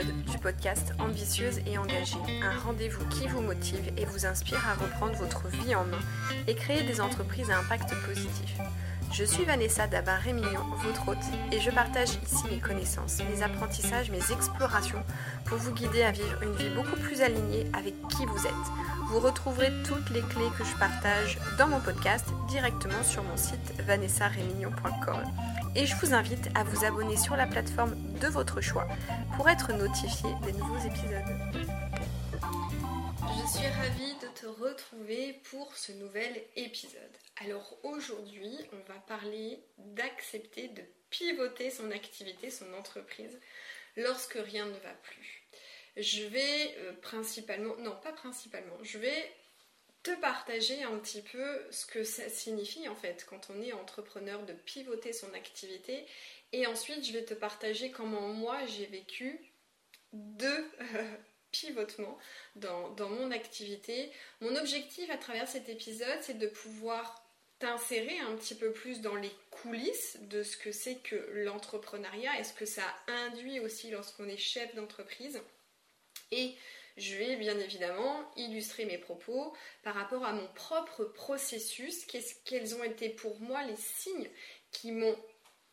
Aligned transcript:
du 0.00 0.38
podcast 0.38 0.94
Ambitieuse 0.98 1.58
et 1.66 1.76
engagée, 1.76 2.16
un 2.42 2.58
rendez-vous 2.60 3.06
qui 3.08 3.28
vous 3.28 3.42
motive 3.42 3.92
et 3.98 4.06
vous 4.06 4.24
inspire 4.24 4.66
à 4.66 4.72
reprendre 4.72 5.14
votre 5.16 5.48
vie 5.48 5.74
en 5.74 5.84
main 5.84 5.98
et 6.46 6.54
créer 6.54 6.82
des 6.82 7.02
entreprises 7.02 7.50
à 7.50 7.58
impact 7.58 7.92
positif. 8.06 8.56
Je 9.12 9.24
suis 9.24 9.44
Vanessa 9.44 9.86
Dabar-Rémignon, 9.86 10.64
votre 10.78 11.08
hôte, 11.08 11.18
et 11.52 11.60
je 11.60 11.70
partage 11.70 12.08
ici 12.24 12.44
mes 12.50 12.60
connaissances, 12.60 13.18
mes 13.30 13.42
apprentissages, 13.42 14.10
mes 14.10 14.32
explorations 14.32 15.02
pour 15.44 15.58
vous 15.58 15.74
guider 15.74 16.02
à 16.02 16.12
vivre 16.12 16.42
une 16.42 16.54
vie 16.54 16.70
beaucoup 16.70 16.96
plus 16.96 17.20
alignée 17.20 17.66
avec 17.74 17.94
qui 18.08 18.24
vous 18.24 18.46
êtes. 18.46 18.52
Vous 19.08 19.20
retrouverez 19.20 19.70
toutes 19.86 20.08
les 20.08 20.22
clés 20.22 20.48
que 20.58 20.64
je 20.64 20.74
partage 20.76 21.38
dans 21.58 21.68
mon 21.68 21.80
podcast 21.80 22.26
directement 22.48 23.02
sur 23.02 23.22
mon 23.22 23.36
site 23.36 23.74
vanessarémignon.com. 23.86 25.20
Et 25.76 25.84
je 25.84 25.94
vous 25.96 26.14
invite 26.14 26.48
à 26.54 26.64
vous 26.64 26.86
abonner 26.86 27.18
sur 27.18 27.36
la 27.36 27.46
plateforme 27.46 27.94
de 28.18 28.28
votre 28.28 28.62
choix 28.62 28.88
pour 29.36 29.50
être 29.50 29.74
notifié 29.74 30.30
des 30.46 30.52
nouveaux 30.52 30.78
épisodes. 30.78 31.62
Je 33.34 33.58
suis 33.58 33.66
ravie 33.66 34.14
de 34.20 34.28
te 34.28 34.46
retrouver 34.46 35.40
pour 35.44 35.74
ce 35.76 35.92
nouvel 35.92 36.42
épisode. 36.56 37.16
Alors 37.36 37.78
aujourd'hui, 37.82 38.56
on 38.72 38.92
va 38.92 38.98
parler 39.00 39.58
d'accepter 39.78 40.68
de 40.68 40.82
pivoter 41.08 41.70
son 41.70 41.90
activité, 41.90 42.50
son 42.50 42.72
entreprise, 42.74 43.40
lorsque 43.96 44.34
rien 44.34 44.66
ne 44.66 44.78
va 44.78 44.92
plus. 45.02 45.42
Je 45.96 46.24
vais 46.24 46.74
euh, 46.78 46.92
principalement, 47.00 47.76
non 47.76 47.96
pas 48.02 48.12
principalement, 48.12 48.76
je 48.82 48.98
vais 48.98 49.32
te 50.02 50.14
partager 50.20 50.82
un 50.82 50.98
petit 50.98 51.22
peu 51.22 51.62
ce 51.70 51.86
que 51.86 52.04
ça 52.04 52.28
signifie 52.28 52.88
en 52.88 52.96
fait 52.96 53.24
quand 53.28 53.48
on 53.50 53.62
est 53.62 53.72
entrepreneur 53.72 54.42
de 54.44 54.52
pivoter 54.52 55.12
son 55.12 55.32
activité 55.34 56.04
et 56.52 56.66
ensuite 56.66 57.06
je 57.06 57.12
vais 57.12 57.24
te 57.24 57.34
partager 57.34 57.92
comment 57.92 58.28
moi 58.28 58.58
j'ai 58.66 58.86
vécu 58.86 59.38
deux 60.12 60.70
pivotements 61.66 62.18
dans, 62.56 62.90
dans 62.90 63.08
mon 63.08 63.30
activité. 63.30 64.10
Mon 64.40 64.56
objectif 64.56 65.08
à 65.10 65.16
travers 65.16 65.48
cet 65.48 65.68
épisode 65.68 66.18
c'est 66.22 66.38
de 66.38 66.48
pouvoir 66.48 67.22
t'insérer 67.58 68.18
un 68.18 68.34
petit 68.34 68.56
peu 68.56 68.72
plus 68.72 69.00
dans 69.00 69.14
les 69.14 69.30
coulisses 69.50 70.18
de 70.22 70.42
ce 70.42 70.56
que 70.56 70.72
c'est 70.72 70.96
que 70.96 71.14
l'entrepreneuriat 71.44 72.40
et 72.40 72.44
ce 72.44 72.52
que 72.52 72.66
ça 72.66 72.82
induit 73.06 73.60
aussi 73.60 73.90
lorsqu'on 73.90 74.28
est 74.28 74.36
chef 74.36 74.74
d'entreprise. 74.74 75.40
Et 76.32 76.56
je 76.96 77.14
vais 77.14 77.36
bien 77.36 77.56
évidemment 77.60 78.28
illustrer 78.36 78.84
mes 78.84 78.98
propos 78.98 79.54
par 79.84 79.94
rapport 79.94 80.24
à 80.24 80.32
mon 80.32 80.48
propre 80.54 81.04
processus, 81.04 82.04
quels 82.44 82.74
ont 82.74 82.82
été 82.82 83.08
pour 83.10 83.38
moi 83.40 83.62
les 83.62 83.76
signes 83.76 84.28
qui 84.72 84.90
m'ont 84.90 85.16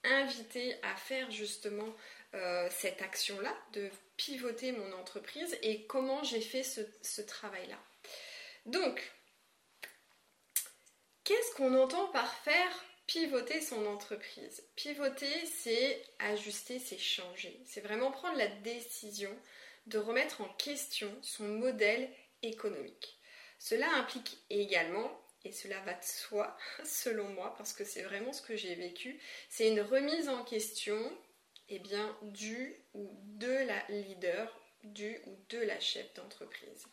invité 0.04 0.76
à 0.84 0.96
faire 0.96 1.32
justement 1.32 1.92
euh, 2.36 2.68
cette 2.70 3.02
action-là, 3.02 3.56
de 3.74 3.90
pivoter 4.20 4.74
mon 4.74 4.92
entreprise 4.92 5.58
et 5.62 5.86
comment 5.86 6.22
j'ai 6.24 6.42
fait 6.42 6.64
ce, 6.64 7.22
travail-là. 7.22 7.80
Donc, 8.66 9.12
Qu'est-ce 11.24 11.54
qu'on 11.56 11.80
entend 11.80 12.08
par 12.08 12.34
faire 12.40 12.86
pivoter 13.06 13.62
son 13.62 13.86
entreprise? 13.86 14.64
Pivoter, 14.76 15.46
c'est 15.46 16.02
ajuster, 16.18 16.80
c'est 16.80 16.98
changer. 16.98 17.62
C'est 17.66 17.82
vraiment 17.82 18.10
prendre 18.10 18.36
la 18.40 18.48
décision 18.48 19.30
de 19.86 20.00
remettre 20.00 20.42
en 20.42 20.50
question 20.56 21.16
son 21.22 21.44
modèle 21.44 22.10
économique. 22.42 23.20
Cela 23.60 23.88
implique 23.94 24.40
également, 24.50 25.22
et 25.46 25.52
cela 25.52 25.80
va 25.82 25.94
de 25.94 26.04
soi 26.04 26.58
selon 26.84 27.30
moi, 27.30 27.54
parce 27.60 27.74
que 27.74 27.86
c'est 27.86 28.04
vraiment 28.04 28.34
ce 28.34 28.42
que 28.42 28.56
j'ai 28.58 28.74
vécu, 28.74 29.20
c'est 29.50 29.68
une 29.68 29.82
remise 29.82 30.30
en 30.30 30.44
question 30.44 31.16
eh 31.70 31.80
bien, 31.80 32.16
du 32.22 32.76
ou 32.94 33.10
de 33.38 33.66
la 33.66 33.84
leader, 33.90 34.60
du 34.84 35.20
ou 35.26 35.38
de 35.50 35.60
la 35.60 35.80
chef 35.80 36.14
d'entreprise. 36.14 36.86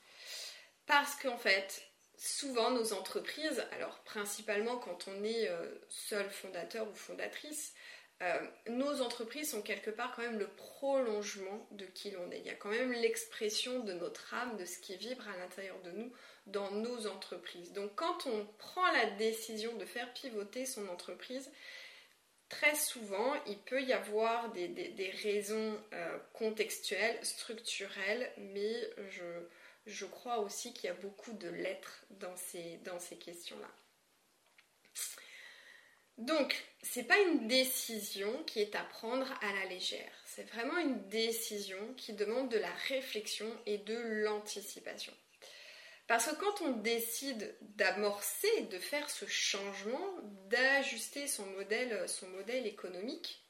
Parce 0.86 1.16
qu'en 1.16 1.38
fait, 1.38 1.82
souvent 2.16 2.70
nos 2.70 2.92
entreprises, 2.92 3.64
alors 3.72 3.98
principalement 4.04 4.76
quand 4.76 5.08
on 5.08 5.24
est 5.24 5.48
euh, 5.48 5.74
seul 5.88 6.28
fondateur 6.30 6.88
ou 6.88 6.94
fondatrice, 6.94 7.74
euh, 8.22 8.40
nos 8.68 9.02
entreprises 9.02 9.50
sont 9.50 9.60
quelque 9.60 9.90
part 9.90 10.14
quand 10.16 10.22
même 10.22 10.38
le 10.38 10.48
prolongement 10.48 11.66
de 11.72 11.84
qui 11.84 12.10
l'on 12.12 12.30
est. 12.30 12.38
Il 12.38 12.46
y 12.46 12.50
a 12.50 12.54
quand 12.54 12.70
même 12.70 12.92
l'expression 12.92 13.80
de 13.80 13.92
notre 13.92 14.32
âme, 14.32 14.56
de 14.56 14.64
ce 14.64 14.78
qui 14.78 14.96
vibre 14.96 15.28
à 15.28 15.36
l'intérieur 15.36 15.78
de 15.82 15.90
nous 15.90 16.12
dans 16.46 16.70
nos 16.70 17.06
entreprises. 17.08 17.72
Donc 17.72 17.94
quand 17.94 18.26
on 18.26 18.46
prend 18.58 18.90
la 18.92 19.10
décision 19.10 19.76
de 19.76 19.84
faire 19.84 20.12
pivoter 20.14 20.64
son 20.64 20.88
entreprise, 20.88 21.50
très 22.48 22.74
souvent 22.74 23.34
il 23.46 23.58
peut 23.58 23.82
y 23.82 23.92
avoir 23.92 24.52
des, 24.52 25.14
raisons 25.22 25.80
euh, 25.92 26.18
contextuelles, 26.32 27.18
structurelles, 27.24 28.32
mais 28.38 28.74
je 29.86 30.04
crois 30.04 30.38
aussi 30.38 30.72
qu'il 30.72 30.84
y 30.84 30.92
a 30.92 30.94
beaucoup 30.94 31.32
de 31.32 31.48
lettres 31.48 32.04
dans 32.10 32.36
ces, 32.36 32.78
dans 32.84 32.98
ces 32.98 33.16
questions-là. 33.16 33.70
Donc, 36.18 36.56
c'est 36.82 37.02
pas 37.02 37.18
une 37.18 37.46
décision 37.46 38.42
qui 38.44 38.60
est 38.60 38.74
à 38.74 38.82
prendre 38.84 39.30
à 39.42 39.52
la 39.52 39.66
légère. 39.66 40.12
C'est 40.24 40.48
vraiment 40.50 40.78
une 40.78 41.06
décision 41.08 41.92
qui 41.96 42.14
demande 42.14 42.48
de 42.50 42.56
la 42.56 42.72
réflexion 42.88 43.46
et 43.66 43.78
de 43.78 43.96
l'anticipation. 43.96 45.12
Parce 46.06 46.26
que 46.26 46.36
quand 46.36 46.62
on 46.62 46.70
décide 46.70 47.56
d'amorcer, 47.60 48.62
de 48.70 48.78
faire 48.78 49.10
ce 49.10 49.26
changement, 49.26 50.16
d'ajuster 50.48 51.26
son 51.26 51.46
modèle, 51.46 52.08
son 52.08 52.28
modèle 52.28 52.66
économique, 52.66 53.42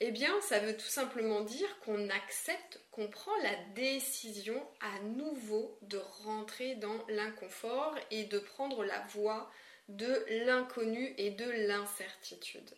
eh 0.00 0.10
bien, 0.10 0.40
ça 0.40 0.58
veut 0.58 0.76
tout 0.76 0.88
simplement 0.88 1.42
dire 1.42 1.78
qu'on 1.80 2.08
accepte, 2.08 2.80
qu'on 2.90 3.08
prend 3.08 3.36
la 3.42 3.54
décision 3.74 4.66
à 4.80 4.98
nouveau 5.00 5.78
de 5.82 5.98
rentrer 6.24 6.74
dans 6.76 7.06
l'inconfort 7.08 7.94
et 8.10 8.24
de 8.24 8.38
prendre 8.38 8.82
la 8.82 8.98
voie 9.08 9.50
de 9.88 10.24
l'inconnu 10.46 11.14
et 11.18 11.30
de 11.30 11.48
l'incertitude. 11.68 12.70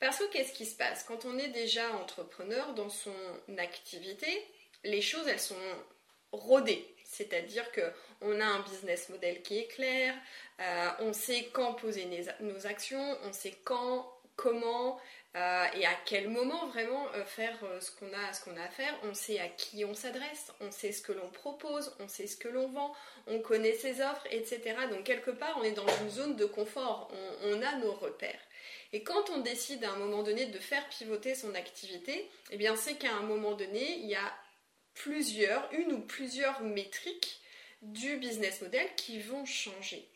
Parce 0.00 0.18
que 0.18 0.32
qu'est-ce 0.32 0.54
qui 0.54 0.66
se 0.66 0.76
passe? 0.76 1.04
Quand 1.04 1.26
on 1.26 1.38
est 1.38 1.48
déjà 1.48 1.92
entrepreneur 1.92 2.74
dans 2.74 2.88
son 2.88 3.14
activité, 3.58 4.26
les 4.82 5.02
choses, 5.02 5.28
elles 5.28 5.38
sont 5.38 5.54
rodées. 6.32 6.96
C'est-à-dire 7.04 7.70
qu'on 8.22 8.40
a 8.40 8.44
un 8.44 8.60
business 8.60 9.08
model 9.08 9.42
qui 9.42 9.58
est 9.58 9.66
clair, 9.66 10.14
euh, 10.60 10.88
on 11.00 11.12
sait 11.12 11.48
quand 11.52 11.74
poser 11.74 12.08
nos 12.40 12.66
actions, 12.66 13.18
on 13.24 13.32
sait 13.32 13.54
quand, 13.64 14.06
comment, 14.36 15.00
euh, 15.34 15.64
et 15.74 15.86
à 15.86 15.94
quel 16.04 16.28
moment 16.28 16.66
vraiment 16.66 17.06
euh, 17.14 17.24
faire 17.24 17.58
ce 17.80 17.90
qu'on 17.90 18.12
a, 18.12 18.32
ce 18.32 18.44
qu'on 18.44 18.56
a 18.56 18.62
à 18.62 18.68
faire. 18.68 18.94
On 19.04 19.14
sait 19.14 19.40
à 19.40 19.48
qui 19.48 19.84
on 19.84 19.94
s'adresse, 19.94 20.52
on 20.60 20.70
sait 20.70 20.92
ce 20.92 21.02
que 21.02 21.12
l'on 21.12 21.28
propose, 21.30 21.94
on 22.00 22.08
sait 22.08 22.26
ce 22.26 22.36
que 22.36 22.48
l'on 22.48 22.68
vend, 22.68 22.94
on 23.26 23.40
connaît 23.40 23.74
ses 23.74 24.00
offres, 24.00 24.26
etc. 24.30 24.76
Donc 24.90 25.04
quelque 25.04 25.30
part, 25.30 25.56
on 25.58 25.64
est 25.64 25.72
dans 25.72 25.88
une 26.02 26.10
zone 26.10 26.36
de 26.36 26.44
confort, 26.44 27.10
on, 27.44 27.62
a 27.62 27.76
nos 27.76 27.92
repères. 27.92 28.40
Et 28.92 29.02
quand 29.02 29.30
on 29.30 29.38
décide 29.38 29.84
à 29.84 29.92
un 29.92 29.96
moment 29.96 30.22
donné 30.22 30.46
de 30.46 30.58
faire 30.58 30.86
pivoter 30.88 31.34
son 31.34 31.54
activité, 31.54 32.30
eh 32.50 32.56
bien 32.56 32.76
c'est 32.76 32.94
qu'à 32.96 33.14
un 33.14 33.22
moment 33.22 33.52
donné, 33.52 33.98
il 33.98 34.06
y 34.06 34.14
a 34.14 34.32
plusieurs, 34.94 35.66
une 35.72 35.92
ou 35.92 36.00
plusieurs 36.00 36.60
métriques 36.60 37.41
du 37.82 38.16
business 38.16 38.62
model 38.62 38.88
qui 38.96 39.20
vont 39.20 39.44
changer. 39.44 40.08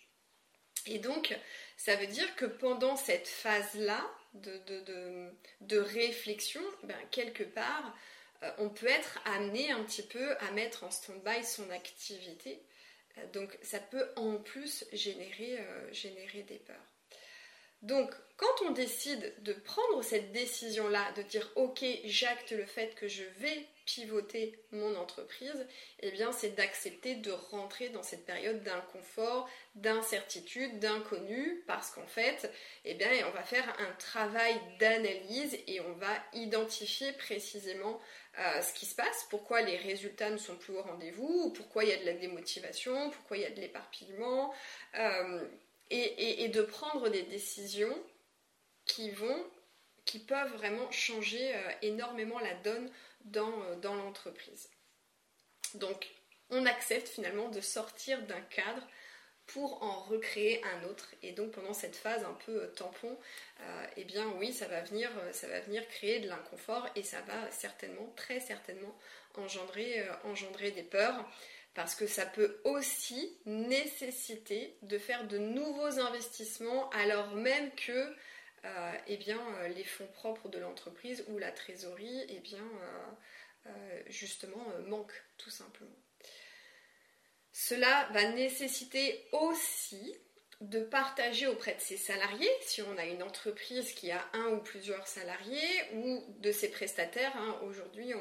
Et 0.86 0.98
donc, 0.98 1.36
ça 1.76 1.96
veut 1.96 2.06
dire 2.06 2.34
que 2.36 2.46
pendant 2.46 2.96
cette 2.96 3.28
phase-là, 3.28 4.08
de, 4.34 5.78
réflexion, 5.78 6.62
ben, 6.82 6.96
quelque 7.10 7.42
part, 7.42 7.96
euh, 8.42 8.50
on 8.58 8.68
peut 8.68 8.88
être 8.88 9.18
amené 9.24 9.70
un 9.70 9.82
petit 9.82 10.02
peu 10.02 10.36
à 10.38 10.50
mettre 10.52 10.84
en 10.84 10.90
stand-by 10.90 11.44
son 11.44 11.70
activité. 11.70 12.62
Euh, 13.18 13.26
donc 13.32 13.56
ça 13.62 13.80
peut 13.80 14.06
en 14.16 14.36
plus 14.36 14.84
générer, 14.92 15.58
euh, 15.58 15.92
générer 15.92 16.42
des 16.42 16.58
peurs. 16.58 16.76
Donc, 17.82 18.12
quand 18.36 18.62
on 18.66 18.70
décide 18.70 19.34
de 19.42 19.52
prendre 19.52 20.02
cette 20.02 20.32
décision-là, 20.32 21.12
de 21.12 21.22
dire 21.22 21.50
ok, 21.56 21.84
j'acte 22.04 22.50
le 22.50 22.64
fait 22.64 22.94
que 22.94 23.06
je 23.06 23.24
vais 23.38 23.66
pivoter 23.86 24.58
mon 24.72 24.96
entreprise, 24.96 25.66
eh 26.00 26.10
bien, 26.10 26.32
c'est 26.32 26.50
d'accepter 26.50 27.14
de 27.14 27.30
rentrer 27.30 27.88
dans 27.88 28.02
cette 28.02 28.26
période 28.26 28.62
d'inconfort, 28.62 29.48
d'incertitude, 29.76 30.78
d'inconnu, 30.80 31.64
parce 31.66 31.90
qu'en 31.92 32.06
fait, 32.06 32.52
eh 32.84 32.94
bien, 32.94 33.08
on 33.26 33.30
va 33.30 33.44
faire 33.44 33.74
un 33.78 33.92
travail 33.94 34.60
d'analyse 34.78 35.56
et 35.66 35.80
on 35.80 35.92
va 35.94 36.12
identifier 36.34 37.12
précisément 37.12 38.00
euh, 38.38 38.60
ce 38.60 38.74
qui 38.74 38.84
se 38.84 38.94
passe, 38.94 39.26
pourquoi 39.30 39.62
les 39.62 39.76
résultats 39.76 40.30
ne 40.30 40.36
sont 40.36 40.56
plus 40.56 40.74
au 40.74 40.82
rendez-vous, 40.82 41.52
pourquoi 41.52 41.84
il 41.84 41.90
y 41.90 41.92
a 41.94 41.96
de 41.96 42.04
la 42.04 42.12
démotivation, 42.12 43.10
pourquoi 43.10 43.38
il 43.38 43.44
y 43.44 43.46
a 43.46 43.50
de 43.50 43.60
l'éparpillement. 43.60 44.52
Euh, 44.98 45.48
et, 45.90 46.48
de 46.48 46.62
prendre 46.62 47.08
des 47.08 47.22
décisions 47.22 47.96
qui 48.84 49.10
vont, 49.10 49.46
qui 50.04 50.18
peuvent 50.18 50.52
vraiment 50.54 50.90
changer 50.90 51.54
euh, 51.54 51.70
énormément 51.82 52.38
la 52.40 52.54
donne 52.54 52.90
dans, 53.26 53.62
euh, 53.62 53.76
dans 53.76 53.94
l'entreprise. 53.94 54.70
Donc, 55.74 56.08
on 56.50 56.64
accepte 56.66 57.08
finalement 57.08 57.48
de 57.48 57.60
sortir 57.60 58.22
d'un 58.22 58.40
cadre 58.40 58.86
pour 59.46 59.82
en 59.82 60.02
recréer 60.02 60.62
un 60.64 60.84
autre. 60.84 61.14
Et 61.22 61.32
donc 61.32 61.52
pendant 61.52 61.72
cette 61.72 61.94
phase 61.94 62.24
un 62.24 62.36
peu 62.46 62.62
euh, 62.62 62.66
tampon, 62.68 63.16
euh, 63.60 63.86
eh 63.96 64.04
bien 64.04 64.26
oui, 64.38 64.52
ça 64.52 64.66
va 64.66 64.80
venir, 64.82 65.10
ça 65.32 65.46
va 65.48 65.60
venir 65.60 65.86
créer 65.88 66.20
de 66.20 66.28
l'inconfort 66.28 66.88
et 66.96 67.02
ça 67.02 67.20
va 67.22 67.50
certainement, 67.50 68.12
très 68.16 68.40
certainement, 68.40 68.96
engendrer, 69.34 70.04
engendrer 70.24 70.70
des 70.70 70.82
peurs. 70.82 71.28
Parce 71.74 71.94
que 71.94 72.06
ça 72.06 72.24
peut 72.24 72.58
aussi 72.64 73.36
nécessiter 73.44 74.78
de 74.80 74.96
faire 74.96 75.26
de 75.28 75.36
nouveaux 75.36 76.00
investissements 76.00 76.88
alors 76.90 77.34
même 77.34 77.70
que 77.74 78.16
eh 79.06 79.16
bien, 79.16 79.40
les 79.68 79.84
fonds 79.84 80.08
propres 80.08 80.48
de 80.48 80.58
l'entreprise 80.58 81.24
ou 81.28 81.38
la 81.38 81.52
trésorerie 81.52 82.24
eh 82.28 82.40
bien, 82.40 82.64
justement 84.06 84.64
manquent 84.86 85.24
tout 85.38 85.50
simplement. 85.50 85.96
Cela 87.52 88.08
va 88.12 88.28
nécessiter 88.32 89.26
aussi 89.32 90.14
de 90.60 90.80
partager 90.80 91.46
auprès 91.46 91.74
de 91.74 91.80
ses 91.80 91.96
salariés, 91.96 92.50
si 92.62 92.80
on 92.82 92.96
a 92.96 93.04
une 93.04 93.22
entreprise 93.22 93.92
qui 93.92 94.10
a 94.10 94.24
un 94.32 94.48
ou 94.48 94.60
plusieurs 94.60 95.06
salariés, 95.06 95.82
ou 95.94 96.24
de 96.38 96.50
ses 96.50 96.70
prestataires. 96.70 97.36
Hein. 97.36 97.58
Aujourd'hui, 97.64 98.12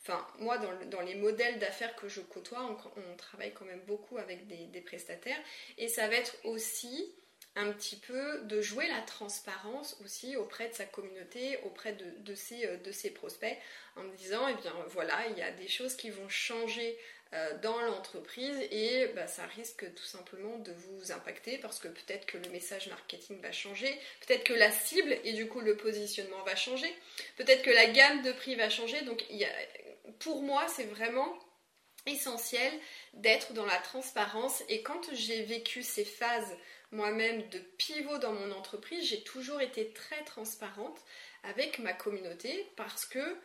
enfin, 0.00 0.26
moi, 0.38 0.58
dans, 0.58 1.00
les 1.00 1.16
modèles 1.16 1.58
d'affaires 1.58 1.96
que 1.96 2.08
je 2.08 2.20
côtoie, 2.20 2.78
on, 2.96 3.16
travaille 3.16 3.52
quand 3.52 3.64
même 3.64 3.84
beaucoup 3.86 4.18
avec 4.18 4.46
des, 4.46 4.80
prestataires, 4.80 5.40
et 5.78 5.88
ça 5.88 6.06
va 6.08 6.14
être 6.14 6.36
aussi 6.44 7.14
un 7.56 7.70
petit 7.72 7.96
peu 7.96 8.40
de 8.42 8.60
jouer 8.60 8.88
la 8.88 9.00
transparence 9.02 9.96
aussi 10.04 10.36
auprès 10.36 10.68
de 10.68 10.74
sa 10.74 10.84
communauté, 10.84 11.58
auprès 11.64 11.92
de, 11.92 12.04
de, 12.20 12.34
ses, 12.34 12.66
de 12.78 12.92
ses 12.92 13.10
prospects, 13.10 13.56
en 13.96 14.04
disant, 14.16 14.48
eh 14.48 14.54
bien 14.54 14.74
voilà, 14.88 15.26
il 15.30 15.38
y 15.38 15.42
a 15.42 15.52
des 15.52 15.68
choses 15.68 15.94
qui 15.94 16.10
vont 16.10 16.28
changer 16.28 16.98
euh, 17.34 17.58
dans 17.62 17.80
l'entreprise 17.80 18.56
et 18.70 19.08
bah, 19.16 19.26
ça 19.26 19.44
risque 19.56 19.92
tout 19.94 20.04
simplement 20.04 20.56
de 20.58 20.70
vous 20.72 21.10
impacter 21.10 21.58
parce 21.58 21.80
que 21.80 21.88
peut-être 21.88 22.26
que 22.26 22.38
le 22.38 22.48
message 22.50 22.86
marketing 22.88 23.40
va 23.40 23.50
changer, 23.50 23.92
peut-être 24.24 24.44
que 24.44 24.52
la 24.52 24.70
cible 24.70 25.16
et 25.24 25.32
du 25.32 25.48
coup 25.48 25.60
le 25.60 25.76
positionnement 25.76 26.40
va 26.44 26.54
changer, 26.54 26.94
peut-être 27.36 27.62
que 27.62 27.70
la 27.70 27.86
gamme 27.86 28.22
de 28.22 28.30
prix 28.30 28.54
va 28.54 28.70
changer. 28.70 29.00
Donc 29.02 29.24
pour 30.20 30.42
moi, 30.42 30.66
c'est 30.68 30.84
vraiment 30.84 31.36
essentiel 32.06 32.72
d'être 33.14 33.52
dans 33.52 33.66
la 33.66 33.78
transparence 33.78 34.62
et 34.68 34.82
quand 34.82 35.12
j'ai 35.12 35.42
vécu 35.44 35.82
ces 35.82 36.04
phases 36.04 36.56
moi-même 36.92 37.48
de 37.48 37.58
pivot 37.58 38.18
dans 38.18 38.32
mon 38.32 38.52
entreprise, 38.52 39.08
j'ai 39.08 39.22
toujours 39.22 39.60
été 39.60 39.92
très 39.92 40.22
transparente 40.24 41.00
avec 41.42 41.78
ma 41.78 41.92
communauté 41.92 42.66
parce 42.76 43.04
que 43.04 43.36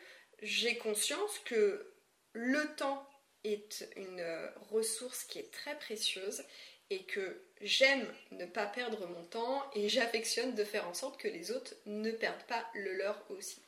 j'ai 0.41 0.77
conscience 0.77 1.39
que 1.45 1.94
le 2.33 2.75
temps 2.75 3.07
est 3.44 3.88
une 3.95 4.19
euh, 4.19 4.47
ressource 4.69 5.23
qui 5.23 5.39
est 5.39 5.51
très 5.51 5.77
précieuse 5.77 6.44
et 6.89 7.03
que 7.06 7.41
j'aime 7.61 8.06
ne 8.31 8.45
pas 8.45 8.65
perdre 8.65 9.07
mon 9.07 9.23
temps 9.23 9.63
et 9.73 9.89
j'affectionne 9.89 10.56
de 10.56 10.63
faire 10.63 10.88
en 10.88 10.94
sorte 10.94 11.19
que 11.19 11.27
les 11.27 11.51
autres 11.51 11.75
ne 11.85 12.11
perdent 12.11 12.45
pas 12.47 12.69
le 12.73 12.94
leur 12.94 13.23
aussi. 13.29 13.61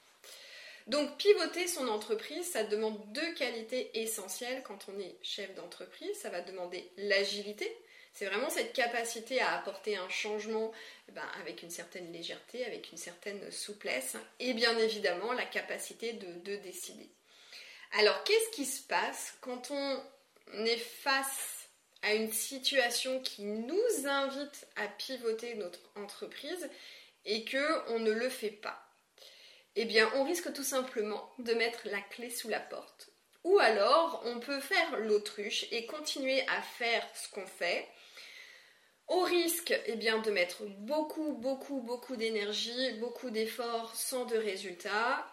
Donc 0.88 1.18
pivoter 1.18 1.68
son 1.68 1.88
entreprise, 1.88 2.50
ça 2.50 2.64
demande 2.64 3.00
deux 3.14 3.34
qualités 3.34 3.92
essentielles 4.02 4.64
quand 4.64 4.88
on 4.88 5.00
est 5.00 5.16
chef 5.22 5.54
d'entreprise. 5.56 6.18
Ça 6.18 6.30
va 6.30 6.42
demander 6.42 6.92
l'agilité. 6.98 7.72
C'est 8.14 8.26
vraiment 8.26 8.50
cette 8.50 8.74
capacité 8.74 9.40
à 9.40 9.58
apporter 9.58 9.96
un 9.96 10.10
changement 10.10 10.72
eh 11.08 11.12
ben, 11.14 11.26
avec 11.40 11.64
une 11.64 11.70
certaine 11.70 12.12
légèreté, 12.12 12.66
avec 12.66 12.92
une 12.92 12.98
certaine 12.98 13.50
souplesse, 13.52 14.18
et 14.40 14.54
bien 14.54 14.78
évidemment 14.78 15.32
la 15.32 15.46
capacité 15.46 16.14
de 16.14 16.56
décider. 16.58 17.10
Alors, 17.94 18.24
qu'est-ce 18.24 18.50
qui 18.50 18.66
se 18.66 18.82
passe 18.82 19.34
quand 19.42 19.72
on 19.72 20.66
est 20.66 20.78
face 20.78 21.70
à 22.02 22.14
une 22.14 22.32
situation 22.32 23.22
qui 23.22 23.44
nous 23.44 24.08
invite 24.08 24.68
à 24.76 24.88
pivoter 24.88 25.56
notre 25.56 25.80
entreprise 25.96 26.70
et 27.26 27.44
que 27.44 27.90
on 27.92 28.00
ne 28.00 28.12
le 28.12 28.30
fait 28.30 28.50
pas? 28.50 28.91
Eh 29.76 29.86
bien, 29.86 30.10
on 30.16 30.24
risque 30.24 30.52
tout 30.54 30.64
simplement 30.64 31.32
de 31.40 31.54
mettre 31.54 31.82
la 31.86 32.02
clé 32.02 32.30
sous 32.30 32.50
la 32.50 32.60
porte. 32.60 33.10
Ou 33.44 33.58
alors, 33.60 34.22
on 34.26 34.40
peut 34.40 34.60
faire 34.60 35.00
l'autruche 35.00 35.66
et 35.72 35.86
continuer 35.86 36.42
à 36.48 36.62
faire 36.62 37.08
ce 37.16 37.30
qu'on 37.30 37.48
fait, 37.48 37.88
au 39.08 39.22
risque 39.22 39.74
eh 39.88 39.96
bien, 39.96 40.20
de 40.20 40.32
mettre 40.32 40.64
beaucoup, 40.66 41.34
beaucoup, 41.34 41.82
beaucoup 41.82 42.16
d'énergie, 42.16 42.94
beaucoup 43.00 43.30
d'efforts 43.30 43.96
sans 43.96 44.26
de 44.26 44.38
résultats, 44.38 45.26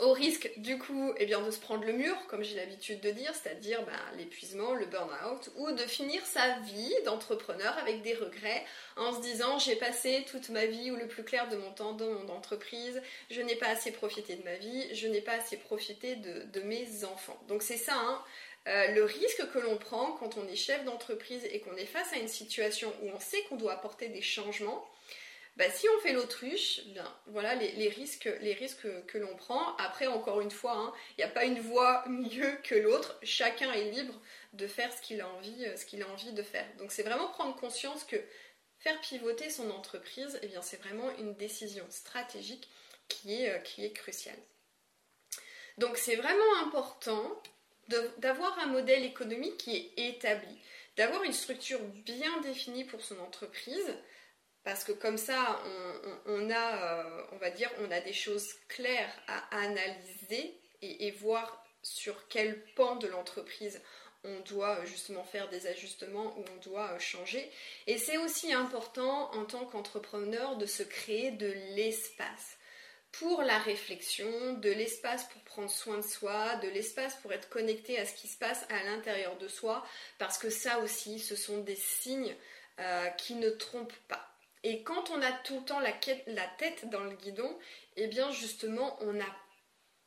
au 0.00 0.12
risque 0.12 0.50
du 0.56 0.78
coup 0.78 1.12
eh 1.18 1.26
bien, 1.26 1.40
de 1.40 1.50
se 1.50 1.58
prendre 1.58 1.84
le 1.84 1.92
mur, 1.92 2.16
comme 2.28 2.42
j'ai 2.42 2.56
l'habitude 2.56 3.00
de 3.00 3.10
dire, 3.10 3.32
c'est-à-dire 3.34 3.84
ben, 3.84 3.98
l'épuisement, 4.16 4.74
le 4.74 4.86
burn-out, 4.86 5.50
ou 5.56 5.70
de 5.72 5.82
finir 5.82 6.24
sa 6.24 6.58
vie 6.60 6.94
d'entrepreneur 7.04 7.76
avec 7.78 8.02
des 8.02 8.14
regrets 8.14 8.64
en 8.96 9.14
se 9.14 9.20
disant 9.20 9.58
j'ai 9.58 9.76
passé 9.76 10.24
toute 10.30 10.48
ma 10.48 10.66
vie 10.66 10.90
ou 10.90 10.96
le 10.96 11.06
plus 11.06 11.24
clair 11.24 11.48
de 11.48 11.56
mon 11.56 11.70
temps 11.72 11.92
dans 11.92 12.10
mon 12.10 12.28
entreprise, 12.30 13.00
je 13.30 13.40
n'ai 13.42 13.56
pas 13.56 13.68
assez 13.68 13.92
profité 13.92 14.36
de 14.36 14.44
ma 14.44 14.54
vie, 14.54 14.94
je 14.94 15.06
n'ai 15.06 15.20
pas 15.20 15.32
assez 15.32 15.56
profité 15.56 16.16
de, 16.16 16.60
mes 16.60 17.04
enfants. 17.04 17.40
Donc 17.48 17.62
c'est 17.62 17.78
ça, 17.78 17.94
hein, 17.96 18.22
euh, 18.68 18.88
le 18.88 19.04
risque 19.04 19.50
que 19.52 19.58
l'on 19.58 19.76
prend 19.78 20.12
quand 20.12 20.36
on 20.36 20.46
est 20.46 20.56
chef 20.56 20.84
d'entreprise 20.84 21.42
et 21.50 21.60
qu'on 21.60 21.76
est 21.76 21.86
face 21.86 22.12
à 22.12 22.16
une 22.16 22.28
situation 22.28 22.92
où 23.02 23.08
on 23.08 23.18
sait 23.18 23.42
qu'on 23.48 23.56
doit 23.56 23.72
apporter 23.72 24.08
des 24.08 24.20
changements, 24.20 24.86
bah, 25.56 25.70
si 25.70 25.86
on 25.88 26.00
fait 26.00 26.12
l'autruche, 26.12 26.80
bien 26.86 27.14
voilà 27.26 27.54
les, 27.54 27.88
risques, 27.88 28.28
que 29.06 29.18
l'on 29.18 29.36
prend. 29.36 29.76
Après, 29.76 30.06
encore 30.06 30.40
une 30.40 30.50
fois, 30.50 30.72
hein, 30.72 30.92
il 31.10 31.20
n'y 31.20 31.30
a 31.30 31.32
pas 31.32 31.44
une 31.44 31.60
voie 31.60 32.04
mieux 32.08 32.56
que 32.62 32.74
l'autre. 32.74 33.18
Chacun 33.22 33.72
est 33.72 33.90
libre 33.90 34.14
de 34.52 34.66
faire 34.66 34.92
ce 34.92 35.02
qu'il 35.02 35.20
a 35.20 35.28
envie, 35.28 35.66
euh, 35.66 36.32
de 36.32 36.42
faire. 36.42 36.66
Donc 36.78 36.92
c'est 36.92 37.02
vraiment 37.02 37.28
prendre 37.28 37.54
conscience 37.56 38.04
que 38.04 38.16
faire 38.78 38.98
pivoter 39.00 39.50
son 39.50 39.70
entreprise, 39.70 40.38
eh 40.42 40.48
c'est 40.62 40.80
vraiment 40.80 41.10
une 41.18 41.34
décision 41.34 41.84
stratégique 41.90 42.68
qui 43.08 43.42
est, 43.42 43.50
euh, 43.50 43.58
qui 43.58 43.84
est 43.84 43.92
cruciale. 43.92 44.38
Donc 45.78 45.96
c'est 45.96 46.16
vraiment 46.16 46.56
important 46.62 47.42
d'avoir 48.18 48.58
un 48.60 48.66
modèle 48.66 49.04
économique 49.04 49.56
qui 49.56 49.76
est 49.76 50.08
établi, 50.08 50.58
d'avoir 50.96 51.24
une 51.24 51.32
structure 51.32 51.80
bien 52.04 52.40
définie 52.40 52.84
pour 52.84 53.02
son 53.02 53.18
entreprise, 53.18 53.96
parce 54.64 54.84
que 54.84 54.92
comme 54.92 55.16
ça, 55.16 55.60
on, 56.26 56.50
a, 56.50 57.02
euh, 57.02 57.22
on 57.32 57.36
va 57.38 57.50
dire, 57.50 57.70
on 57.80 57.90
a 57.90 58.00
des 58.00 58.12
choses 58.12 58.54
claires 58.68 59.12
à 59.26 59.62
analyser 59.62 60.54
et, 60.82 61.10
voir 61.12 61.64
sur 61.82 62.28
quel 62.28 62.62
pan 62.74 62.96
de 62.96 63.06
l'entreprise 63.06 63.80
on 64.22 64.40
doit 64.40 64.84
justement 64.84 65.24
faire 65.24 65.48
des 65.48 65.66
ajustements 65.66 66.38
ou 66.38 66.44
on 66.52 66.68
doit 66.68 66.90
euh, 66.90 66.98
changer. 66.98 67.50
Et 67.86 67.96
c'est 67.96 68.18
aussi 68.18 68.52
important 68.52 69.30
en 69.32 69.46
tant 69.46 69.64
qu'entrepreneur 69.64 70.56
de 70.56 70.66
se 70.66 70.82
créer 70.82 71.30
de 71.30 71.50
l'espace 71.74 72.58
pour 73.12 73.42
la 73.42 73.58
réflexion, 73.58 74.54
de 74.54 74.70
l'espace 74.70 75.24
pour 75.24 75.42
prendre 75.42 75.70
soin 75.70 75.96
de 75.96 76.02
soi, 76.02 76.56
de 76.56 76.68
l'espace 76.68 77.16
pour 77.22 77.32
être 77.32 77.48
connecté 77.48 77.98
à 77.98 78.04
ce 78.04 78.14
qui 78.14 78.28
se 78.28 78.36
passe 78.36 78.64
à 78.68 78.84
l'intérieur 78.84 79.36
de 79.38 79.48
soi, 79.48 79.84
parce 80.18 80.38
que 80.38 80.50
ça 80.50 80.78
aussi, 80.80 81.18
ce 81.18 81.34
sont 81.34 81.58
des 81.58 81.76
signes 81.76 82.36
euh, 82.78 83.06
qui 83.10 83.34
ne 83.34 83.50
trompent 83.50 83.92
pas. 84.06 84.29
Et 84.62 84.82
quand 84.82 85.10
on 85.10 85.22
a 85.22 85.32
tout 85.32 85.60
le 85.60 85.64
temps 85.64 85.80
la, 85.80 85.92
tête 85.92 86.90
dans 86.90 87.04
le 87.04 87.16
guidon, 87.16 87.58
eh 87.96 88.06
bien 88.08 88.30
justement, 88.30 88.96
on 89.00 89.12
n'a 89.12 89.36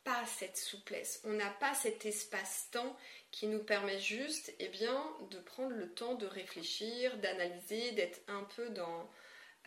pas 0.04 0.26
cette 0.26 0.58
souplesse, 0.58 1.22
on 1.24 1.32
n'a 1.32 1.50
pas 1.50 1.74
cet 1.74 2.06
espace-temps 2.06 2.96
qui 3.32 3.48
nous 3.48 3.64
permet 3.64 4.00
juste 4.00 4.54
eh 4.60 4.68
bien, 4.68 5.04
de 5.32 5.40
prendre 5.40 5.72
le 5.76 5.92
temps 5.92 6.16
de 6.16 6.28
réfléchir, 6.28 7.18
d'analyser, 7.18 7.92
d'être 7.94 8.22
un 8.28 8.44
peu 8.44 8.70
dans, 8.70 9.10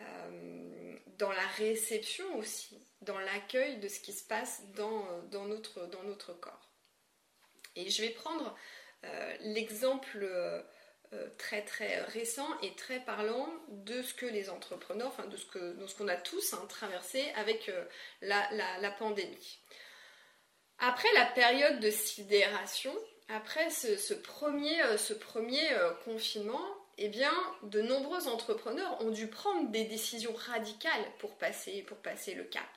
euh, 0.01 0.95
dans 1.17 1.31
la 1.31 1.47
réception 1.57 2.37
aussi, 2.37 2.79
dans 3.01 3.19
l'accueil 3.19 3.79
de 3.79 3.87
ce 3.87 3.99
qui 3.99 4.13
se 4.13 4.23
passe 4.23 4.61
dans, 4.75 5.05
dans, 5.31 5.45
notre, 5.45 5.87
dans 5.87 6.03
notre 6.03 6.33
corps. 6.33 6.69
Et 7.75 7.89
je 7.89 8.01
vais 8.01 8.09
prendre 8.09 8.55
euh, 9.03 9.37
l'exemple 9.41 10.19
euh, 10.23 10.61
très 11.37 11.61
très 11.63 12.01
récent 12.01 12.47
et 12.61 12.73
très 12.75 12.99
parlant 12.99 13.47
de 13.69 14.01
ce 14.01 14.13
que 14.13 14.25
les 14.25 14.49
entrepreneurs, 14.49 15.07
enfin 15.07 15.25
de 15.27 15.37
ce 15.37 15.45
qu'on 15.45 15.87
ce 15.87 15.95
qu'on 15.95 16.07
a 16.07 16.17
tous 16.17 16.53
hein, 16.53 16.65
traversé 16.67 17.23
avec 17.35 17.69
euh, 17.69 17.85
la, 18.21 18.91
pandémie. 18.91 19.59
Après 20.79 21.11
la 21.15 21.25
période 21.25 21.79
de 21.79 21.91
sidération, 21.91 22.93
après 23.29 23.69
ce, 23.69 24.13
premier, 24.13 24.81
euh, 24.81 25.93
confinement, 26.05 26.65
eh 26.97 27.09
bien, 27.09 27.33
de 27.63 27.81
nombreux 27.81 28.27
entrepreneurs 28.27 29.01
ont 29.01 29.11
dû 29.11 29.27
prendre 29.27 29.69
des 29.69 29.85
décisions 29.85 30.33
radicales 30.33 31.05
pour 31.19 31.37
passer, 31.37 31.83
pour 31.83 31.97
passer 31.97 32.33
le 32.33 32.43
cap. 32.43 32.67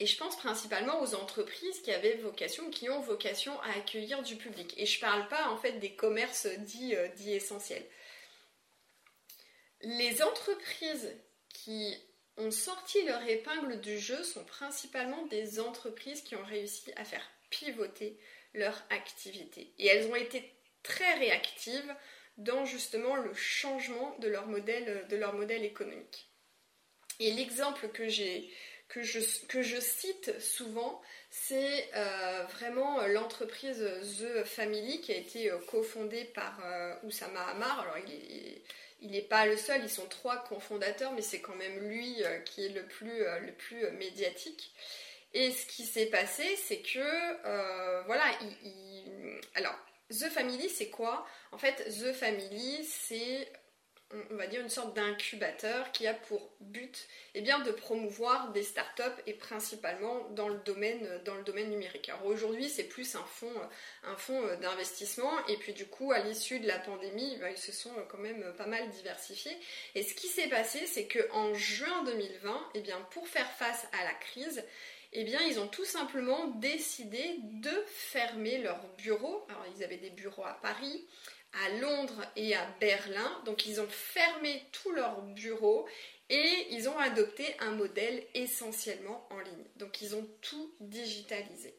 Et 0.00 0.06
je 0.06 0.16
pense 0.16 0.36
principalement 0.36 1.00
aux 1.02 1.14
entreprises 1.14 1.80
qui 1.82 1.92
avaient 1.92 2.16
vocation, 2.16 2.68
qui 2.70 2.90
ont 2.90 3.00
vocation 3.00 3.58
à 3.60 3.76
accueillir 3.76 4.22
du 4.22 4.36
public. 4.36 4.74
Et 4.76 4.86
je 4.86 4.96
ne 4.96 5.00
parle 5.00 5.28
pas 5.28 5.48
en 5.50 5.56
fait 5.56 5.78
des 5.78 5.94
commerces 5.94 6.46
dits, 6.46 6.96
euh, 6.96 7.08
dits 7.16 7.32
essentiels. 7.32 7.86
Les 9.82 10.22
entreprises 10.22 11.14
qui 11.48 11.94
ont 12.36 12.50
sorti 12.50 13.04
leur 13.04 13.22
épingle 13.28 13.80
du 13.80 13.98
jeu 13.98 14.22
sont 14.24 14.44
principalement 14.44 15.26
des 15.26 15.60
entreprises 15.60 16.22
qui 16.22 16.34
ont 16.34 16.44
réussi 16.44 16.90
à 16.96 17.04
faire 17.04 17.24
pivoter 17.50 18.18
leur 18.54 18.82
activité. 18.90 19.72
Et 19.78 19.86
elles 19.86 20.10
ont 20.10 20.16
été 20.16 20.52
très 20.82 21.14
réactives 21.14 21.94
dans 22.36 22.64
justement 22.64 23.14
le 23.16 23.32
changement 23.34 24.16
de 24.18 24.28
leur 24.28 24.46
modèle, 24.46 25.06
de 25.08 25.16
leur 25.16 25.34
modèle 25.34 25.64
économique. 25.64 26.28
Et 27.20 27.30
l'exemple 27.32 27.88
que 27.88 28.08
j'ai 28.08 28.52
que 28.88 29.02
je, 29.02 29.20
que 29.48 29.62
je 29.62 29.80
cite 29.80 30.40
souvent, 30.40 31.00
c'est 31.30 31.88
euh, 31.96 32.44
vraiment 32.52 33.06
l'entreprise 33.08 33.84
The 34.18 34.44
Family 34.44 35.00
qui 35.00 35.12
a 35.12 35.16
été 35.16 35.50
euh, 35.50 35.58
cofondée 35.70 36.24
par 36.24 36.60
euh, 36.64 36.94
Oussama 37.02 37.40
Hamar. 37.48 37.80
Alors 37.80 37.96
il 39.00 39.10
n'est 39.10 39.22
pas 39.22 39.46
le 39.46 39.56
seul, 39.56 39.82
ils 39.82 39.90
sont 39.90 40.06
trois 40.06 40.44
cofondateurs, 40.44 41.12
mais 41.12 41.22
c'est 41.22 41.40
quand 41.40 41.56
même 41.56 41.88
lui 41.88 42.22
qui 42.46 42.66
est 42.66 42.70
le 42.70 42.86
plus, 42.86 43.18
le 43.18 43.52
plus 43.52 43.90
médiatique. 43.98 44.72
Et 45.34 45.50
ce 45.50 45.66
qui 45.66 45.84
s'est 45.84 46.06
passé, 46.06 46.56
c'est 46.56 46.78
que, 46.78 48.06
voilà, 48.06 48.24
alors, 49.56 49.74
The 50.10 50.30
Family, 50.30 50.70
c'est 50.70 50.88
quoi? 50.88 51.26
En 51.52 51.58
fait, 51.58 51.84
The 51.88 52.12
Family, 52.12 52.84
c'est 52.84 53.52
on 54.30 54.36
va 54.36 54.46
dire 54.46 54.60
une 54.60 54.68
sorte 54.68 54.94
d'incubateur 54.94 55.92
qui 55.92 56.06
a 56.06 56.14
pour 56.14 56.50
but 56.60 57.06
eh 57.34 57.40
bien, 57.40 57.58
de 57.60 57.70
promouvoir 57.70 58.52
des 58.52 58.62
startups 58.62 59.02
et 59.26 59.34
principalement 59.34 60.28
dans 60.30 60.48
le 60.48 60.58
domaine, 60.58 61.70
numérique. 61.70 62.08
Alors 62.08 62.26
aujourd'hui 62.26 62.68
c'est 62.68 62.84
plus 62.84 63.14
un 63.14 63.24
fonds, 63.24 63.52
fonds 64.16 64.42
d'investissement 64.60 65.32
et 65.48 65.56
puis 65.56 65.72
du 65.72 65.86
coup 65.86 66.12
à 66.12 66.20
l'issue 66.20 66.60
de 66.60 66.66
la 66.66 66.78
pandémie 66.78 67.36
ben, 67.40 67.48
ils 67.48 67.60
se 67.60 67.72
sont 67.72 67.92
quand 68.08 68.18
même 68.18 68.52
pas 68.56 68.66
mal 68.66 68.88
diversifiés. 68.90 69.56
Et 69.94 70.02
ce 70.02 70.14
qui 70.14 70.28
s'est 70.28 70.48
passé 70.48 70.86
c'est 70.86 71.06
qu'en 71.06 71.54
juin 71.54 72.04
2020, 72.04 72.70
eh 72.74 72.80
bien, 72.80 73.00
pour 73.10 73.26
faire 73.28 73.50
face 73.52 73.86
à 73.92 74.04
la 74.04 74.14
crise, 74.14 74.64
eh 75.12 75.22
ils 75.22 75.60
ont 75.60 75.68
tout 75.68 75.84
simplement 75.84 76.48
décidé 76.56 77.36
de 77.40 77.70
fermer 77.86 78.58
leurs 78.58 78.84
bureaux. 78.98 79.46
Alors, 79.48 79.64
ils 79.76 79.84
avaient 79.84 79.96
des 79.96 80.10
bureaux 80.10 80.44
à 80.44 80.58
Paris, 80.60 81.06
à 81.64 81.68
Londres 81.80 82.22
et 82.36 82.54
à 82.54 82.66
Berlin. 82.80 83.42
Donc 83.44 83.66
ils 83.66 83.80
ont 83.80 83.88
fermé 83.88 84.62
tous 84.72 84.92
leurs 84.92 85.22
bureaux 85.22 85.86
et 86.30 86.66
ils 86.70 86.88
ont 86.88 86.98
adopté 86.98 87.54
un 87.60 87.72
modèle 87.72 88.24
essentiellement 88.34 89.26
en 89.30 89.40
ligne. 89.40 89.64
Donc 89.76 90.00
ils 90.00 90.14
ont 90.16 90.26
tout 90.40 90.74
digitalisé. 90.80 91.78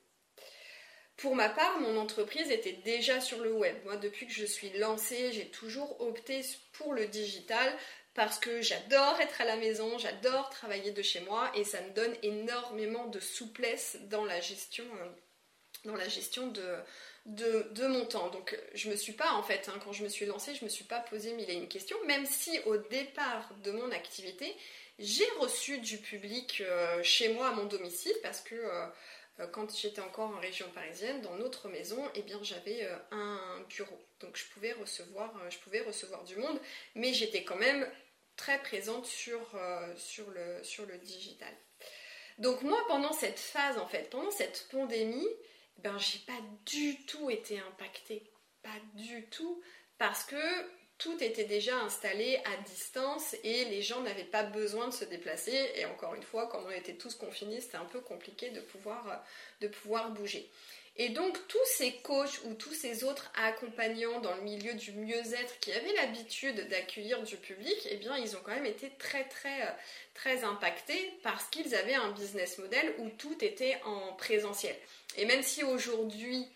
Pour 1.18 1.36
ma 1.36 1.48
part, 1.48 1.80
mon 1.80 1.98
entreprise 1.98 2.52
était 2.52 2.80
déjà 2.84 3.22
sur 3.22 3.40
le 3.42 3.54
web. 3.54 3.76
Moi, 3.86 3.96
depuis 3.96 4.28
que 4.28 4.34
je 4.34 4.46
suis 4.46 4.72
lancée, 4.78 5.32
j'ai 5.32 5.48
toujours 5.48 6.02
opté 6.02 6.42
pour 6.74 6.94
le 6.94 7.08
digital 7.08 7.74
parce 8.14 8.38
que 8.38 8.62
j'adore 8.62 9.20
être 9.22 9.42
à 9.42 9.46
la 9.46 9.56
maison, 9.56 9.98
j'adore 9.98 10.50
travailler 10.50 10.92
de 10.92 11.02
chez 11.02 11.22
moi 11.22 11.52
et 11.56 11.64
ça 11.64 11.82
me 11.82 11.92
donne 11.92 12.16
énormément 12.22 13.08
de 13.08 13.20
souplesse 13.20 13.98
dans 14.10 14.26
la 14.26 14.40
gestion, 14.42 14.86
euh, 15.02 15.10
dans 15.86 15.96
la 15.96 16.08
gestion 16.08 16.48
de, 16.48 16.78
de, 17.26 17.88
mon 17.88 18.06
temps. 18.06 18.30
Donc 18.30 18.58
je 18.74 18.90
me 18.90 18.96
suis 18.96 19.14
pas 19.14 19.34
en 19.34 19.44
fait, 19.44 19.70
hein, 19.70 19.80
quand 19.84 19.92
je 19.92 20.04
me 20.04 20.10
suis 20.10 20.26
lancée, 20.26 20.56
je 20.56 20.64
me 20.64 20.70
suis 20.70 20.86
pas 20.86 21.00
posé 21.00 21.34
mille 21.34 21.50
et 21.50 21.56
une 21.56 21.68
questions, 21.68 21.98
même 22.06 22.26
si 22.26 22.60
au 22.66 22.78
départ 22.78 23.52
de 23.64 23.72
mon 23.72 23.92
activité, 23.92 24.56
j'ai 25.00 25.28
reçu 25.40 25.80
du 25.80 25.98
public 25.98 26.62
euh, 26.62 27.02
chez 27.04 27.30
moi 27.30 27.50
à 27.50 27.52
mon 27.52 27.66
domicile 27.66 28.16
parce 28.22 28.42
que 28.42 28.56
euh, 28.56 28.86
euh, 29.40 29.48
quand 29.48 29.76
j'étais 29.76 30.02
encore 30.02 30.30
en 30.30 30.40
région 30.40 30.70
parisienne, 30.74 31.22
dans 31.22 31.36
notre 31.36 31.68
maison, 31.68 32.02
eh 32.16 32.22
bien 32.22 32.40
j'avais 32.44 32.88
un 33.12 33.66
bureau. 33.70 34.00
Donc 34.20 34.38
je 34.38 34.46
pouvais 34.54 34.72
recevoir, 34.74 36.24
du 36.24 36.38
monde, 36.38 36.60
mais 36.94 37.12
j'étais 37.14 37.44
quand 37.44 37.58
même 37.58 37.86
très 38.38 38.62
présente 38.62 39.06
sur, 39.06 39.40
sur, 39.98 40.30
le, 40.30 40.64
sur 40.64 40.86
le 40.86 40.98
digital. 40.98 41.54
Donc 42.38 42.62
moi, 42.64 42.78
pendant 42.88 43.14
cette 43.14 43.40
phase, 43.40 43.78
en 43.78 43.88
fait, 43.88 44.10
pendant 44.10 44.32
cette 44.32 44.68
pandémie, 44.70 45.28
ben 45.78 45.98
j'ai 45.98 46.20
pas 46.20 46.40
du 46.66 47.06
tout 47.06 47.30
été 47.30 47.60
impactée. 47.60 48.24
Pas 48.64 48.80
du 48.96 49.28
tout. 49.30 49.62
Parce 49.98 50.24
que 50.24 50.36
tout 50.98 51.22
était 51.22 51.46
déjà 51.46 51.78
installé 51.82 52.40
à 52.46 52.58
distance 52.64 53.36
et 53.44 53.66
les 53.66 53.82
gens 53.82 54.02
n'avaient 54.02 54.24
pas 54.24 54.44
besoin 54.44 54.88
de 54.88 54.94
se 54.94 55.06
déplacer. 55.06 55.72
Et 55.76 55.86
encore 55.86 56.16
une 56.16 56.24
fois, 56.24 56.48
comme 56.48 56.66
on 56.66 56.72
était 56.72 56.96
tous 56.96 57.16
confinés, 57.16 57.62
c'était 57.62 57.78
un 57.78 57.86
peu 57.86 58.00
compliqué 58.00 58.50
de 58.50 58.62
pouvoir, 58.62 59.24
de 59.62 59.68
pouvoir 59.68 60.12
bouger. 60.12 60.50
Et 60.98 61.10
donc 61.10 61.38
tous 61.48 61.66
ces 61.66 61.94
coachs 61.98 62.40
ou 62.46 62.54
tous 62.54 62.74
ces 62.74 63.04
autres 63.04 63.30
accompagnants 63.36 64.22
dans 64.22 64.34
le 64.36 64.42
milieu 64.42 64.74
du 64.76 64.94
mieux-être 64.94 65.60
qui 65.60 65.74
avaient 65.74 65.94
l'habitude 65.94 66.70
d'accueillir 66.70 67.22
du 67.24 67.36
public, 67.36 67.76
eh 67.90 67.98
bien 67.98 68.18
ils 68.18 68.36
ont 68.38 68.40
quand 68.44 68.56
même 68.56 68.66
été 68.66 68.90
très 68.98 69.26
très 69.26 69.76
très 70.14 70.46
impactés 70.46 71.14
parce 71.22 71.44
qu'ils 71.50 71.76
avaient 71.76 71.96
un 71.96 72.12
business 72.12 72.58
model 72.60 72.94
où 73.00 73.10
tout 73.10 73.44
était 73.44 73.78
en 73.84 74.14
présentiel. 74.14 74.76
Et 75.18 75.26
même 75.26 75.44
si 75.44 75.64
aujourd'hui 75.64 76.48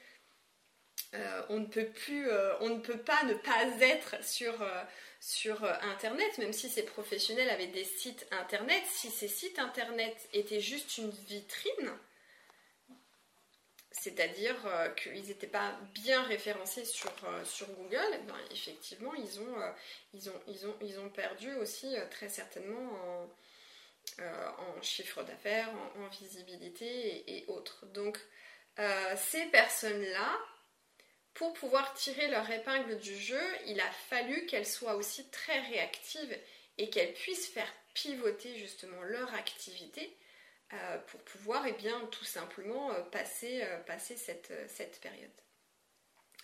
euh, 1.15 1.41
on 1.49 1.59
ne 1.59 1.65
peut 1.65 1.87
plus, 1.87 2.29
euh, 2.29 2.53
on 2.59 2.69
ne 2.69 2.79
peut 2.79 2.99
pas 2.99 3.23
ne 3.23 3.33
pas 3.33 3.65
être 3.81 4.23
sur, 4.23 4.61
euh, 4.61 4.83
sur 5.19 5.63
Internet, 5.63 6.37
même 6.37 6.53
si 6.53 6.69
ces 6.69 6.83
professionnels 6.83 7.49
avaient 7.49 7.67
des 7.67 7.83
sites 7.83 8.27
Internet, 8.31 8.83
si 8.87 9.09
ces 9.09 9.27
sites 9.27 9.57
Internet 9.57 10.15
étaient 10.33 10.61
juste 10.61 10.99
une 10.99 11.09
vitrine, 11.09 11.91
c'est-à-dire 13.91 14.55
qu'ils 14.95 15.25
n'étaient 15.25 15.47
pas 15.47 15.77
bien 15.93 16.21
référencés 16.23 16.85
sur, 16.85 17.11
Google, 17.75 18.19
effectivement, 18.51 19.13
ils 19.15 19.39
ont, 20.99 21.09
perdu 21.09 21.53
aussi 21.55 21.95
très 22.11 22.29
certainement 22.29 22.93
en, 23.03 23.29
en 24.19 24.81
chiffre 24.81 25.23
d'affaires, 25.23 25.69
en, 25.97 26.07
visibilité 26.07 27.37
et, 27.37 27.45
autres. 27.47 27.85
Donc, 27.87 28.19
euh, 28.79 29.15
ces 29.17 29.45
personnes-là, 29.47 30.37
pour 31.33 31.53
pouvoir 31.53 31.93
tirer 31.93 32.27
leur 32.27 32.49
épingle 32.49 32.97
du 32.99 33.17
jeu, 33.17 33.41
il 33.65 33.79
a 33.79 33.91
fallu 34.09 34.45
qu'elles 34.45 34.65
soient 34.65 34.95
aussi 34.95 35.29
très 35.29 35.59
réactives 35.59 36.37
et 36.77 36.89
qu'elles 36.89 37.13
puissent 37.13 37.47
faire 37.47 37.71
pivoter 37.93 38.57
justement 38.57 39.01
leur 39.03 39.33
activité 39.33 40.01
euh, 40.03 40.13
pour 41.07 41.19
pouvoir 41.21 41.65
eh 41.65 41.73
bien, 41.73 41.99
tout 42.11 42.25
simplement 42.25 42.91
euh, 42.91 43.01
passer, 43.03 43.63
passer 43.85 44.15
cette, 44.15 44.99
période. 45.01 45.31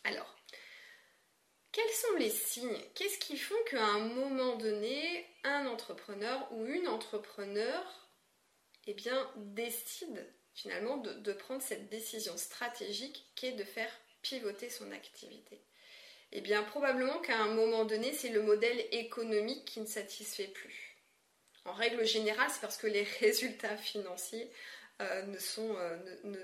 Alors, 0.04 0.36
quels 1.72 1.90
sont 1.90 2.16
les 2.18 2.30
signes? 2.30 2.82
Qu'est-ce 2.96 3.20
qui 3.20 3.38
font 3.38 3.56
qu'à 3.70 3.86
un 3.86 4.00
moment 4.00 4.56
donné, 4.56 5.26
un 5.44 5.68
entrepreneur 5.68 6.48
ou 6.52 6.66
une 6.66 6.88
entrepreneur 6.88 8.10
eh 8.88 8.94
bien, 8.94 9.32
décide 9.36 10.26
finalement 10.54 10.98
de, 10.98 11.34
prendre 11.34 11.62
cette 11.62 11.90
décision 11.90 12.38
stratégique 12.38 13.26
qui 13.36 13.48
est 13.48 13.52
de 13.54 13.64
faire 13.64 13.92
pivoter 14.22 14.70
son 14.70 14.92
activité? 14.92 15.62
Eh 16.32 16.42
bien 16.42 16.64
probablement 16.64 17.20
qu'à 17.20 17.40
un 17.40 17.54
moment 17.54 17.86
donné, 17.86 18.12
c'est 18.14 18.30
le 18.30 18.42
modèle 18.42 18.86
économique 18.92 19.66
qui 19.66 19.80
ne 19.80 19.86
satisfait 19.86 20.48
plus. 20.48 20.85
En 21.66 21.74
règle 21.74 22.06
générale, 22.06 22.48
c'est 22.52 22.62
parce 22.62 22.78
que 22.78 22.88
les 22.88 23.04
résultats 23.20 23.78
financiers 23.78 24.50
euh, 25.02 25.24
ne, 25.24 25.38
sont, 25.38 25.76
euh, 25.76 25.98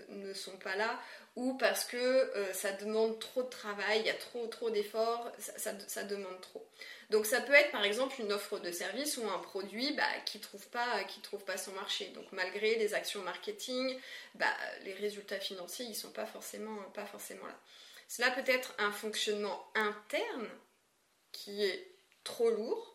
ne, 0.09 0.33
sont 0.33 0.57
pas 0.57 0.75
là 0.75 0.99
ou 1.37 1.53
parce 1.53 1.85
que 1.85 1.95
euh, 1.95 2.51
ça 2.51 2.73
demande 2.73 3.17
trop 3.17 3.43
de 3.43 3.49
travail, 3.49 4.01
il 4.01 4.05
y 4.05 4.09
a 4.09 4.13
trop, 4.13 4.45
trop 4.47 4.69
d'efforts, 4.69 5.31
ça, 5.37 6.03
demande 6.03 6.41
trop. 6.41 6.67
Donc 7.11 7.25
ça 7.25 7.39
peut 7.39 7.53
être 7.53 7.71
par 7.71 7.85
exemple 7.85 8.19
une 8.19 8.33
offre 8.33 8.59
de 8.59 8.69
service 8.73 9.15
ou 9.15 9.25
un 9.29 9.37
produit 9.37 9.93
bah, 9.93 10.03
qui 10.25 10.39
ne 10.39 10.43
trouve, 10.43 10.67
pas, 10.67 11.01
trouve 11.23 11.45
pas 11.45 11.55
son 11.55 11.71
marché. 11.71 12.07
Donc 12.07 12.25
malgré 12.33 12.75
les 12.75 12.93
actions 12.93 13.21
marketing, 13.21 13.97
bah, 14.35 14.53
les 14.83 14.95
résultats 14.95 15.39
financiers 15.39 15.87
ne 15.87 15.93
sont 15.93 16.11
pas 16.11 16.25
forcément, 16.25 16.75
pas 16.93 17.05
forcément 17.05 17.45
là. 17.45 17.57
Cela 18.09 18.31
peut 18.31 18.43
être 18.45 18.73
un 18.79 18.91
fonctionnement 18.91 19.65
interne 19.75 20.49
qui 21.31 21.63
est 21.63 21.87
trop 22.25 22.49
lourd 22.49 22.90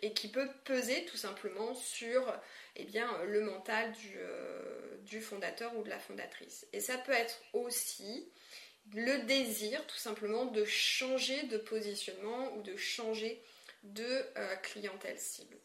et 0.00 0.12
qui 0.12 0.28
peut 0.28 0.48
peser 0.64 1.04
tout 1.06 1.16
simplement 1.16 1.74
sur 1.74 2.32
eh 2.76 2.84
bien, 2.84 3.10
le 3.24 3.40
mental 3.40 3.92
du, 3.92 4.14
euh, 4.16 4.96
du 5.02 5.20
fondateur 5.20 5.76
ou 5.76 5.82
de 5.82 5.88
la 5.88 5.98
fondatrice. 5.98 6.66
Et 6.72 6.80
ça 6.80 6.98
peut 6.98 7.12
être 7.12 7.40
aussi 7.52 8.30
le 8.94 9.18
désir 9.26 9.84
tout 9.86 9.96
simplement 9.96 10.46
de 10.46 10.64
changer 10.64 11.42
de 11.44 11.58
positionnement 11.58 12.54
ou 12.56 12.62
de 12.62 12.76
changer 12.76 13.42
de 13.82 14.24
euh, 14.36 14.56
clientèle 14.56 15.18
cible. 15.18 15.56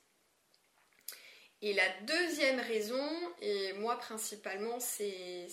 Et 1.62 1.74
la 1.74 1.88
deuxième 2.02 2.60
raison, 2.60 3.10
et 3.42 3.72
moi 3.74 3.98
principalement, 3.98 4.80
c'est 4.82 5.48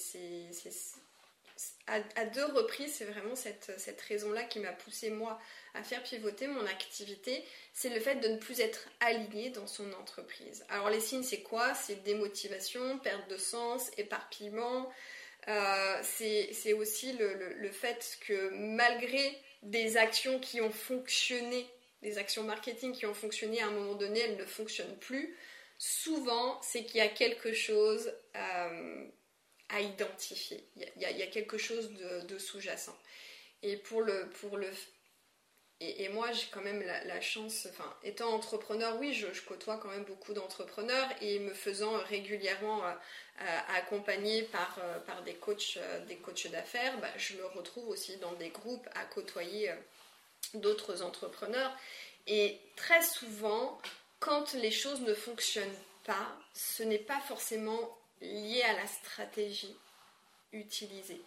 à, 2.17 2.25
deux 2.25 2.45
reprises, 2.45 2.95
c'est 2.95 3.05
vraiment 3.05 3.35
cette, 3.35 3.73
cette 3.79 4.01
raison-là 4.03 4.45
qui 4.45 4.61
m'a 4.61 4.73
poussé 4.73 5.11
moi 5.11 5.39
à 5.75 5.83
faire 5.83 6.03
pivoter 6.03 6.47
mon 6.47 6.65
activité, 6.67 7.45
c'est 7.73 7.91
le 7.91 8.01
fait 8.01 8.17
de 8.17 8.29
ne 8.29 8.37
plus 8.37 8.61
être 8.61 8.89
aligné 9.01 9.51
dans 9.51 9.67
son 9.67 9.93
entreprise. 9.95 10.65
Alors 10.69 10.91
les 10.91 11.01
signes, 11.01 11.23
c'est 11.23 11.43
quoi? 11.43 11.75
C'est 11.75 12.03
démotivation, 12.03 12.99
perte 12.99 13.29
de 13.29 13.37
sens, 13.37 13.91
éparpillement, 13.97 14.91
euh, 15.49 16.01
c'est 16.03 16.73
aussi 16.73 17.13
le, 17.15 17.71
fait 17.71 18.19
que 18.27 18.51
malgré 18.51 19.39
des 19.63 19.97
actions 19.97 20.39
qui 20.39 20.61
ont 20.61 20.71
fonctionné, 20.71 21.67
des 22.03 22.19
actions 22.19 22.43
marketing 22.43 22.93
qui 22.93 23.07
ont 23.07 23.15
fonctionné 23.15 23.61
à 23.61 23.67
un 23.67 23.71
moment 23.71 23.95
donné, 23.95 24.21
elles 24.21 24.37
ne 24.37 24.45
fonctionnent 24.45 24.99
plus. 24.99 25.37
Souvent, 25.79 26.61
c'est 26.63 26.85
qu'il 26.85 26.99
y 26.99 27.01
a 27.01 27.09
quelque 27.09 27.53
chose 27.53 28.13
euh, 28.37 29.07
à 29.71 29.81
identifier. 29.81 30.65
Il 30.77 31.03
y, 31.03 31.23
a, 31.23 31.27
quelque 31.27 31.59
chose 31.59 31.91
de, 32.27 32.39
sous-jacent. 32.39 32.97
Et 33.63 33.77
pour 33.77 34.03
le, 34.03 34.29
pour 34.41 34.57
le, 34.57 34.69
et, 35.81 36.09
moi, 36.11 36.31
j'ai 36.33 36.47
quand 36.51 36.61
même 36.61 36.83
la, 36.83 37.21
chance, 37.23 37.67
enfin, 37.71 37.95
étant 38.05 38.35
entrepreneur, 38.35 38.97
oui, 38.99 39.15
je, 39.15 39.27
côtoie 39.43 39.79
quand 39.79 39.89
même 39.89 40.05
beaucoup 40.05 40.35
d'entrepreneurs 40.35 41.09
et 41.23 41.39
me 41.39 41.55
faisant 41.55 41.93
régulièrement 42.09 42.85
euh, 42.85 42.91
euh, 43.41 43.59
accompagner 43.77 44.43
par, 44.43 44.79
euh, 44.83 44.99
par 45.01 45.23
des 45.23 45.35
coachs, 45.35 45.79
des 46.07 46.17
coachs 46.17 46.49
d'affaires, 46.49 46.99
bah, 46.99 47.09
je 47.17 47.37
me 47.37 47.47
retrouve 47.47 47.89
aussi 47.89 48.19
dans 48.19 48.33
des 48.33 48.51
groupes 48.51 48.87
à 48.95 49.05
côtoyer 49.05 49.71
d'autres 50.55 51.03
entrepreneurs. 51.03 51.75
Et 52.27 52.59
très 52.77 53.03
souvent, 53.03 53.81
quand 54.19 54.53
les 54.53 54.71
choses 54.71 55.01
ne 55.01 55.15
fonctionnent 55.15 55.69
pas, 56.05 56.37
ce 56.53 56.83
n'est 56.83 56.99
pas 56.99 57.21
forcément 57.21 57.97
lié 58.21 58.63
à 58.63 58.75
la 58.75 58.87
stratégie 58.87 59.77
utilisée 60.53 61.23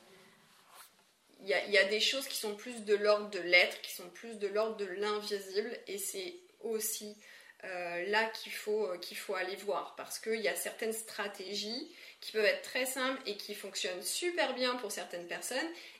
il 1.44 1.50
y, 1.50 1.78
a, 1.78 1.84
des 1.86 2.00
choses 2.00 2.28
qui 2.28 2.38
sont 2.38 2.56
plus 2.56 2.86
de 2.86 2.96
l'ordre 2.96 3.30
de 3.30 3.40
l'être, 3.40 3.82
qui 3.82 3.92
sont 3.92 4.10
plus 4.10 4.40
de 4.40 4.48
l'ordre 4.48 4.78
de 4.78 4.86
l'invisible, 4.86 5.78
et 5.88 5.98
c'est 5.98 6.36
aussi 6.62 7.18
euh, 7.66 8.06
là 8.08 8.26
qu'il 8.30 8.54
faut, 8.54 8.88
euh, 8.88 8.98
qu'il 8.98 9.18
faut 9.18 9.36
aller 9.36 9.58
voir, 9.58 9.94
parce 9.98 10.20
qu'il 10.20 10.40
y 10.40 10.48
a 10.48 10.56
certaines 10.56 10.94
stratégies 10.94 11.92
qui 12.22 12.32
peuvent 12.32 12.46
être 12.46 12.62
très 12.62 12.86
simples 12.86 13.22
et 13.26 13.36
qui 13.36 13.56
fonctionnent 13.56 14.02
super 14.02 14.56
bien 14.56 14.76
pour 14.78 14.94
certaines 14.94 15.28
personnes, 15.28 15.58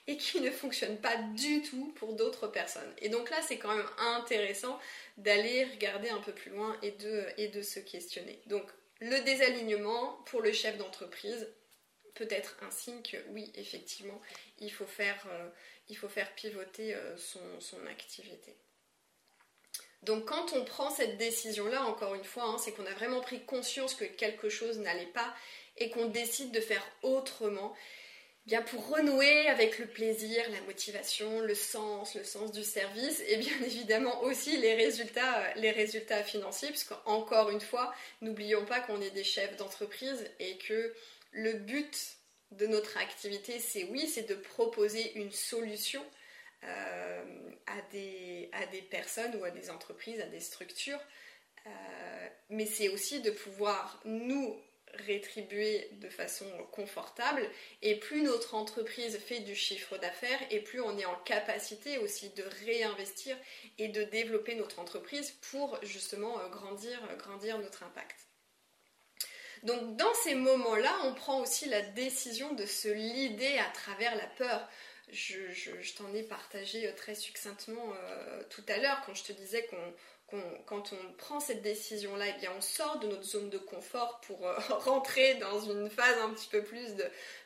et 0.08 0.16
qui 0.16 0.40
ne 0.40 0.50
fonctionnent 0.50 1.00
pas 1.00 1.18
du 1.36 1.62
tout 1.62 1.92
pour 1.96 2.14
d'autres 2.14 2.48
personnes. 2.48 2.94
Et 3.00 3.10
donc 3.10 3.30
là, 3.30 3.38
c'est 3.46 3.58
quand 3.58 3.76
même 3.76 3.90
intéressant 3.98 4.80
d'aller 5.18 5.66
regarder 5.66 6.10
un 6.10 6.20
peu 6.20 6.32
plus 6.32 6.52
loin 6.52 6.78
et 6.82 6.92
de, 6.92 7.62
se 7.62 7.80
questionner. 7.80 8.40
Le 9.04 9.20
désalignement 9.20 10.14
pour 10.26 10.42
le 10.42 10.54
chef 10.54 10.78
d'entreprise, 10.78 11.50
peut 12.14 12.28
être 12.30 12.56
un 12.62 12.72
signe 12.72 13.02
que 13.02 13.18
oui, 13.30 13.52
effectivement, 13.56 14.22
il 14.60 14.72
faut 14.72 14.86
faire, 14.86 15.26
euh, 15.30 15.50
pivoter 16.36 16.96
euh, 16.96 17.18
son, 17.18 17.86
activité. 17.88 18.56
Donc 20.04 20.26
quand 20.26 20.54
on 20.54 20.64
prend 20.64 20.90
cette 20.90 21.18
décision-là, 21.18 21.84
encore 21.84 22.16
une 22.16 22.24
fois, 22.24 22.44
hein, 22.44 22.58
c'est 22.58 22.72
qu'on 22.72 22.86
a 22.86 22.94
vraiment 22.94 23.22
pris 23.22 23.44
conscience 23.46 23.94
que 23.96 24.06
quelque 24.06 24.50
chose 24.50 24.80
n'allait 24.80 25.06
pas 25.08 25.34
et 25.78 25.90
qu'on 25.90 26.06
décide 26.06 26.52
de 26.52 26.62
faire 26.62 26.86
autrement. 27.02 27.76
Bien 28.46 28.62
pour 28.62 28.90
renouer 28.90 29.48
avec 29.48 29.80
le 29.80 29.88
plaisir, 29.88 30.44
la 30.52 30.60
motivation, 30.62 31.40
le 31.40 31.56
sens, 31.56 32.14
le 32.14 32.26
sens 32.26 32.52
du 32.52 32.64
service 32.64 33.24
et 33.28 33.38
bien 33.38 33.54
évidemment 33.66 34.22
aussi 34.24 34.58
les 34.58 34.76
résultats, 34.76 35.40
euh, 35.40 35.54
les 35.56 35.72
résultats 35.72 36.24
financiers, 36.24 36.68
parce 36.68 36.84
qu'encore 36.84 37.52
une 37.52 37.62
fois, 37.62 37.94
n'oublions 38.22 38.66
pas 38.66 38.82
qu'on 38.82 39.00
est 39.02 39.12
des 39.12 39.24
chefs 39.24 39.56
d'entreprise 39.56 40.30
et 40.40 40.58
que 40.58 40.94
le 41.32 41.54
but 41.54 42.18
de 42.52 42.68
notre 42.68 42.98
activité, 42.98 43.60
c'est 43.60 43.86
oui, 43.86 44.08
c'est 44.08 44.28
de 44.28 44.36
proposer 44.36 45.18
une 45.18 45.32
solution 45.32 46.04
euh, 46.66 47.24
à, 47.66 47.82
des, 47.94 48.50
à, 48.52 48.66
des, 48.68 48.82
personnes 48.82 49.36
ou 49.38 49.46
à 49.46 49.52
des 49.52 49.70
entreprises, 49.70 50.20
à 50.20 50.26
des 50.26 50.42
structures, 50.42 51.00
euh, 51.66 52.28
mais 52.50 52.66
c'est 52.66 52.90
aussi 52.90 53.22
de 53.22 53.32
pouvoir 53.32 54.02
nous 54.04 54.60
rétribuer 54.94 55.90
de 55.94 56.10
façon 56.10 56.46
confortable 56.72 57.50
et 57.82 57.96
plus 57.96 58.22
notre 58.22 58.56
entreprise 58.56 59.18
fait 59.18 59.40
du 59.40 59.56
chiffre 59.56 59.98
d'affaires 59.98 60.40
et 60.52 60.60
plus 60.60 60.82
on 60.82 60.98
est 60.98 61.06
en 61.06 61.16
capacité 61.26 61.98
aussi 61.98 62.30
de 62.30 62.44
réinvestir 62.66 63.36
et 63.78 63.88
de 63.88 64.04
développer 64.04 64.56
notre 64.56 64.80
entreprise 64.80 65.32
pour 65.52 65.80
justement 65.84 66.40
euh, 66.40 66.50
grandir, 66.50 67.00
grandir 67.18 67.60
notre 67.60 67.84
impact. 67.84 68.28
Donc 69.64 69.96
dans 69.96 70.14
ces 70.24 70.36
moments-là, 70.36 70.94
on 71.06 71.14
prend 71.14 71.42
aussi 71.42 71.68
la 71.70 71.82
décision 71.82 72.54
de 72.54 72.66
se 72.66 72.90
lider 72.90 73.58
à 73.60 73.70
travers 73.72 74.16
la 74.16 74.28
peur. 74.28 74.68
Je, 75.10 75.96
t'en 75.96 76.14
ai 76.14 76.24
partagé 76.24 76.88
euh, 76.88 76.94
très 76.96 77.16
succinctement 77.16 77.94
euh, 77.94 78.44
tout 78.50 78.64
à 78.68 78.78
l'heure 78.78 79.02
quand 79.06 79.14
je 79.14 79.24
te 79.24 79.32
disais 79.32 79.66
qu'on 79.68 79.94
quand 80.66 80.94
on 80.94 81.14
prend 81.14 81.40
cette 81.40 81.62
décision-là, 81.62 82.26
eh 82.30 82.40
bien 82.40 82.52
on 82.58 82.62
sort 82.62 83.00
de 83.00 83.08
notre 83.08 83.24
zone 83.24 83.50
de 83.50 83.58
confort 83.58 84.22
pour 84.22 84.48
euh, 84.48 84.54
rentrer 84.70 85.36
dans 85.36 85.60
une 85.62 85.90
phase 85.90 86.18
un 86.20 86.30
petit 86.32 86.48
peu 86.50 86.64
plus 86.64 86.96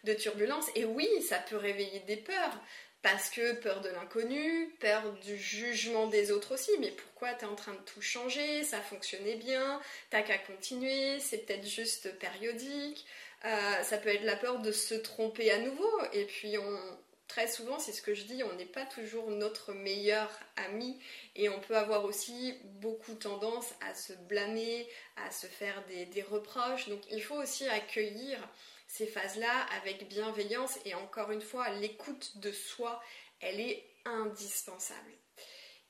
de, 0.04 0.14
turbulence. 0.14 0.66
Et 0.76 0.86
oui, 0.86 1.08
ça 1.28 1.40
peut 1.40 1.58
réveiller 1.58 2.00
des 2.02 2.18
peurs. 2.18 2.60
Parce 3.04 3.30
que 3.30 3.54
peur 3.54 3.82
de 3.82 3.90
l'inconnu, 3.90 4.76
peur 4.80 5.14
du 5.24 5.38
jugement 5.38 6.08
des 6.08 6.32
autres 6.32 6.56
aussi. 6.56 6.72
Mais 6.80 6.92
pourquoi 6.92 7.34
tu 7.36 7.46
es 7.46 7.48
en 7.48 7.56
train 7.56 7.74
de 7.74 7.92
tout 7.94 8.02
changer? 8.02 8.64
Ça 8.64 8.82
fonctionnait 8.82 9.36
bien, 9.36 9.80
t'as 10.10 10.24
qu'à 10.24 10.38
continuer, 10.40 11.20
c'est 11.20 11.46
peut-être 11.46 11.66
juste 11.66 12.18
périodique. 12.18 13.06
Euh, 13.46 13.84
ça 13.84 13.98
peut 13.98 14.10
être 14.10 14.24
la 14.24 14.36
peur 14.36 14.60
de 14.60 14.72
se 14.72 14.96
tromper 14.96 15.52
à 15.52 15.60
nouveau. 15.60 15.92
Et 16.12 16.26
puis 16.26 16.58
on, 16.58 16.80
très 17.28 17.48
souvent, 17.48 17.80
c'est 17.80 17.92
ce 17.92 18.02
que 18.02 18.14
je 18.14 18.24
dis, 18.24 18.44
on 18.44 18.54
n'est 18.54 18.66
pas 18.66 18.86
toujours 18.86 19.30
notre 19.30 19.74
meilleur 19.74 20.30
ami 20.56 21.00
et 21.36 21.50
on 21.50 21.60
peut 21.60 21.78
avoir 21.78 22.06
aussi 22.06 22.56
beaucoup 22.82 23.16
tendance 23.16 23.74
à 23.82 23.94
se 23.94 24.14
blâmer, 24.14 24.88
à 25.18 25.32
se 25.32 25.48
faire 25.48 25.84
des 25.88 26.22
reproches. 26.24 26.90
Donc 26.90 27.02
il 27.12 27.22
faut 27.22 27.36
aussi 27.36 27.68
accueillir 27.68 28.40
ces 28.88 29.06
phases-là 29.06 29.66
avec 29.82 30.08
bienveillance 30.08 30.80
et 30.86 30.96
encore 30.96 31.32
une 31.32 31.42
fois, 31.42 31.70
l'écoute 31.70 32.38
de 32.38 32.52
soi, 32.52 33.02
elle 33.42 33.60
est 33.60 33.86
indispensable. 34.06 35.12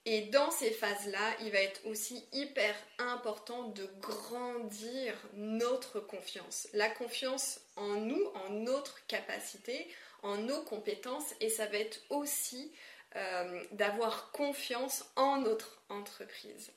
Et 0.10 0.22
dans 0.22 0.52
ces 0.52 0.72
phases-là, 0.72 1.36
il 1.42 1.52
va 1.52 1.60
être 1.60 1.86
aussi 1.86 2.24
hyper 2.32 2.74
important 2.98 3.64
de 3.64 3.86
grandir 4.00 5.14
notre 5.34 6.00
confiance. 6.00 6.70
La 6.72 6.90
confiance 6.90 7.60
en 7.76 7.96
nous, 7.96 8.26
en 8.46 8.50
notre 8.50 9.06
capacité, 9.08 9.86
en 10.24 10.38
nos 10.38 10.62
compétences, 10.64 11.34
et 11.40 11.50
ça 11.50 11.66
va 11.68 11.78
être 11.78 12.02
aussi 12.10 12.72
euh, 13.16 13.64
d'avoir 13.72 14.32
confiance 14.32 15.06
en 15.16 15.38
notre 15.38 15.82
entreprise. 15.90 16.72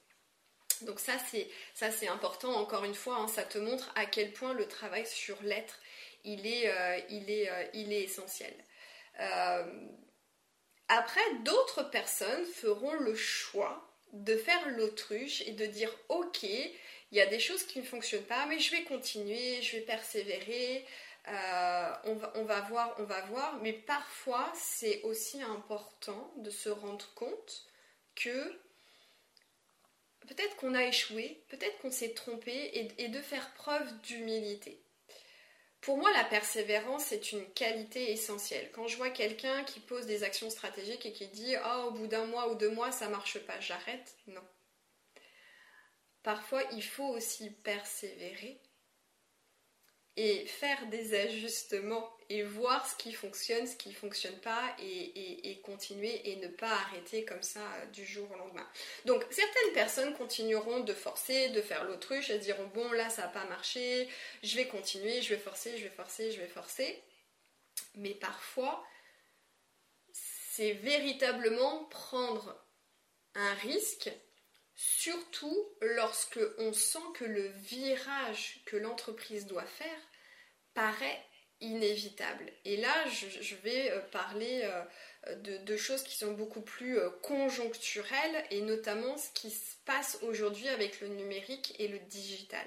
Donc 0.82 0.98
ça 0.98 1.12
c'est 1.30 1.48
ça 1.74 1.90
c'est 1.90 2.08
important 2.08 2.52
encore 2.54 2.84
une 2.84 2.94
fois, 2.94 3.16
hein, 3.16 3.28
ça 3.28 3.42
te 3.42 3.58
montre 3.58 3.92
à 3.96 4.06
quel 4.06 4.32
point 4.32 4.54
le 4.54 4.66
travail 4.66 5.06
sur 5.06 5.36
l'être 5.42 5.78
il 6.24 6.46
est, 6.46 6.68
euh, 6.68 7.00
il 7.10 7.30
est, 7.30 7.50
euh, 7.50 7.64
il 7.74 7.92
est 7.92 8.02
essentiel. 8.02 8.54
Après, 10.88 11.20
d'autres 11.44 11.84
personnes 11.84 12.44
feront 12.46 12.94
le 12.94 13.14
choix 13.14 13.94
de 14.12 14.36
faire 14.36 14.68
l'autruche 14.70 15.40
et 15.42 15.52
de 15.52 15.64
dire 15.66 15.94
ok, 16.08 16.42
il 16.42 17.16
y 17.16 17.20
a 17.20 17.26
des 17.26 17.38
choses 17.38 17.64
qui 17.64 17.78
ne 17.78 17.84
fonctionnent 17.84 18.24
pas, 18.24 18.46
mais 18.46 18.58
je 18.58 18.72
vais 18.72 18.82
continuer, 18.82 19.62
je 19.62 19.76
vais 19.76 19.82
persévérer, 19.82 20.84
on, 22.04 22.14
va, 22.14 22.32
on, 22.36 22.44
va, 22.44 22.60
voir, 22.62 22.94
on 22.98 23.04
va 23.04 23.20
voir. 23.22 23.58
Mais 23.62 23.72
parfois, 23.72 24.50
c'est 24.54 25.02
aussi 25.02 25.42
important 25.42 26.32
de 26.38 26.50
se 26.50 26.68
rendre 26.68 27.12
compte 27.14 27.66
que 28.14 28.58
peut-être 30.26 30.56
qu'on 30.56 30.74
a 30.74 30.84
échoué, 30.84 31.42
peut-être 31.48 31.78
qu'on 31.78 31.90
s'est 31.90 32.14
trompé 32.14 32.70
et 32.98 33.08
de 33.08 33.20
faire 33.20 33.52
preuve 33.54 34.00
d'humilité. 34.02 34.82
Pour 35.80 35.96
moi, 35.96 36.12
la 36.12 36.24
persévérance 36.24 37.10
est 37.12 37.32
une 37.32 37.46
qualité 37.52 38.12
essentielle. 38.12 38.70
Quand 38.72 38.86
je 38.86 38.98
vois 38.98 39.08
quelqu'un 39.08 39.64
qui 39.64 39.80
pose 39.80 40.04
des 40.04 40.24
actions 40.24 40.50
stratégiques 40.50 41.06
et 41.06 41.12
qui 41.12 41.26
dit 41.28 41.54
Oh, 41.64 41.84
au 41.88 41.90
bout 41.92 42.06
d'un 42.06 42.26
mois 42.26 42.50
ou 42.50 42.54
deux 42.54 42.70
mois, 42.70 42.92
ça 42.92 43.08
marche 43.08 43.38
pas, 43.40 43.58
j'arrête, 43.60 44.14
non. 44.26 44.44
Parfois, 46.22 46.62
il 46.72 46.82
faut 46.82 47.08
aussi 47.08 47.48
persévérer 47.48 48.60
et 50.16 50.44
faire 50.46 50.86
des 50.88 51.14
ajustements 51.14 52.10
et 52.28 52.42
voir 52.42 52.86
ce 52.86 52.96
qui 52.96 53.12
fonctionne, 53.12 53.66
ce 53.66 53.76
qui 53.76 53.88
ne 53.88 53.94
fonctionne 53.94 54.38
pas 54.40 54.76
et, 54.78 55.60
continuer 55.64 56.30
et 56.30 56.36
ne 56.36 56.48
pas 56.48 56.70
arrêter 56.70 57.24
comme 57.24 57.42
ça 57.42 57.60
euh, 57.60 57.86
du 57.86 58.04
jour 58.04 58.30
au 58.30 58.36
lendemain. 58.36 58.66
Donc 59.04 59.24
certaines 59.30 59.72
personnes 59.72 60.14
continueront 60.14 60.80
de 60.80 60.92
forcer, 60.92 61.50
de 61.50 61.60
faire 61.60 61.84
l'autruche, 61.84 62.30
elles 62.30 62.40
diront 62.40 62.66
bon 62.68 62.90
là 62.92 63.08
ça 63.10 63.22
n'a 63.22 63.28
pas 63.28 63.44
marché, 63.44 64.08
je 64.42 64.56
vais 64.56 64.66
continuer, 64.66 65.22
je 65.22 65.34
vais 65.34 65.40
forcer, 65.40 65.76
je 65.76 65.84
vais 65.84 65.90
forcer, 65.90 66.32
je 66.32 66.40
vais 66.40 66.48
forcer. 66.48 67.02
Mais 67.96 68.14
parfois 68.14 68.84
c'est 70.12 70.72
véritablement 70.72 71.84
prendre 71.84 72.56
un 73.34 73.54
risque 73.54 74.10
surtout 74.80 75.68
lorsque 75.82 76.40
on 76.56 76.72
sent 76.72 76.98
que 77.14 77.26
le 77.26 77.48
virage 77.48 78.62
que 78.64 78.78
l'entreprise 78.78 79.46
doit 79.46 79.66
faire 79.66 80.00
paraît 80.72 81.22
inévitable. 81.60 82.50
Et 82.64 82.78
là, 82.78 82.94
je, 83.08 83.54
vais 83.56 83.90
euh, 83.90 84.00
parler 84.10 84.62
euh, 85.26 85.34
de, 85.36 85.76
choses 85.76 86.02
qui 86.02 86.16
sont 86.16 86.32
beaucoup 86.32 86.62
plus 86.62 86.98
euh, 86.98 87.10
conjoncturelles 87.22 88.42
et 88.50 88.62
notamment 88.62 89.18
ce 89.18 89.28
qui 89.34 89.50
se 89.50 89.76
passe 89.84 90.18
aujourd'hui 90.22 90.68
avec 90.68 91.02
le 91.02 91.08
numérique 91.08 91.74
et 91.78 91.88
le 91.88 91.98
digital. 91.98 92.66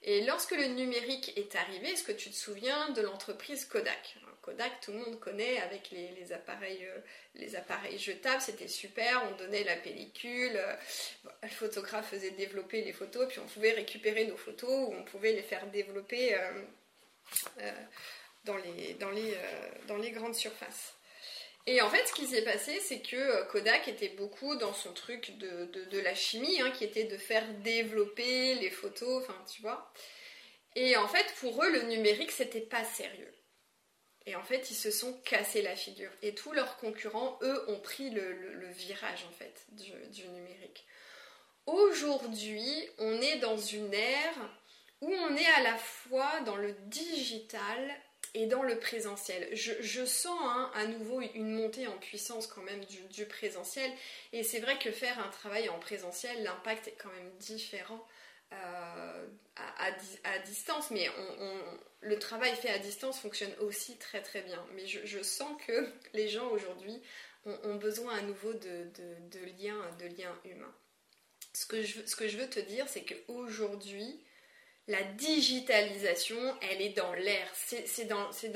Et 0.00 0.24
lorsque 0.24 0.52
le 0.52 0.68
numérique 0.68 1.36
est 1.36 1.56
arrivé, 1.56 1.90
est-ce 1.90 2.04
que 2.04 2.12
tu 2.12 2.30
te 2.30 2.36
souviens 2.36 2.88
de 2.90 3.02
l'entreprise 3.02 3.66
Kodak? 3.66 4.16
Kodak, 4.44 4.80
tout 4.82 4.92
le 4.92 4.98
monde 4.98 5.18
connaît 5.20 5.58
avec 5.62 5.90
les, 5.90 6.32
appareils, 6.32 6.86
les 7.34 7.56
appareils 7.56 7.98
jetables, 7.98 8.42
c'était 8.42 8.68
super, 8.68 9.22
on 9.32 9.36
donnait 9.36 9.64
la 9.64 9.76
pellicule, 9.76 10.60
le 11.42 11.48
photographe 11.48 12.10
faisait 12.10 12.32
développer 12.32 12.82
les 12.82 12.92
photos, 12.92 13.26
puis 13.28 13.38
on 13.38 13.46
pouvait 13.46 13.72
récupérer 13.72 14.26
nos 14.26 14.36
photos 14.36 14.88
ou 14.88 14.94
on 14.94 15.02
pouvait 15.04 15.32
les 15.32 15.42
faire 15.42 15.66
développer 15.68 16.34
euh, 16.34 17.72
dans, 18.44 18.56
les, 18.56 19.34
euh, 19.34 20.10
grandes 20.10 20.34
surfaces. 20.34 20.94
Et 21.66 21.80
en 21.80 21.88
fait, 21.88 22.06
ce 22.06 22.12
qui 22.12 22.26
s'est 22.26 22.44
passé, 22.44 22.78
c'est 22.80 23.00
que 23.00 23.16
euh, 23.16 23.44
Kodak 23.44 23.88
était 23.88 24.10
beaucoup 24.10 24.56
dans 24.56 24.74
son 24.74 24.92
truc 24.92 25.38
de, 25.38 25.64
de, 25.64 25.98
la 26.00 26.14
chimie, 26.14 26.60
hein, 26.60 26.70
qui 26.70 26.84
était 26.84 27.04
de 27.04 27.16
faire 27.16 27.46
développer 27.62 28.56
les 28.56 28.70
photos, 28.70 29.24
enfin, 29.24 29.42
tu 29.50 29.62
vois. 29.62 29.90
Et 30.76 30.96
en 30.98 31.08
fait, 31.08 31.24
pour 31.40 31.64
eux, 31.64 31.70
le 31.70 31.82
numérique, 31.84 32.32
c'était 32.32 32.60
pas 32.60 32.84
sérieux. 32.84 33.33
Et 34.26 34.36
en 34.36 34.42
fait, 34.42 34.70
ils 34.70 34.76
se 34.76 34.90
sont 34.90 35.12
cassés 35.24 35.62
la 35.62 35.76
figure. 35.76 36.10
Et 36.22 36.34
tous 36.34 36.52
leurs 36.52 36.78
concurrents, 36.78 37.38
eux, 37.42 37.64
ont 37.68 37.78
pris 37.78 38.10
le, 38.10 38.70
virage, 38.70 39.24
en 39.28 39.32
fait, 39.32 39.66
du, 39.72 40.26
numérique. 40.28 40.86
Aujourd'hui, 41.66 42.88
on 42.98 43.20
est 43.20 43.36
dans 43.36 43.56
une 43.56 43.92
ère 43.92 44.50
où 45.00 45.12
on 45.12 45.36
est 45.36 45.52
à 45.56 45.62
la 45.62 45.76
fois 45.76 46.40
dans 46.40 46.56
le 46.56 46.72
digital 46.86 47.94
et 48.32 48.46
dans 48.46 48.62
le 48.62 48.78
présentiel. 48.78 49.48
Je, 49.52 50.04
sens 50.04 50.40
hein, 50.42 50.70
à 50.74 50.86
nouveau 50.86 51.20
une 51.20 51.54
montée 51.54 51.86
en 51.86 51.98
puissance 51.98 52.46
quand 52.46 52.62
même 52.62 52.84
du, 52.84 53.26
présentiel. 53.26 53.90
Et 54.32 54.42
c'est 54.42 54.60
vrai 54.60 54.78
que 54.78 54.90
faire 54.90 55.18
un 55.18 55.28
travail 55.28 55.68
en 55.68 55.78
présentiel, 55.78 56.42
l'impact 56.42 56.88
est 56.88 56.96
quand 56.98 57.12
même 57.12 57.30
différent 57.38 58.04
euh, 58.52 59.26
à, 59.56 60.38
distance. 60.40 60.90
Mais 60.90 61.08
le 62.00 62.18
travail 62.18 62.54
fait 62.56 62.70
à 62.70 62.78
distance 62.78 63.20
fonctionne 63.20 63.52
aussi 63.60 63.96
très 63.98 64.22
très 64.22 64.42
bien. 64.42 64.64
Mais 64.74 64.86
je, 64.86 65.22
sens 65.22 65.50
que 65.66 65.88
les 66.12 66.28
gens 66.28 66.48
aujourd'hui 66.48 67.00
ont, 67.44 67.74
besoin 67.76 68.16
à 68.16 68.22
nouveau 68.22 68.52
de, 68.52 68.88
liens, 69.60 69.90
de 69.98 70.06
liens 70.06 70.36
humains. 70.44 70.74
Ce 71.52 71.66
que, 71.66 71.82
je, 71.82 72.36
veux 72.36 72.48
te 72.48 72.60
dire, 72.60 72.88
c'est 72.88 73.04
qu'aujourd'hui, 73.04 74.24
la 74.88 75.02
digitalisation, 75.02 76.56
elle 76.62 76.82
est 76.82 76.96
dans 76.96 77.12
l'air. 77.14 77.48
C'est 77.54 78.06
dans, 78.06 78.32
c'est 78.32 78.48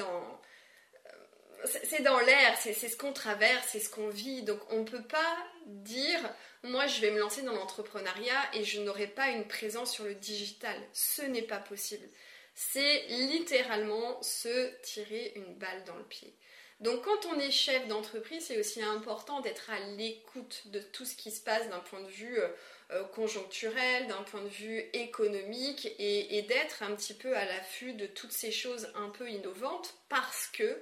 dans 2.03 2.20
l'air, 2.20 2.57
c'est 2.59 2.72
ce 2.74 2.96
qu'on 2.96 3.12
traverse, 3.12 3.68
c'est 3.70 3.81
ce 3.81 3.90
qu'on 3.90 4.09
vit. 4.09 4.42
Donc 4.42 4.61
on 4.70 4.81
ne 4.81 4.85
peut 4.85 5.03
pas 5.03 5.37
dire, 5.66 6.20
moi 6.62 6.86
je 6.86 7.00
vais 7.00 7.10
me 7.10 7.18
lancer 7.18 7.42
dans 7.42 7.54
l'entrepreneuriat 7.54 8.54
et 8.54 8.64
je 8.64 8.80
n'aurai 8.80 9.06
pas 9.06 9.28
une 9.28 9.46
présence 9.46 9.92
sur 9.92 10.04
le 10.04 10.14
digital. 10.14 10.76
Ce 10.92 11.22
n'est 11.22 11.42
pas 11.42 11.58
possible. 11.58 12.08
C'est 12.54 13.06
littéralement 13.08 14.20
se 14.22 14.70
tirer 14.82 15.32
une 15.36 15.54
balle 15.54 15.84
dans 15.84 15.96
le 15.96 16.04
pied. 16.04 16.34
Donc 16.80 17.04
quand 17.04 17.26
on 17.26 17.40
est 17.40 17.50
chef 17.50 17.88
d'entreprise, 17.88 18.44
c'est 18.46 18.58
aussi 18.58 18.82
important 18.82 19.40
d'être 19.40 19.70
à 19.70 19.80
l'écoute 19.96 20.62
de 20.66 20.78
tout 20.78 21.04
ce 21.04 21.16
qui 21.16 21.32
se 21.32 21.40
passe 21.40 21.68
d'un 21.68 21.80
point 21.80 22.00
de 22.00 22.08
vue 22.08 22.38
euh, 22.38 22.48
euh, 22.92 23.04
conjoncturel, 23.04 24.06
d'un 24.06 24.22
point 24.22 24.42
de 24.42 24.48
vue 24.48 24.78
économique 24.92 25.88
et, 25.98 26.42
d'être 26.42 26.84
un 26.84 26.94
petit 26.94 27.14
peu 27.14 27.36
à 27.36 27.44
l'affût 27.44 27.94
de 27.94 28.06
toutes 28.06 28.32
ces 28.32 28.52
choses 28.52 28.90
un 28.94 29.08
peu 29.08 29.28
innovantes 29.28 29.96
parce 30.08 30.46
que 30.46 30.80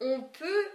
on 0.00 0.20
peut 0.22 0.66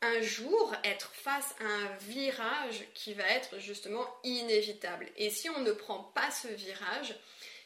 un 0.00 0.20
jour 0.20 0.74
être 0.84 1.12
face 1.12 1.54
à 1.60 1.64
un 1.64 1.96
virage 1.96 2.84
qui 2.94 3.14
va 3.14 3.24
être 3.24 3.58
justement 3.58 4.06
inévitable. 4.22 5.06
Et 5.16 5.30
si 5.30 5.50
on 5.50 5.60
ne 5.60 5.72
prend 5.72 6.04
pas 6.14 6.30
ce 6.30 6.48
virage, 6.48 7.14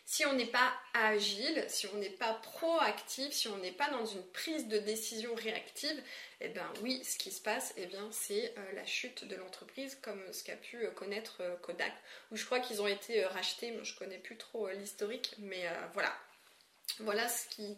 si 0.05 0.27
on 0.27 0.33
n'est 0.33 0.47
pas 0.47 0.73
agile, 0.95 1.65
si 1.69 1.87
on 1.87 1.97
n'est 1.97 2.11
pas 2.11 2.35
proactif, 2.35 3.33
si 3.33 3.49
on 3.49 3.57
n'est 3.59 3.73
pas 3.73 3.89
dans 3.91 4.05
une 4.05 4.25
prise 4.33 4.67
de 4.69 4.79
décision 4.79 5.35
réactive, 5.35 6.03
eh 6.41 6.49
bien 6.49 6.71
oui, 6.83 7.03
ce 7.05 7.17
qui 7.17 7.31
se 7.31 7.41
passe, 7.41 7.73
eh 7.77 7.87
bien 7.87 8.09
c'est 8.11 8.53
euh, 8.59 8.73
la 8.75 8.85
chute 8.85 9.25
de 9.25 9.37
l'entreprise, 9.37 9.97
comme 10.03 10.21
ce 10.33 10.43
qu'a 10.45 10.57
pu 10.57 10.85
euh, 10.85 10.91
connaître 10.91 11.39
euh, 11.41 11.57
Kodak, 11.63 11.93
où 12.31 12.37
je 12.37 12.45
crois 12.45 12.61
qu'ils 12.61 12.83
ont 12.83 12.87
été 12.87 13.25
rachetés. 13.25 13.73
Je 13.83 13.95
connais 13.97 14.19
plus 14.19 14.37
trop 14.37 14.69
l'historique, 14.71 15.35
mais 15.39 15.65
voilà, 15.95 16.15
voilà 16.99 17.29
ce 17.29 17.47
qui, 17.49 17.77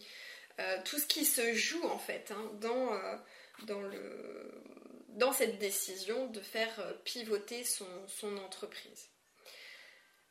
tout 0.84 0.98
ce 0.98 1.06
qui 1.06 1.24
se 1.24 1.52
joue 1.52 1.84
en 1.84 1.98
fait 1.98 2.32
hein, 2.32 2.50
dans, 2.54 2.90
dans, 3.62 3.80
le, 3.80 4.62
dans 5.10 5.32
cette 5.32 5.58
décision 5.58 6.26
de 6.26 6.40
faire 6.40 6.74
pivoter 7.04 7.64
son 7.64 8.36
entreprise. 8.38 9.08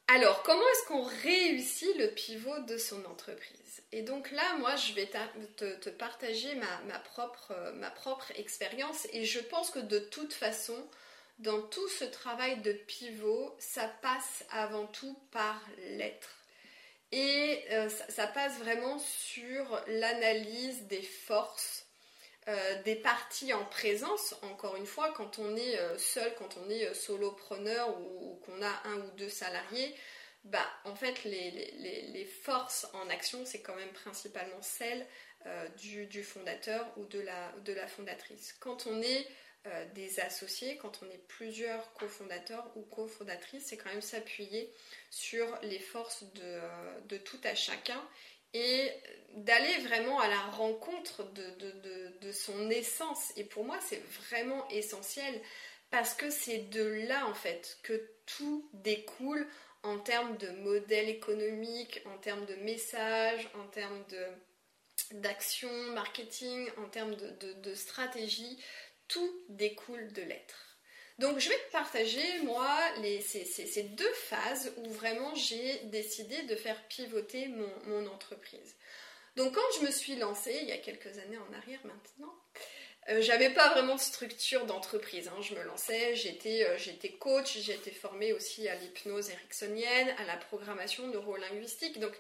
Alors, 0.08 0.44
comment 0.44 0.62
est-ce 0.62 0.88
qu'on 0.88 1.04
réussit 1.04 1.96
le 1.98 2.08
pivot 2.10 2.60
de 2.68 2.78
son 2.78 3.04
entreprise? 3.06 3.82
Et 3.94 4.02
donc 4.02 4.32
là, 4.32 4.58
moi, 4.58 4.76
je 4.76 4.94
vais 4.94 5.10
te, 5.56 5.90
partager 5.90 6.54
ma, 6.56 7.00
propre, 7.00 7.54
ma 7.76 7.90
propre 7.90 8.32
expérience 8.36 9.08
et 9.14 9.26
je 9.26 9.40
pense 9.40 9.72
que 9.72 9.80
de 9.80 10.00
toute 10.00 10.34
façon, 10.34 10.76
dans 11.40 11.62
tout 11.62 11.88
ce 11.88 12.04
travail 12.04 12.62
de 12.62 12.74
pivot, 12.74 13.56
ça 13.60 13.88
passe 14.02 14.44
avant 14.52 14.88
tout 14.88 15.18
par 15.32 15.62
l'être. 15.78 16.36
Et 17.12 17.64
euh, 17.72 17.90
ça, 17.90 18.28
passe 18.28 18.58
vraiment 18.60 19.00
sur 19.00 19.82
l'analyse 19.88 20.84
des 20.88 21.02
forces 21.02 21.83
euh, 22.50 22.82
des 22.84 22.96
parties 22.96 23.54
en 23.54 23.64
présence, 23.64 24.36
encore 24.42 24.76
une 24.76 24.86
fois, 24.86 25.14
quand 25.16 25.40
on 25.40 25.56
est 25.56 25.80
euh, 25.80 25.98
seul, 25.98 26.34
quand 26.36 26.58
on 26.58 26.70
est 26.70 26.88
euh, 26.88 26.94
solopreneur 26.94 27.98
ou, 27.98 28.36
qu'on 28.46 28.62
a 28.62 28.82
un 28.86 28.98
ou 28.98 29.12
deux 29.12 29.30
salariés, 29.30 29.96
bah, 30.44 30.68
en 30.84 30.94
fait, 30.94 31.24
les, 31.24 32.26
forces 32.44 32.86
en 32.94 33.10
action, 33.10 33.46
c'est 33.46 33.62
quand 33.62 33.76
même 33.76 33.94
principalement 33.94 34.62
celles 34.62 35.06
du, 35.78 36.24
fondateur 36.24 36.86
ou 36.98 37.06
de 37.06 37.22
la, 37.22 37.88
fondatrice. 37.88 38.54
Quand 38.60 38.88
on 38.88 39.02
est 39.02 39.26
des 39.94 40.20
associés, 40.20 40.76
quand 40.76 41.00
on 41.02 41.10
est 41.10 41.26
plusieurs 41.30 41.94
cofondateurs 41.94 42.70
ou 42.76 42.82
cofondatrices, 42.82 43.68
c'est 43.68 43.78
quand 43.78 43.90
même 43.90 44.02
s'appuyer 44.02 44.74
sur 45.10 45.48
les 45.62 45.80
forces 45.80 46.26
de 46.34 47.18
tout 47.18 47.40
à 47.46 47.56
chacun 47.56 48.02
et 48.54 48.92
d'aller 49.36 49.78
vraiment 49.80 50.20
à 50.20 50.28
la 50.28 50.40
rencontre 50.40 51.24
de, 51.34 52.32
son 52.32 52.70
essence. 52.70 53.32
Et 53.36 53.44
pour 53.44 53.66
moi, 53.66 53.78
c'est 53.82 54.02
vraiment 54.30 54.68
essentiel 54.70 55.42
parce 55.92 56.14
que 56.14 56.30
c'est 56.30 56.70
de 56.70 56.84
là, 57.08 57.28
en 57.28 57.34
fait, 57.34 57.78
que 57.84 58.10
tout 58.26 58.68
découle 58.74 59.48
en 59.84 60.00
termes 60.00 60.38
de 60.38 60.50
modèle 60.50 61.10
économique, 61.10 62.02
en 62.06 62.18
termes 62.18 62.46
de 62.46 62.56
message, 62.56 63.48
en 63.56 63.68
termes 63.68 64.04
d'action, 65.12 65.72
marketing, 65.94 66.70
en 66.78 66.90
termes 66.90 67.16
de 67.16 67.76
stratégie. 67.76 68.64
Tout 69.08 69.32
découle 69.50 70.12
de 70.14 70.22
l'être. 70.22 70.73
Donc 71.20 71.40
je 71.40 71.50
vais 71.50 71.58
te 71.58 71.72
partager 71.72 72.40
moi 72.44 72.68
ces, 73.22 73.84
deux 73.84 74.14
phases 74.14 74.74
où 74.78 74.90
vraiment 74.90 75.34
j'ai 75.36 75.80
décidé 75.86 76.42
de 76.44 76.56
faire 76.56 76.82
pivoter 76.88 77.50
mon, 77.88 78.08
entreprise. 78.08 78.76
Donc 79.36 79.54
quand 79.54 79.80
je 79.80 79.86
me 79.86 79.92
suis 79.92 80.16
lancée, 80.16 80.58
il 80.62 80.70
y 80.70 80.72
a 80.72 80.78
quelques 80.78 81.18
années 81.20 81.38
en 81.38 81.54
arrière 81.54 81.80
maintenant, 81.86 82.34
euh, 83.10 83.22
j'avais 83.22 83.50
pas 83.50 83.70
vraiment 83.70 83.98
structure 83.98 84.66
d'entreprise. 84.66 85.28
Hein. 85.28 85.42
Je 85.42 85.56
me 85.56 85.64
lançais, 85.64 86.16
j'étais, 86.16 86.66
euh, 86.66 86.78
j'étais 86.78 87.10
coach, 87.10 87.58
été 87.58 87.92
formée 87.92 88.32
aussi 88.34 88.68
à 88.68 88.76
l'hypnose 88.76 89.30
ericksonienne, 89.30 90.16
à 90.20 90.24
la 90.26 90.38
programmation 90.38 91.08
neurolinguistique. 91.08 92.00
Donc 92.00 92.14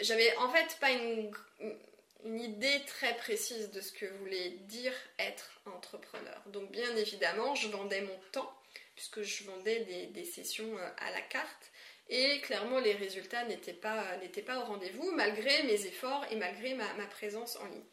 j'avais 0.00 0.34
en 0.36 0.50
fait 0.50 0.76
pas 0.80 0.90
une 0.90 2.40
idée 2.40 2.80
très 2.86 3.16
précise 3.16 3.70
de 3.70 3.80
ce 3.80 3.92
que 3.92 4.06
voulait 4.06 4.50
dire 4.68 4.92
être 5.18 5.60
entrepreneur. 5.66 6.09
Donc 6.50 6.70
bien 6.70 6.94
évidemment, 6.96 7.54
je 7.54 7.68
vendais 7.68 8.00
mon 8.02 8.18
temps, 8.32 8.52
puisque 8.94 9.22
je 9.22 9.44
vendais 9.44 10.08
des, 10.12 10.24
sessions 10.24 10.76
euh, 10.76 10.88
à 10.98 11.10
la 11.10 11.20
carte. 11.22 11.70
Et 12.08 12.40
clairement, 12.40 12.80
les 12.80 12.94
résultats 12.94 13.44
n'étaient 13.44 13.72
pas, 13.72 14.04
pas 14.46 14.58
au 14.58 14.64
rendez-vous, 14.64 15.12
malgré 15.12 15.62
mes 15.62 15.86
efforts 15.86 16.26
et 16.30 16.36
malgré 16.36 16.74
ma, 16.74 16.86
présence 17.06 17.56
en 17.56 17.66
ligne. 17.66 17.84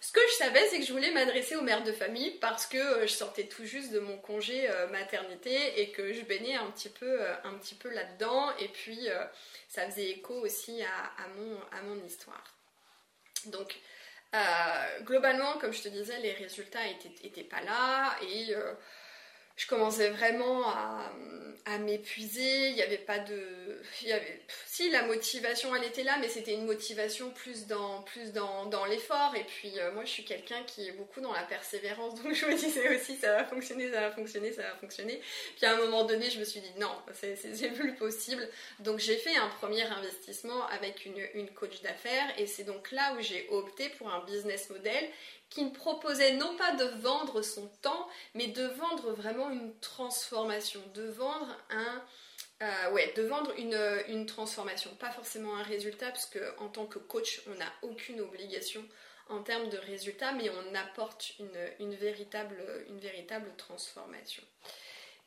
Ce 0.00 0.10
que 0.10 0.20
je 0.30 0.34
savais, 0.34 0.66
c'est 0.68 0.80
que 0.80 0.84
je 0.84 0.92
voulais 0.92 1.12
m'adresser 1.12 1.54
aux 1.54 1.62
mères 1.62 1.84
de 1.84 1.92
famille 1.92 2.32
parce 2.40 2.66
que 2.66 2.76
euh, 2.76 3.06
je 3.06 3.12
sortais 3.12 3.44
tout 3.44 3.64
juste 3.64 3.92
de 3.92 4.00
mon 4.00 4.16
congé 4.18 4.68
euh, 4.68 4.88
maternité 4.88 5.80
et 5.80 5.90
que 5.90 6.12
je 6.12 6.22
baignais 6.22 6.56
un 6.56 6.70
petit 6.72 6.88
peu, 6.88 7.20
peu 7.78 7.90
là-dedans. 7.90 8.56
Et 8.58 8.68
puis, 8.68 9.08
ça 9.68 9.88
faisait 9.88 10.10
écho 10.10 10.34
aussi 10.34 10.82
à, 10.82 11.28
mon, 11.36 11.60
à 11.70 11.82
mon 11.82 12.02
histoire. 12.04 12.44
Donc, 13.46 13.72
euh, 13.72 13.78
globalement, 15.02 15.58
comme 15.58 15.72
je 15.72 15.82
te 15.82 15.88
disais, 15.88 16.18
les 16.20 16.32
résultats 16.32 16.80
n'étaient 17.22 17.44
pas 17.44 17.60
là 17.60 18.16
et 18.22 18.54
euh, 18.54 18.74
je 19.56 19.66
commençais 19.66 20.10
vraiment 20.10 20.68
à, 20.68 21.10
m'épuiser. 21.78 22.68
Il 22.68 22.74
n'y 22.74 22.82
avait 22.82 22.98
pas 22.98 23.18
de. 23.18 23.80
si, 24.66 24.90
la 24.90 25.04
motivation, 25.04 25.74
elle 25.74 25.84
était 25.84 26.02
là, 26.02 26.16
mais 26.20 26.28
c'était 26.28 26.52
une 26.54 26.66
motivation 26.66 27.30
plus 27.30 27.66
dans, 27.66 28.02
plus 28.02 28.32
dans, 28.32 28.84
l'effort. 28.84 29.34
Et 29.36 29.44
puis, 29.44 29.78
euh, 29.78 29.92
moi, 29.92 30.04
je 30.04 30.10
suis 30.10 30.24
quelqu'un 30.24 30.62
qui 30.64 30.88
est 30.88 30.92
beaucoup 30.92 31.20
dans 31.20 31.32
la 31.32 31.44
persévérance. 31.44 32.14
Donc, 32.22 32.34
je 32.34 32.46
me 32.46 32.54
disais 32.54 32.94
aussi, 32.94 33.16
ça 33.16 33.32
va 33.32 33.44
fonctionner, 33.44 33.90
ça 33.90 34.00
va 34.00 34.10
fonctionner, 34.10 34.52
ça 34.52 34.62
va 34.62 34.74
fonctionner. 34.76 35.20
Puis, 35.56 35.64
à 35.66 35.74
un 35.74 35.76
moment 35.76 36.04
donné, 36.04 36.30
je 36.30 36.40
me 36.40 36.44
suis 36.44 36.60
dit, 36.60 36.72
non, 36.78 36.92
c'est 37.14 37.72
plus 37.72 37.94
possible. 37.94 38.46
Donc, 38.80 38.98
j'ai 38.98 39.16
fait 39.16 39.36
un 39.36 39.48
premier 39.48 39.82
investissement 39.82 40.66
avec 40.66 41.06
une, 41.06 41.18
une 41.34 41.50
coach 41.50 41.80
d'affaires. 41.82 42.34
Et 42.38 42.46
c'est 42.46 42.64
donc 42.64 42.90
là 42.90 43.14
où 43.16 43.22
j'ai 43.22 43.46
opté 43.50 43.88
pour 43.90 44.12
un 44.12 44.24
business 44.24 44.68
model 44.68 45.08
qui 45.52 45.64
me 45.64 45.72
proposait 45.72 46.34
non 46.34 46.56
pas 46.56 46.72
de 46.72 46.84
vendre 47.00 47.42
son 47.42 47.68
temps, 47.82 48.08
mais 48.34 48.48
de 48.48 48.64
vendre 48.66 49.12
vraiment 49.12 49.50
une 49.50 49.78
transformation, 49.80 50.80
de 50.94 51.04
vendre 51.04 51.56
un... 51.70 52.02
Euh, 52.62 53.26
vendre 53.28 53.52
une, 53.58 54.26
transformation, 54.26 54.94
pas 54.94 55.10
forcément 55.10 55.56
un 55.56 55.62
résultat, 55.62 56.10
parce 56.10 56.26
qu'en 56.26 56.68
tant 56.68 56.86
que 56.86 56.98
coach, 57.00 57.42
on 57.48 57.54
n'a 57.56 57.72
aucune 57.82 58.20
obligation 58.20 58.84
en 59.28 59.42
termes 59.42 59.68
de 59.68 59.78
résultats, 59.78 60.32
mais 60.32 60.48
on 60.50 60.74
apporte 60.74 61.32
une, 61.80 61.94
véritable, 61.94 62.56
une 62.88 63.00
véritable 63.00 63.50
transformation. 63.56 64.42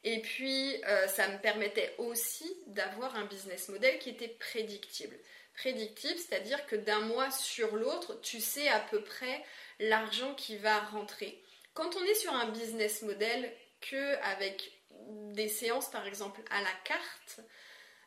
Et 0.05 0.21
puis, 0.21 0.75
euh, 0.85 1.07
ça 1.07 1.27
me 1.27 1.39
permettait 1.39 1.95
aussi 1.97 2.45
d'avoir 2.67 3.15
un 3.15 3.25
business 3.25 3.69
model 3.69 3.97
qui 3.99 4.11
était 4.11 4.27
prédictible. 4.27 5.17
Prédictible, 5.55 6.19
c'est-à-dire 6.19 6.65
que 6.67 6.75
d'un 6.75 6.99
mois 6.99 7.31
sur 7.31 7.75
l'autre, 7.75 8.19
tu 8.21 8.39
sais 8.39 8.67
à 8.67 8.79
peu 8.79 9.01
près 9.01 9.43
l'argent 9.79 10.33
qui 10.35 10.57
va 10.57 10.79
rentrer. 10.79 11.41
Quand 11.73 11.95
on 11.95 12.03
est 12.03 12.15
sur 12.15 12.33
un 12.33 12.49
business 12.49 13.01
model 13.01 13.51
que 13.81 14.15
avec 14.23 14.71
des 15.33 15.49
séances 15.49 15.89
par 15.89 16.07
exemple 16.07 16.41
à 16.49 16.61
la 16.61 16.71
carte, 16.83 17.41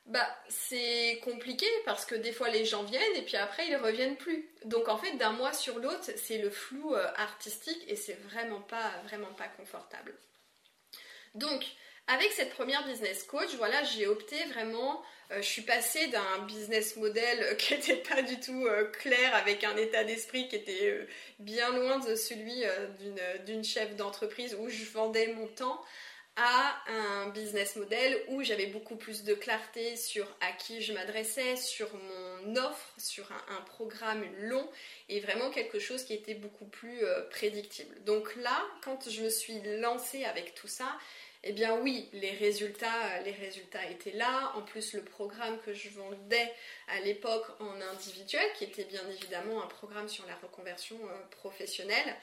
bah 0.07 0.26
c'est 0.48 1.20
compliqué 1.22 1.66
parce 1.85 2.07
que 2.07 2.14
des 2.14 2.33
fois 2.33 2.48
les 2.48 2.64
gens 2.64 2.83
viennent 2.83 3.16
et 3.16 3.22
puis 3.22 3.37
après 3.37 3.68
ils 3.68 3.76
reviennent 3.76 4.16
plus. 4.16 4.48
Donc 4.64 4.88
en 4.88 4.96
fait 4.96 5.16
d'un 5.16 5.33
mois 5.33 5.52
sur 5.52 5.78
l'autre 5.78 6.11
c'est 6.16 6.38
le 6.38 6.50
flou 6.50 6.94
euh, 6.94 7.07
artistique 7.16 7.85
et 7.87 7.96
c'est 7.96 8.18
vraiment 8.31 8.62
pas 8.62 8.90
vraiment 9.04 9.33
pas 9.35 9.48
confortable. 9.48 10.14
Donc 11.35 11.64
avec 12.08 12.32
cette 12.32 12.50
première 12.50 12.84
business 12.86 13.22
coach, 13.22 13.54
voilà, 13.56 13.82
j'ai 13.84 14.06
opté 14.06 14.36
vraiment, 14.52 15.02
euh, 15.30 15.36
je 15.36 15.46
suis 15.46 15.62
passée 15.62 16.08
d'un 16.08 16.44
business 16.46 16.96
model 16.96 17.56
qui 17.58 17.74
n'était 17.74 17.96
pas 17.96 18.22
du 18.22 18.40
tout 18.40 18.66
euh, 18.66 18.84
clair, 18.90 19.34
avec 19.34 19.62
un 19.62 19.76
état 19.76 20.02
d'esprit 20.04 20.48
qui 20.48 20.56
était 20.56 21.06
bien 21.38 21.70
loin 21.70 21.98
de 22.00 22.16
celui 22.16 22.64
d'une 23.46 23.64
chef 23.64 23.94
d'entreprise 23.94 24.56
où 24.58 24.68
je 24.68 24.84
vendais 24.84 25.28
mon 25.28 25.46
temps, 25.46 25.80
à 26.38 26.76
un 26.86 27.28
business 27.30 27.74
model 27.74 28.16
où 28.28 28.44
j'avais 28.44 28.66
beaucoup 28.66 28.94
plus 28.94 29.24
de 29.24 29.34
clarté 29.34 29.96
sur 29.96 30.24
à 30.40 30.52
qui 30.52 30.82
je 30.82 30.92
m'adressais, 30.92 31.56
sur 31.56 31.88
mon 31.92 32.54
offre, 32.56 32.94
sur 32.96 33.28
un, 33.32 33.60
programme 33.62 34.24
long 34.42 34.68
et 35.08 35.18
vraiment 35.18 35.50
quelque 35.50 35.80
chose 35.80 36.04
qui 36.04 36.14
était 36.14 36.34
beaucoup 36.34 36.66
plus 36.66 37.04
euh, 37.04 37.22
prédictible. 37.30 37.92
Donc 38.04 38.36
là, 38.36 38.62
quand 38.82 39.10
je 39.10 39.22
me 39.22 39.30
suis 39.30 39.60
lancée 39.80 40.24
avec 40.24 40.54
tout 40.54 40.68
ça, 40.68 40.96
eh 41.44 41.53
bien 41.53 41.79
oui, 41.81 42.09
les 42.12 42.33
résultats, 42.33 43.20
étaient 43.90 44.12
là. 44.12 44.53
En 44.57 44.62
plus, 44.62 44.92
le 44.94 45.05
programme 45.05 45.59
que 45.61 45.72
je 45.72 45.88
vendais 45.90 46.53
à 46.88 47.01
l'époque 47.01 47.46
en 47.61 47.81
individuel, 47.81 48.44
qui 48.57 48.64
était 48.64 48.85
bien 48.85 49.07
évidemment 49.09 49.62
un 49.62 49.68
programme 49.68 50.09
sur 50.09 50.27
la 50.27 50.35
reconversion 50.37 50.96
euh, 50.96 51.27
professionnelle, 51.31 52.16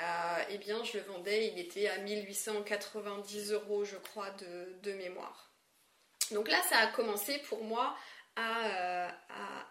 euh, 0.00 0.44
eh 0.50 0.58
bien, 0.58 0.82
je 0.84 0.98
le 0.98 1.04
vendais, 1.04 1.48
il 1.48 1.58
était 1.58 1.88
à 1.88 1.98
1890 1.98 3.52
euros, 3.52 3.84
je 3.84 3.96
crois, 3.96 4.30
de, 4.30 4.92
mémoire. 4.92 5.50
Donc 6.32 6.48
là, 6.48 6.60
ça 6.68 6.78
a 6.78 6.86
commencé 6.88 7.38
pour 7.48 7.62
moi 7.64 7.96
à, 8.36 9.10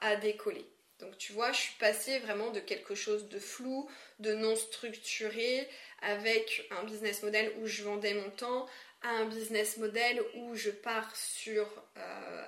euh, 0.04 0.16
décoller. 0.22 0.66
Donc 1.00 1.18
tu 1.18 1.34
vois, 1.34 1.52
je 1.52 1.60
suis 1.60 1.78
passée 1.78 2.20
vraiment 2.20 2.52
de 2.52 2.60
quelque 2.60 2.96
chose 2.96 3.28
de 3.28 3.40
flou, 3.40 3.90
de 4.20 4.34
non 4.34 4.56
structuré, 4.56 5.68
avec 6.02 6.68
un 6.72 6.84
business 6.84 7.22
model 7.24 7.52
où 7.60 7.68
je 7.68 7.84
vendais 7.84 8.14
mon 8.14 8.30
temps, 8.32 8.68
à 9.02 9.10
un 9.10 9.26
business 9.26 9.78
model 9.78 10.24
où 10.36 10.56
je 10.56 10.72
pars 10.72 11.16
sur 11.16 11.68
euh, 11.98 12.46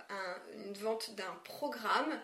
une 0.66 0.74
vente 0.74 1.16
d'un 1.16 1.36
programme 1.44 2.20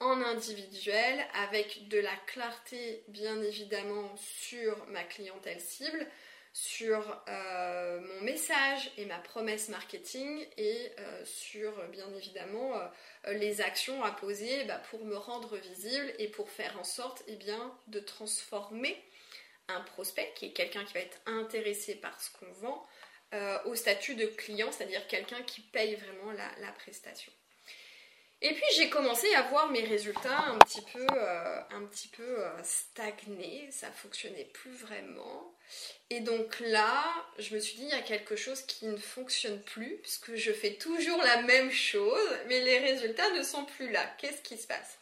en 0.00 0.22
individuel 0.22 1.24
avec 1.34 1.88
de 1.88 1.98
la 1.98 2.16
clarté 2.26 3.04
bien 3.08 3.40
évidemment 3.42 4.14
sur 4.16 4.86
ma 4.86 5.04
clientèle 5.04 5.60
cible, 5.60 6.06
sur 6.52 7.22
euh, 7.28 8.00
mon 8.00 8.20
message 8.22 8.90
et 8.96 9.04
ma 9.04 9.18
promesse 9.18 9.68
marketing 9.68 10.46
et 10.56 10.92
euh, 10.98 11.24
sur 11.24 11.72
bien 11.88 12.12
évidemment 12.16 12.76
euh, 12.76 13.32
les 13.34 13.60
actions 13.60 14.02
à 14.02 14.10
poser 14.10 14.64
bah, 14.64 14.80
pour 14.90 15.04
me 15.04 15.16
rendre 15.16 15.56
visible 15.56 16.12
et 16.18 16.28
pour 16.28 16.50
faire 16.50 16.78
en 16.78 16.84
sorte 16.84 17.22
eh 17.28 17.38
de 17.86 18.00
transformer 18.00 19.00
un 19.68 19.80
prospect 19.82 20.32
qui 20.34 20.46
est 20.46 20.52
quelqu'un 20.52 20.84
qui 20.84 20.94
va 20.94 21.00
être 21.00 21.20
intéressé 21.26 21.94
par 21.94 22.20
ce 22.20 22.30
qu'on 22.38 22.52
vend 22.52 22.86
au 23.66 23.76
statut 23.76 24.16
de 24.16 24.26
client, 24.26 24.72
c'est-à-dire 24.72 25.06
quelqu'un 25.06 25.40
qui 25.42 25.60
paye 25.60 25.94
vraiment 25.94 26.32
la 26.32 26.72
prestation. 26.72 27.30
Et 28.42 28.54
puis 28.54 28.64
j'ai 28.74 28.88
commencé 28.88 29.34
à 29.34 29.42
voir 29.42 29.68
mes 29.70 29.84
résultats 29.84 30.38
un 30.46 30.58
petit 30.58 30.80
peu, 30.80 31.06
euh, 31.12 31.60
un 31.72 31.84
petit 31.84 32.08
peu 32.08 32.42
euh, 32.42 32.50
stagner, 32.62 33.68
ça 33.70 33.90
fonctionnait 33.90 34.48
plus 34.52 34.70
vraiment. 34.70 35.54
Et 36.08 36.20
donc 36.20 36.58
là, 36.60 37.04
je 37.38 37.54
me 37.54 37.60
suis 37.60 37.76
dit 37.76 37.82
il 37.82 37.90
y 37.90 37.92
a 37.92 38.00
quelque 38.00 38.36
chose 38.36 38.62
qui 38.62 38.86
ne 38.86 38.96
fonctionne 38.96 39.60
plus 39.60 39.98
puisque 40.02 40.34
je 40.36 40.52
fais 40.52 40.74
toujours 40.74 41.22
la 41.22 41.42
même 41.42 41.70
chose, 41.70 42.30
mais 42.46 42.60
les 42.60 42.78
résultats 42.78 43.30
ne 43.32 43.42
sont 43.42 43.66
plus 43.66 43.90
là. 43.90 44.04
Qu'est-ce 44.18 44.40
qui 44.40 44.56
se 44.56 44.66
passe? 44.66 44.98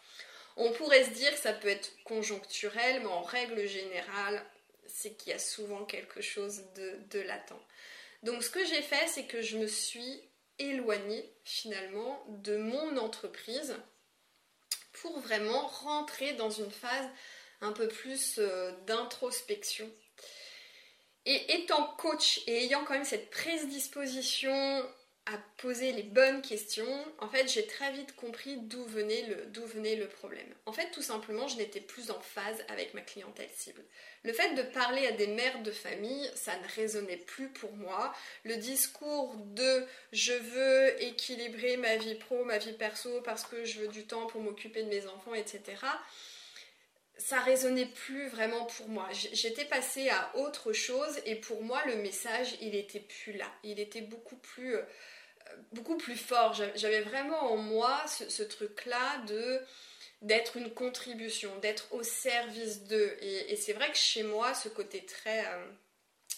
On 0.57 0.72
pourrait 0.72 1.05
se 1.05 1.11
dire 1.11 1.33
que 1.33 1.38
ça 1.38 1.53
peut 1.53 1.68
être 1.68 1.92
conjoncturel, 2.03 3.03
mais 3.03 3.07
en 3.07 3.22
règle 3.22 3.68
générale, 3.68 4.44
c'est 4.88 5.16
qu'il 5.16 5.31
y 5.31 5.37
a 5.37 5.38
souvent 5.38 5.85
quelque 5.85 6.20
chose 6.20 6.64
de, 6.74 6.98
de 7.11 7.20
latent. 7.20 7.62
Donc 8.24 8.42
ce 8.42 8.51
que 8.51 8.64
j'ai 8.64 8.83
fait, 8.83 9.07
c'est 9.07 9.27
que 9.27 9.40
je 9.42 9.59
me 9.59 9.68
suis 9.68 10.20
éloigner 10.59 11.33
finalement 11.44 12.25
de 12.29 12.57
mon 12.57 12.97
entreprise 12.97 13.77
pour 14.92 15.18
vraiment 15.21 15.66
rentrer 15.66 16.35
dans 16.35 16.51
une 16.51 16.71
phase 16.71 17.09
un 17.61 17.73
peu 17.73 17.88
plus 17.88 18.38
euh, 18.38 18.73
d'introspection. 18.87 19.88
Et 21.25 21.55
étant 21.55 21.94
coach 21.99 22.40
et 22.47 22.64
ayant 22.64 22.85
quand 22.85 22.94
même 22.94 23.05
cette 23.05 23.31
prédisposition 23.31 24.85
à 25.32 25.38
poser 25.58 25.92
les 25.92 26.02
bonnes 26.02 26.40
questions, 26.40 27.04
en 27.18 27.28
fait, 27.28 27.48
j'ai 27.48 27.66
très 27.66 27.92
vite 27.92 28.16
compris 28.16 28.56
d'où 28.56 28.82
venait, 28.84 29.26
le, 29.26 29.66
venait 29.66 29.96
le 29.96 30.08
problème. 30.08 30.54
En 30.64 30.72
fait, 30.72 30.90
tout 30.90 31.02
simplement, 31.02 31.46
je 31.48 31.56
n'étais 31.56 31.80
plus 31.80 32.10
en 32.10 32.18
phase 32.20 32.64
avec 32.68 32.94
ma 32.94 33.02
clientèle 33.02 33.50
cible. 33.54 33.82
Le 34.24 34.32
fait 34.32 34.54
de 34.54 34.62
parler 34.62 35.06
à 35.06 35.12
des 35.12 35.26
mères 35.26 35.62
de 35.62 35.70
famille, 35.70 36.30
ça 36.34 36.52
ne 36.56 36.66
résonnait 36.74 37.18
plus 37.18 37.48
pour 37.48 37.72
moi. 37.72 38.14
Le 38.44 38.56
discours 38.56 39.34
de 39.36 39.84
je 40.12 40.32
veux 40.32 41.02
équilibrer 41.02 41.76
ma 41.76 41.96
vie 41.96 42.14
pro, 42.14 42.44
ma 42.44 42.58
vie 42.58 42.72
perso, 42.72 43.20
parce 43.20 43.44
que 43.44 43.64
je 43.64 43.80
veux 43.80 43.88
du 43.88 44.06
temps 44.06 44.26
pour 44.26 44.40
m'occuper 44.40 44.82
de 44.82 44.88
mes 44.88 45.06
enfants, 45.06 45.34
etc., 45.34 45.76
ça 47.18 47.40
résonnait 47.40 47.86
plus 47.86 48.28
vraiment 48.28 48.64
pour 48.64 48.88
moi. 48.88 49.08
J'étais 49.32 49.64
passée 49.64 50.08
à 50.08 50.30
autre 50.36 50.72
chose 50.72 51.20
et 51.26 51.34
pour 51.34 51.62
moi 51.62 51.82
le 51.86 51.96
message 51.96 52.56
il 52.60 52.76
était 52.76 53.00
plus 53.00 53.32
là. 53.32 53.46
Il 53.64 53.80
était 53.80 54.00
beaucoup 54.00 54.36
plus 54.36 54.76
euh, 54.76 54.82
beaucoup 55.72 55.96
plus 55.96 56.16
fort. 56.16 56.54
J'avais 56.74 57.00
vraiment 57.00 57.52
en 57.52 57.56
moi 57.56 58.04
ce, 58.06 58.42
truc-là 58.42 59.18
de 59.26 59.61
d'être 60.20 60.56
une 60.56 60.72
contribution, 60.74 61.56
d'être 61.58 61.92
au 61.92 62.02
service 62.02 62.84
d'eux. 62.84 63.16
Et, 63.20 63.54
c'est 63.54 63.72
vrai 63.72 63.90
que 63.92 63.96
chez 63.96 64.24
moi, 64.24 64.52
ce 64.52 64.68
côté 64.68 65.06
très, 65.06 65.46
euh, 65.46 65.64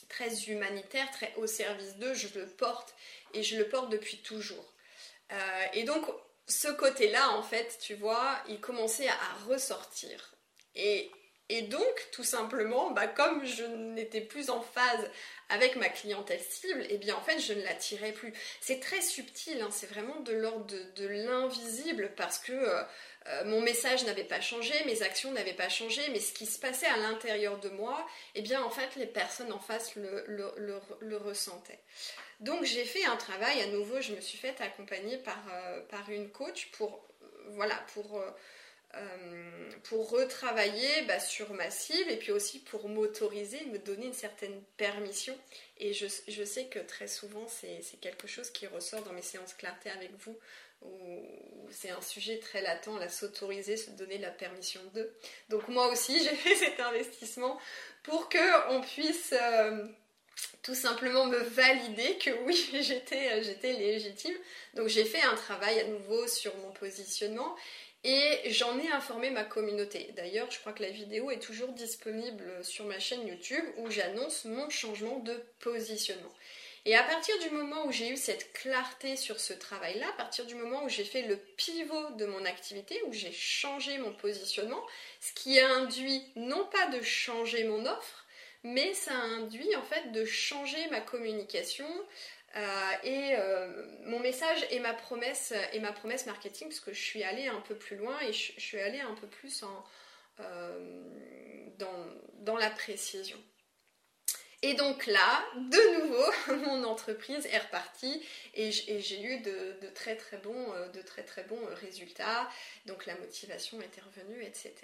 très 0.09 0.44
humanitaire, 0.44 1.11
très 1.12 1.33
au 1.37 1.46
service 1.46 1.96
d'eux, 1.96 2.12
je 2.12 2.29
le 2.38 2.46
porte 2.46 2.94
et 3.33 3.42
je 3.42 3.57
le 3.57 3.66
porte 3.68 3.88
depuis 3.88 4.18
toujours. 4.18 4.75
Euh, 5.33 5.64
et 5.73 5.85
donc, 5.85 6.05
ce 6.46 6.68
côté-là, 6.68 7.31
en 7.31 7.42
fait, 7.42 7.79
tu 7.81 7.94
vois, 7.94 8.38
il 8.49 8.61
commençait 8.61 9.09
à, 9.09 9.35
ressortir. 9.49 10.35
Et, 10.75 11.11
et 11.53 11.63
donc, 11.63 12.07
tout 12.13 12.23
simplement, 12.23 12.93
bah, 12.93 13.09
comme 13.09 13.45
je 13.45 13.65
n'étais 13.65 14.21
plus 14.21 14.51
en 14.51 14.61
phase 14.61 15.11
avec 15.49 15.75
ma 15.75 15.89
clientèle 15.89 16.39
cible, 16.49 16.87
eh 16.89 16.97
bien 16.97 17.17
en 17.17 17.21
fait 17.21 17.41
je 17.41 17.53
ne 17.53 17.63
l'attirais 17.65 18.13
plus. 18.13 18.33
C'est 18.61 18.79
très 18.79 19.01
subtil, 19.01 19.61
hein, 19.61 19.69
c'est 19.73 19.89
vraiment 19.89 20.21
de 20.21 20.33
l'ordre 20.33 20.73
de, 20.95 21.07
l'invisible 21.09 22.13
parce 22.17 22.39
que 22.39 22.53
euh, 22.53 22.83
euh, 23.27 23.45
mon 23.47 23.61
message 23.63 24.05
n'avait 24.05 24.23
pas 24.23 24.41
changé, 24.41 24.73
mes 24.87 25.03
actions 25.03 25.33
n'avaient 25.33 25.53
pas 25.53 25.69
changé, 25.69 26.01
mais 26.13 26.21
ce 26.21 26.33
qui 26.33 26.47
se 26.47 26.61
passait 26.61 26.87
à 26.87 26.97
l'intérieur 26.99 27.59
de 27.59 27.69
moi, 27.69 28.07
eh 28.37 28.43
bien 28.43 28.63
en 28.63 28.71
fait 28.71 28.95
les 28.95 29.07
personnes 29.07 29.53
en 29.53 29.59
face 29.59 29.97
le, 29.97 31.17
ressentaient. 31.17 31.81
Donc 32.39 32.63
j'ai 32.63 32.85
fait 32.85 33.05
un 33.07 33.17
travail, 33.17 33.61
à 33.61 33.67
nouveau 33.67 34.01
je 34.01 34.13
me 34.13 34.21
suis 34.21 34.39
fait 34.39 34.55
accompagner 34.61 35.19
par, 35.19 35.43
euh, 35.53 35.81
par 35.89 36.09
une 36.11 36.31
coach 36.31 36.71
pour, 36.71 37.05
voilà, 37.49 37.75
pour 37.93 38.23
euh, 38.96 39.70
pour 39.85 40.11
retravailler 40.11 41.03
bah, 41.07 41.20
sur 41.20 41.53
ma 41.55 41.70
cible 41.70 42.11
et 42.11 42.16
puis 42.16 42.33
aussi 42.33 42.59
pour 42.59 42.88
m'autoriser, 42.88 43.64
me 43.66 43.79
donner 43.79 44.07
une 44.07 44.12
certaine 44.12 44.61
permission. 44.76 45.37
Et 45.79 45.92
je, 45.92 46.07
je 46.26 46.44
sais 46.44 46.66
que 46.66 46.81
très 46.81 47.07
souvent, 47.07 47.46
c'est 47.48 48.00
quelque 48.00 48.26
chose 48.26 48.50
qui 48.50 48.66
ressort 48.66 49.03
dans 49.03 49.12
mes 49.12 49.22
séances 49.22 49.55
clarté 49.55 49.90
avec 49.90 50.11
vous, 50.24 50.37
où 50.83 51.22
c'est 51.70 51.90
un 51.90 52.03
sujet 52.03 52.38
très 52.38 52.62
latent, 52.62 52.98
la 52.98 53.09
s'autoriser, 53.09 53.76
se 53.76 53.90
donner 53.90 54.18
la 54.18 54.31
permission 54.31 54.81
de. 54.94 55.12
Donc 55.48 55.68
moi 55.68 55.88
aussi, 55.88 56.18
j'ai 56.24 56.35
fait 56.35 56.57
cet 56.57 56.81
investissement 56.81 57.59
pour 58.03 58.29
qu'on 58.29 58.81
puisse... 58.81 59.35
Euh, 59.40 59.87
tout 60.62 60.74
simplement 60.74 61.26
me 61.26 61.38
valider 61.38 62.16
que 62.16 62.31
oui, 62.44 62.70
j'étais, 62.81 63.42
j'étais 63.42 63.72
légitime. 63.74 64.35
Donc 64.74 64.88
j'ai 64.88 65.05
fait 65.05 65.20
un 65.22 65.35
travail 65.35 65.81
à 65.81 65.85
nouveau 65.85 66.26
sur 66.26 66.57
mon 66.59 66.70
positionnement 66.72 67.57
et 68.05 68.51
j'en 68.51 68.79
ai 68.79 68.89
informé 68.89 69.31
ma 69.31 69.45
communauté. 69.45 70.13
D'ailleurs, 70.17 70.51
je 70.51 70.59
crois 70.59 70.73
que 70.73 70.83
la 70.83 70.91
vidéo 70.91 71.31
est 71.31 71.39
toujours 71.39 71.73
disponible 71.73 72.65
sur 72.65 72.87
ma 72.87 72.99
chaîne 72.99 73.27
YouTube 73.27 73.65
où 73.79 73.91
j'annonce 73.91 74.45
mon 74.47 74.71
changement 74.71 75.19
de 75.19 75.35
positionnement. 75.61 76.33
Et 76.87 76.97
à 76.97 77.03
partir 77.03 77.39
du 77.41 77.51
moment 77.51 77.87
où 77.87 77.93
j'ai 77.93 78.09
eu 78.09 78.17
cette 78.17 78.55
clarté 78.55 79.17
sur 79.17 79.39
ce 79.39 79.53
travail-là, 79.53 80.09
à 80.09 80.13
partir 80.13 80.47
du 80.47 80.55
moment 80.55 80.85
où 80.85 80.89
j'ai 80.89 81.05
fait 81.05 81.23
le 81.23 81.37
pivot 81.37 82.11
de 82.17 82.25
mon 82.25 82.47
activité, 82.47 82.99
où 83.07 83.13
j'ai 83.13 83.33
changé 83.33 83.99
mon 83.99 84.15
positionnement, 84.15 84.83
ce 85.21 85.35
qui 85.35 85.59
a 85.59 85.69
induit 85.69 86.25
non 86.37 86.65
pas 86.73 86.87
de 86.87 87.03
changer 87.03 87.65
mon 87.65 87.85
offre, 87.85 88.25
mais 88.63 88.95
ça 88.95 89.13
a 89.13 89.25
induit 89.25 89.77
en 89.77 89.83
fait 89.83 90.11
de 90.13 90.25
changer 90.25 90.87
ma 90.91 91.01
communication 91.01 91.87
et 92.55 93.37
euh, 93.37 93.87
mon 94.07 94.19
message 94.19 94.67
et 94.71 94.81
ma 94.81 94.93
promesse 94.93 95.55
et 95.73 95.81
ma 95.81 95.93
promesse 95.93 96.27
marketing 96.27 96.69
parce 96.69 96.81
que 96.81 96.93
je 96.93 97.01
suis 97.01 97.23
allée 97.23 97.47
un 97.47 97.61
peu 97.61 97.77
plus 97.77 97.97
loin 97.97 98.19
et 98.21 98.33
je, 98.33 98.59
suis 98.59 98.81
allée 98.81 99.01
un 99.01 99.15
peu 99.15 99.27
plus 99.27 99.63
en, 99.63 99.85
euh, 100.41 101.03
dans, 101.79 102.07
dans 102.41 102.57
la 102.57 102.71
précision. 102.71 103.39
Et 104.63 104.75
donc 104.75 105.07
là, 105.07 105.43
de 105.55 106.03
nouveau, 106.03 106.67
mon 106.67 106.85
entreprise 106.85 107.47
est 107.47 107.59
repartie 107.59 108.23
et 108.55 108.71
j'ai 108.73 109.23
eu 109.23 109.41
de, 109.41 109.89
très 109.95 110.17
très 110.17 110.37
bons, 110.37 110.75
de 110.93 111.01
très 111.01 111.23
très 111.23 111.45
bons 111.45 111.65
résultats. 111.81 112.51
Donc 112.85 113.07
la 113.07 113.15
motivation 113.17 113.81
était 113.81 114.03
revenue, 114.03 114.43
etc. 114.43 114.75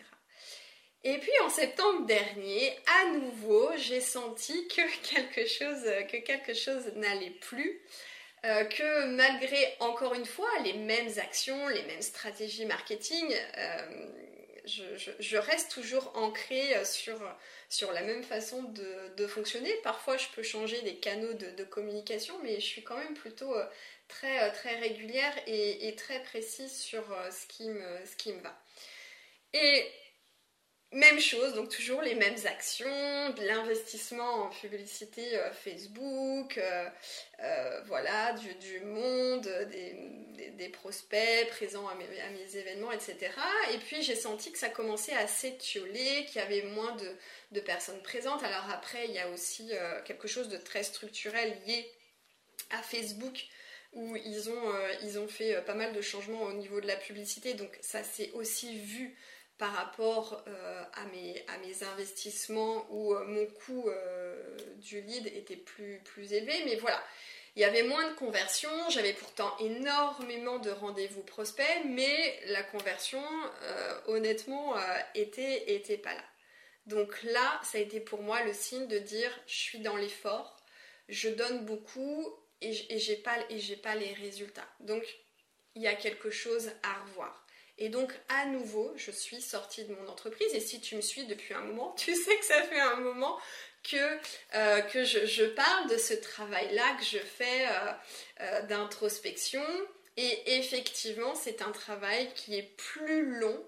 Et 1.04 1.18
puis 1.18 1.32
en 1.44 1.50
septembre 1.50 2.06
dernier, 2.06 2.76
à 3.02 3.10
nouveau, 3.10 3.70
j'ai 3.76 4.00
senti 4.00 4.66
que 4.68 4.82
quelque 5.14 5.46
chose, 5.46 5.84
que 6.10 6.16
quelque 6.18 6.54
chose 6.54 6.92
n'allait 6.96 7.30
plus. 7.30 7.80
Euh, 8.44 8.64
que 8.64 9.06
malgré 9.06 9.74
encore 9.80 10.14
une 10.14 10.26
fois 10.26 10.48
les 10.62 10.74
mêmes 10.74 11.10
actions, 11.18 11.68
les 11.68 11.82
mêmes 11.84 12.02
stratégies 12.02 12.66
marketing, 12.66 13.34
euh, 13.56 14.06
je, 14.66 15.36
reste 15.36 15.72
toujours 15.72 16.12
ancrée 16.14 16.84
sur, 16.84 17.18
sur 17.68 17.92
la 17.92 18.02
même 18.02 18.22
façon 18.22 18.62
de, 18.62 19.26
fonctionner. 19.26 19.72
Parfois, 19.82 20.16
je 20.16 20.26
peux 20.34 20.42
changer 20.42 20.80
des 20.82 20.96
canaux 20.96 21.32
de, 21.32 21.64
communication, 21.64 22.34
mais 22.42 22.56
je 22.60 22.66
suis 22.66 22.84
quand 22.84 22.96
même 22.96 23.14
plutôt 23.14 23.52
euh, 23.54 23.66
très, 24.06 24.52
très 24.52 24.76
régulière 24.76 25.34
et, 25.46 25.88
et 25.88 25.96
très 25.96 26.22
précise 26.22 26.72
sur 26.72 27.04
ce 27.32 27.46
qui, 27.46 27.68
me, 27.68 28.04
ce 28.04 28.16
qui 28.16 28.32
me 28.32 28.40
va. 28.42 28.56
Et 29.54 29.90
même 30.92 31.18
chose, 31.20 31.54
donc 31.54 31.68
toujours 31.68 32.00
les 32.00 32.14
mêmes 32.14 32.36
actions, 32.46 33.30
de 33.30 33.44
l'investissement 33.44 34.44
en 34.44 34.48
publicité 34.50 35.36
euh, 35.36 35.52
Facebook, 35.52 36.58
euh, 36.58 36.88
euh, 37.42 37.80
voilà, 37.86 38.34
du, 38.34 38.80
monde, 38.80 39.48
des, 39.70 40.68
prospects 40.68 41.48
présents 41.50 41.88
à 41.88 41.94
mes, 41.94 42.56
événements, 42.56 42.92
etc. 42.92 43.16
Et 43.74 43.78
puis 43.78 44.02
j'ai 44.02 44.14
senti 44.14 44.52
que 44.52 44.58
ça 44.58 44.68
commençait 44.68 45.14
à 45.14 45.26
s'étioler, 45.26 46.24
qu'il 46.26 46.40
y 46.40 46.44
avait 46.44 46.62
moins 46.62 46.96
de, 47.52 47.60
personnes 47.60 48.02
présentes. 48.02 48.42
Alors 48.44 48.70
après, 48.70 49.06
il 49.06 49.12
y 49.12 49.18
a 49.18 49.28
aussi 49.30 49.70
quelque 50.04 50.28
chose 50.28 50.48
de 50.48 50.56
très 50.56 50.82
structurel 50.82 51.56
lié 51.66 51.90
à 52.70 52.82
Facebook 52.82 53.46
où 53.92 54.16
ils 54.16 54.50
ont, 54.50 54.72
ils 55.02 55.18
ont 55.18 55.28
fait 55.28 55.60
pas 55.62 55.74
mal 55.74 55.92
de 55.92 56.00
changements 56.00 56.42
au 56.42 56.52
niveau 56.52 56.80
de 56.80 56.86
la 56.86 56.96
publicité, 56.96 57.54
donc 57.54 57.76
ça 57.80 58.04
s'est 58.04 58.30
aussi 58.34 58.78
vu 58.78 59.16
par 59.58 59.72
rapport 59.72 60.42
euh, 60.48 60.84
à, 60.94 61.06
mes, 61.06 61.82
investissements 61.82 62.86
où 62.90 63.14
euh, 63.14 63.24
mon 63.24 63.46
coût 63.46 63.88
euh, 63.88 64.56
du 64.76 65.00
lead 65.00 65.26
était 65.28 65.56
plus, 65.56 66.02
élevé. 66.32 66.62
Mais 66.66 66.76
voilà, 66.76 67.02
il 67.54 67.62
y 67.62 67.64
avait 67.64 67.82
moins 67.82 68.10
de 68.10 68.14
conversion, 68.14 68.70
j'avais 68.90 69.14
pourtant 69.14 69.56
énormément 69.58 70.58
de 70.58 70.70
rendez-vous 70.70 71.22
prospects, 71.22 71.64
mais 71.86 72.38
la 72.46 72.62
conversion, 72.62 73.22
honnêtement, 74.08 74.74
était, 75.14 75.96
pas 76.02 76.12
là. 76.12 76.24
Donc 76.84 77.22
là, 77.22 77.60
ça 77.64 77.78
a 77.78 77.80
été 77.80 77.98
pour 77.98 78.22
moi 78.22 78.42
le 78.44 78.52
signe 78.52 78.86
de 78.88 78.98
dire 78.98 79.30
je 79.46 79.56
suis 79.56 79.78
dans 79.78 79.96
l'effort, 79.96 80.56
je 81.08 81.30
donne 81.30 81.64
beaucoup 81.64 82.28
et 82.60 82.72
j'ai 82.72 83.16
pas, 83.16 83.38
pas 83.82 83.94
les 83.94 84.12
résultats. 84.12 84.68
Donc 84.80 85.02
il 85.74 85.82
y 85.82 85.86
a 85.86 85.94
quelque 85.94 86.30
chose 86.30 86.70
à 86.82 87.02
revoir. 87.04 87.45
Et 87.78 87.88
donc, 87.88 88.12
à 88.28 88.46
nouveau, 88.46 88.92
je 88.96 89.10
suis 89.10 89.40
sortie 89.40 89.84
de 89.84 89.94
mon 89.94 90.08
entreprise. 90.08 90.54
Et 90.54 90.60
si 90.60 90.80
tu 90.80 90.96
me 90.96 91.00
suis 91.00 91.26
depuis 91.26 91.54
un 91.54 91.60
moment, 91.60 91.92
tu 91.98 92.14
sais 92.14 92.36
que 92.38 92.44
ça 92.44 92.62
fait 92.62 92.80
un 92.80 92.96
moment 92.96 93.38
que, 93.82 94.18
euh, 94.54 94.80
que 94.82 95.04
je, 95.04 95.44
parle 95.44 95.88
de 95.88 95.98
ce 95.98 96.14
travail-là 96.14 96.96
que 96.98 97.04
je 97.04 97.18
fais 97.18 97.66
euh, 97.66 97.92
euh, 98.40 98.62
d'introspection. 98.62 99.64
Et 100.16 100.56
effectivement, 100.58 101.34
c'est 101.34 101.60
un 101.60 101.72
travail 101.72 102.32
qui 102.34 102.56
est 102.56 102.74
plus 102.76 103.38
long 103.38 103.62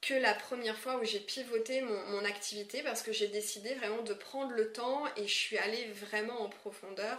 que 0.00 0.14
la 0.14 0.34
première 0.34 0.76
fois 0.78 0.96
où 0.96 1.04
j'ai 1.04 1.20
pivoté 1.20 1.80
mon, 1.80 2.00
mon 2.06 2.24
activité 2.24 2.82
parce 2.82 3.02
que 3.02 3.12
j'ai 3.12 3.28
décidé 3.28 3.74
vraiment 3.74 4.02
de 4.02 4.14
prendre 4.14 4.52
le 4.52 4.72
temps 4.72 5.04
et 5.16 5.26
je 5.26 5.34
suis 5.34 5.58
allée 5.58 5.90
vraiment 5.92 6.42
en 6.42 6.48
profondeur. 6.48 7.18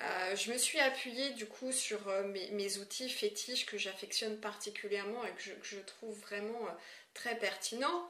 Euh, 0.00 0.36
je 0.36 0.52
me 0.52 0.58
suis 0.58 0.78
appuyée 0.78 1.30
du 1.30 1.46
coup 1.46 1.72
sur 1.72 2.08
euh, 2.08 2.22
mes, 2.24 2.78
outils 2.78 3.08
fétiches 3.08 3.66
que 3.66 3.78
j'affectionne 3.78 4.38
particulièrement 4.38 5.24
et 5.24 5.30
que 5.32 5.42
je, 5.62 5.78
trouve 5.78 6.16
vraiment 6.20 6.66
euh, 6.66 6.72
très 7.14 7.36
pertinents, 7.36 8.08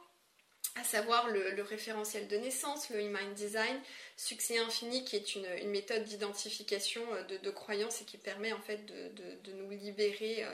à 0.75 0.85
savoir 0.85 1.29
le, 1.29 1.63
référentiel 1.63 2.29
de 2.29 2.37
naissance, 2.37 2.91
le 2.91 2.99
e-mind 2.99 3.33
design, 3.35 3.81
succès 4.17 4.59
infini 4.59 5.05
qui 5.05 5.17
est 5.17 5.35
une, 5.35 5.71
méthode 5.71 6.05
d'identification 6.05 7.03
de, 7.27 7.51
croyances 7.51 8.03
et 8.03 8.05
qui 8.05 8.19
permet 8.19 8.53
en 8.53 8.61
fait 8.61 8.85
de, 8.85 9.53
nous 9.53 9.71
libérer 9.71 10.45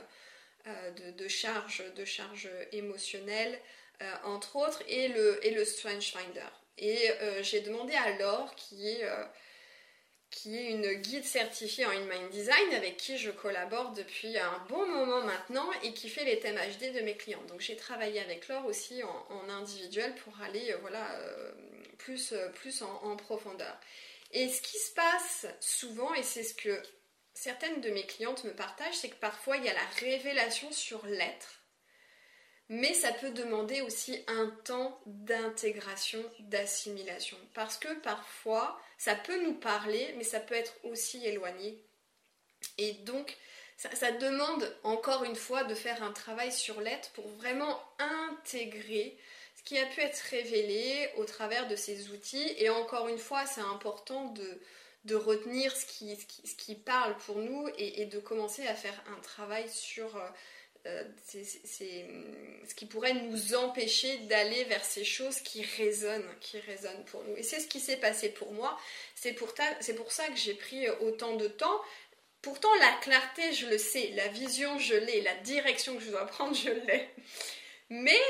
de, 0.64 1.29
charges 1.29 1.83
de 1.97 2.75
émotionnelles, 2.77 3.59
entre 4.23 4.57
autres, 4.57 4.83
et 4.88 5.09
le, 5.09 5.44
et 5.44 5.51
le 5.51 5.64
Strange 5.64 6.12
Finder. 6.12 6.49
Et 6.79 7.11
j'ai 7.42 7.61
demandé 7.61 7.92
à 7.94 8.16
Laure, 8.16 8.55
qui 8.55 8.88
est 8.88 9.05
qui 10.35 10.59
est 10.59 10.70
une 10.70 10.94
guide 10.94 11.25
certifiée 11.25 11.87
en 11.87 11.90
in-mind 11.90 12.29
design 12.31 12.75
avec 12.75 12.97
qui 12.97 13.18
je 13.18 13.31
collabore 13.31 13.92
depuis 13.92 14.37
un 14.37 14.59
bon 14.68 14.85
moment 14.87 15.23
maintenant 15.23 15.70
et 15.85 15.92
qui 15.94 16.09
fait 16.09 16.25
les 16.25 16.40
thèmes 16.40 16.57
HD 16.57 16.92
de 16.92 17.01
mes 17.03 17.16
clients. 17.16 17.42
Donc 17.49 17.61
j'ai 17.61 17.77
travaillé 17.77 18.20
avec 18.20 18.49
Laure 18.49 18.66
aussi 18.66 19.03
en, 19.05 19.49
individuel 19.49 20.12
pour 20.16 20.40
aller 20.40 20.73
euh, 20.73 20.79
voilà, 20.81 21.09
euh, 21.20 21.53
plus, 21.99 22.33
euh, 22.33 22.49
plus 22.49 22.83
en, 22.83 23.16
profondeur. 23.16 23.79
Et 24.33 24.49
ce 24.49 24.61
qui 24.61 24.77
se 24.77 24.92
passe 24.92 25.47
souvent, 25.61 26.12
et 26.14 26.25
c'est 26.25 26.42
ce 26.42 26.55
que 26.55 26.83
certaines 27.33 27.81
de 27.81 27.90
mes 27.90 28.05
clientes 28.05 28.42
me 28.42 28.53
partagent, 28.53 28.97
c'est 28.97 29.11
que 29.11 29.20
parfois 29.20 29.57
il 29.57 29.64
y 29.64 29.68
a 29.68 29.75
la 29.75 29.87
révélation 30.01 30.73
sur 30.73 31.07
l'être 31.07 31.63
mais 32.68 32.94
ça 32.94 33.12
peut 33.12 33.31
demander 33.31 33.83
aussi 33.83 34.24
un 34.27 34.46
temps 34.64 34.98
d'intégration, 35.07 36.24
d'assimilation. 36.40 37.37
Parce 37.53 37.77
que 37.77 37.92
parfois, 38.00 38.81
ça 38.96 39.14
peut 39.14 39.42
nous 39.42 39.55
parler, 39.55 40.14
mais 40.16 40.24
ça 40.24 40.40
peut 40.40 40.55
être 40.55 40.74
aussi 40.83 41.24
éloigné. 41.27 41.79
Et 42.79 42.92
donc, 42.92 43.37
ça, 43.77 44.12
demande 44.12 44.74
encore 44.83 45.24
une 45.24 45.37
fois 45.37 45.64
de 45.64 45.74
faire 45.74 46.03
un 46.03 46.12
travail 46.12 46.53
sur 46.53 46.81
l'être 46.81 47.11
pour 47.11 47.29
vraiment 47.29 47.83
intégrer 47.98 49.18
ce 49.57 49.62
qui 49.64 49.79
a 49.79 49.87
pu 49.87 50.00
être 50.00 50.18
révélé 50.31 51.11
au 51.16 51.24
travers 51.24 51.68
de 51.68 51.77
ces 51.77 52.11
outils. 52.11 52.55
Et 52.59 52.70
encore 52.70 53.09
une 53.09 53.18
fois, 53.18 53.44
c'est 53.46 53.61
important 53.61 54.33
de, 54.33 55.14
retenir 55.14 55.77
ce 55.77 55.85
qui, 55.87 56.74
parle 56.77 57.16
pour 57.18 57.37
nous 57.37 57.68
et, 57.77 58.07
de 58.07 58.18
commencer 58.18 58.66
à 58.66 58.74
faire 58.74 58.98
un 59.14 59.20
travail 59.20 59.68
sur 59.68 60.16
euh, 60.16 60.29
c'est 61.25 61.44
ce 61.44 62.75
qui 62.75 62.87
pourrait 62.87 63.14
nous 63.14 63.55
empêcher 63.55 64.18
d'aller 64.18 64.64
vers 64.64 64.85
ces 64.85 65.05
choses 65.05 65.40
qui 65.40 65.62
résonnent, 65.62 66.29
qui 66.40 66.59
résonnent 66.61 67.05
pour 67.07 67.25
nous. 67.25 67.37
Et 67.37 67.42
c'est 67.42 67.61
ce 67.61 67.66
qui 67.66 67.81
s'est 67.81 67.97
passé 67.97 68.29
pour 68.29 68.53
moi. 68.53 68.79
C'est 69.14 69.33
pour, 69.33 69.55
pour 69.97 70.12
ça 70.12 70.27
que 70.29 70.37
j'ai 70.37 70.55
pris 70.55 70.88
autant 71.01 71.37
de 71.37 71.49
temps. 71.49 71.81
Pourtant, 72.42 72.75
la 72.75 72.92
clarté, 73.01 73.53
je 73.55 73.66
le 73.66 73.79
sais, 73.79 74.11
la 74.14 74.29
vision, 74.29 74.79
je 74.79 74.94
l'ai, 74.94 75.23
la 75.23 75.35
direction 75.37 75.97
que 75.97 76.03
je 76.03 76.11
dois 76.11 76.27
prendre, 76.27 76.55
je 76.55 76.70
l'ai. 76.70 77.09
Mais 77.88 78.20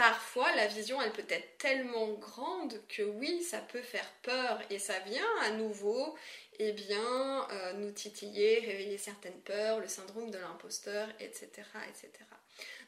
parfois, 0.00 0.50
la 0.56 0.66
vision, 0.66 1.02
elle 1.02 1.12
peut 1.12 1.26
être 1.28 1.58
tellement 1.58 2.08
grande 2.14 2.80
que 2.88 3.02
oui, 3.02 3.42
ça 3.42 3.58
peut 3.58 3.82
faire 3.82 4.10
peur 4.22 4.58
et 4.70 4.78
ça 4.78 4.98
vient 5.00 5.28
à 5.42 5.50
nouveau 5.50 6.16
eh 6.58 6.72
bien, 6.72 7.46
euh, 7.50 7.74
nous 7.74 7.90
titiller, 7.90 8.60
réveiller 8.60 8.96
certaines 8.96 9.38
peurs, 9.42 9.78
le 9.78 9.88
syndrome 9.88 10.30
de 10.30 10.38
l'imposteur, 10.38 11.06
etc., 11.20 11.48
etc. 11.86 12.10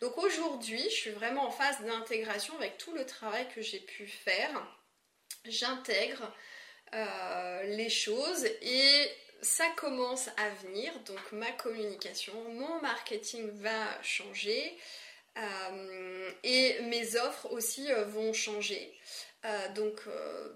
Donc 0.00 0.16
aujourd'hui, 0.16 0.82
je 0.84 0.94
suis 0.94 1.10
vraiment 1.10 1.48
en 1.48 1.50
phase 1.50 1.82
d'intégration 1.84 2.56
avec 2.56 2.78
tout 2.78 2.94
le 2.94 3.04
travail 3.04 3.46
que 3.54 3.60
j'ai 3.60 3.80
pu 3.80 4.06
faire. 4.06 4.50
J'intègre 5.44 6.32
euh, 6.94 7.62
les 7.64 7.90
choses 7.90 8.46
et 8.62 9.10
ça 9.42 9.68
commence 9.76 10.28
à 10.38 10.48
venir. 10.62 10.98
Donc 11.00 11.32
ma 11.32 11.52
communication, 11.52 12.32
mon 12.54 12.80
marketing 12.80 13.50
va 13.50 14.02
changer. 14.02 14.78
Euh, 15.38 16.30
et 16.42 16.80
mes 16.82 17.16
offres 17.16 17.50
aussi 17.52 17.88
vont 18.08 18.32
changer. 18.32 18.92
donc, 19.74 20.00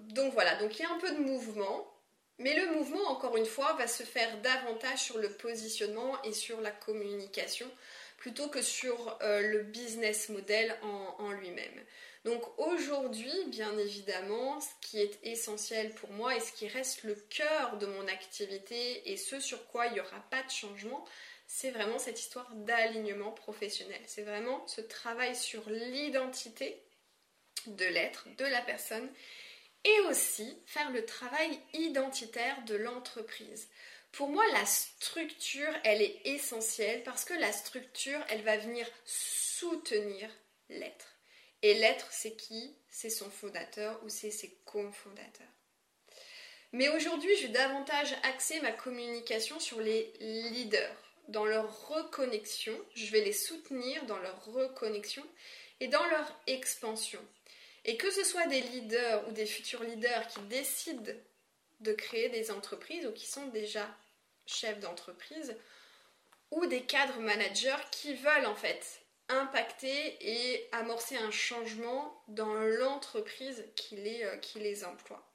donc 0.01 0.33
voilà, 0.33 0.57
donc 0.57 0.79
il 0.79 0.83
y 0.83 0.85
a 0.85 0.91
un 0.91 0.99
peu 0.99 1.13
de 1.13 1.19
mouvement. 1.19 1.93
Mais 2.39 2.55
le 2.55 2.75
mouvement, 2.75 3.09
encore 3.09 3.37
une 3.37 3.47
fois, 3.47 3.73
va 3.75 3.87
se 3.89 4.03
faire 4.03 4.41
davantage 4.43 4.99
sur 4.99 5.19
le 5.19 5.31
positionnement 5.31 6.21
et 6.23 6.33
sur 6.33 6.61
la 6.61 6.71
communication, 6.71 7.71
plutôt 8.19 8.49
que 8.49 8.61
sur 8.61 9.19
euh, 9.23 9.41
le 9.41 9.63
business 9.63 10.29
model 10.29 10.77
en, 10.83 11.31
lui-même. 11.33 11.85
Donc 12.25 12.43
aujourd'hui, 12.59 13.33
bien 13.47 13.77
évidemment, 13.79 14.61
ce 14.61 14.69
qui 14.83 15.01
est 15.01 15.19
essentiel 15.23 15.95
pour 15.95 16.11
moi 16.11 16.37
et 16.37 16.41
ce 16.41 16.53
qui 16.53 16.69
reste 16.69 17.05
le 17.05 17.15
cœur 17.15 17.79
de 17.79 17.87
mon 17.87 18.07
activité 18.09 19.11
et 19.11 19.17
ce 19.17 19.41
sur 19.41 19.67
quoi 19.69 19.87
il 19.87 19.95
n'y 19.95 20.01
aura 20.01 20.21
pas 20.31 20.43
de 20.43 20.51
changement, 20.51 21.05
c'est 21.47 21.71
vraiment 21.71 21.99
cette 21.99 22.21
histoire 22.21 22.51
d'alignement 22.55 23.33
professionnel. 23.33 24.01
C'est 24.07 24.23
vraiment 24.23 24.67
ce 24.67 24.81
travail 24.81 25.35
sur 25.37 25.69
l'identité 25.69 26.83
de 27.67 27.85
l'être, 27.85 28.27
de 28.37 28.45
la 28.45 28.63
personne, 28.63 29.09
et 29.85 30.01
aussi 30.09 30.59
faire 30.67 30.91
le 30.91 31.05
travail 31.05 31.61
identitaire 31.73 32.63
de 32.65 32.75
l'entreprise. 32.75 33.69
Pour 34.13 34.29
moi, 34.29 34.45
la 34.53 34.65
structure, 34.67 35.73
elle 35.85 36.03
est 36.03 36.21
essentielle 36.25 37.03
parce 37.03 37.25
que 37.25 37.35
la 37.35 37.53
structure, 37.53 38.21
elle 38.29 38.43
va 38.43 38.57
venir 38.57 38.89
soutenir 39.05 40.31
l'être. 40.69 41.19
Et 41.63 41.75
l'être, 41.75 42.09
c'est 42.11 42.35
qui? 42.35 42.77
C'est 42.89 43.11
son 43.11 43.31
fondateur 43.31 44.03
ou 44.05 44.09
c'est 44.09 44.31
ses 44.31 44.59
cofondateurs. 44.65 45.47
Mais 46.73 46.89
aujourd'hui, 46.89 47.35
je 47.37 47.47
vais 47.47 47.53
davantage 47.53 48.15
axer 48.25 48.61
ma 48.61 48.73
communication 48.73 49.61
sur 49.61 49.81
les 49.81 50.13
leaders, 50.19 51.06
dans 51.29 51.45
leur 51.45 51.89
reconnexion. 51.89 52.75
Je 52.95 53.11
vais 53.11 53.23
les 53.23 53.33
soutenir 53.33 54.05
dans 54.07 54.19
leur 54.19 54.45
reconnexion 54.47 55.25
et 55.81 55.89
dans 55.89 56.05
leur 56.07 56.41
expansion. 56.47 57.21
Et 57.85 57.97
que 57.97 58.11
ce 58.11 58.25
soit 58.25 58.47
des 58.47 58.61
leaders 58.61 59.29
ou 59.29 59.33
des 59.33 59.47
futurs 59.47 59.85
leaders 59.85 60.27
qui 60.29 60.41
décident 60.43 61.13
de 61.81 61.93
créer 61.93 62.29
des 62.31 62.51
entreprises 62.51 63.07
ou 63.07 63.13
qui 63.13 63.27
sont 63.27 63.47
déjà 63.49 63.89
chefs 64.47 64.81
d'entreprise, 64.81 65.57
ou 66.51 66.67
des 66.67 66.83
cadres 66.83 67.21
managers 67.21 67.77
qui 67.91 68.15
veulent 68.15 68.47
en 68.47 68.55
fait 68.55 69.03
impacter 69.29 70.17
et 70.21 70.69
amorcer 70.73 71.17
un 71.17 71.33
changement 71.33 72.23
dans 72.29 72.55
l'entreprise 72.55 73.65
qui 73.75 73.97
les, 73.97 74.23
euh, 74.23 74.37
qui 74.37 74.61
les 74.61 74.85
emploie. 74.85 75.27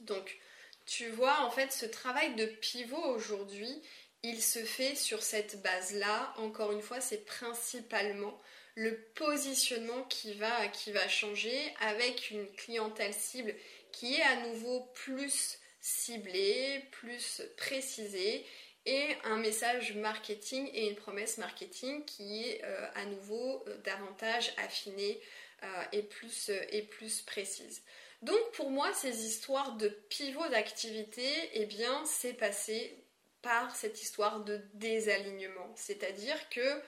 Donc, 0.00 0.38
tu 0.84 1.08
vois, 1.08 1.40
en 1.40 1.50
fait, 1.50 1.72
ce 1.72 1.86
travail 1.86 2.34
de 2.34 2.44
pivot 2.44 3.02
aujourd'hui, 3.02 3.82
il 4.22 4.42
se 4.42 4.60
fait 4.60 4.94
sur 4.94 5.22
cette 5.22 5.62
base-là. 5.62 6.32
Encore 6.36 6.72
une 6.72 6.82
fois, 6.82 7.00
c'est 7.00 7.24
principalement 7.24 8.40
le 8.74 8.96
positionnement 9.14 10.02
qui 10.04 10.34
va, 10.34 10.68
qui 10.68 10.92
va 10.92 11.08
changer 11.08 11.58
avec 11.80 12.30
une 12.30 12.50
clientèle 12.54 13.12
cible 13.12 13.54
qui 13.90 14.14
est 14.14 14.22
à 14.22 14.46
nouveau 14.46 14.80
plus 14.94 15.58
ciblée, 15.80 16.82
plus 16.92 17.42
précisée 17.56 18.46
et 18.86 19.16
un 19.24 19.36
message 19.36 19.94
marketing 19.94 20.68
et 20.72 20.88
une 20.88 20.96
promesse 20.96 21.38
marketing 21.38 22.04
qui 22.04 22.44
est 22.44 22.64
euh, 22.64 22.86
à 22.94 23.04
nouveau 23.04 23.64
euh, 23.68 23.76
davantage 23.84 24.52
affinée 24.56 25.20
euh, 25.62 25.84
et, 25.92 26.02
plus, 26.02 26.50
et 26.70 26.82
plus 26.82 27.20
précise. 27.20 27.82
Donc 28.22 28.40
pour 28.52 28.70
moi, 28.70 28.92
ces 28.94 29.26
histoires 29.26 29.76
de 29.76 29.88
pivot 29.88 30.48
d'activité, 30.48 31.24
eh 31.54 31.68
c'est 32.06 32.34
passé 32.34 32.96
par 33.42 33.74
cette 33.74 34.00
histoire 34.00 34.40
de 34.40 34.60
désalignement. 34.74 35.72
C'est-à-dire 35.76 36.48
que 36.48 36.80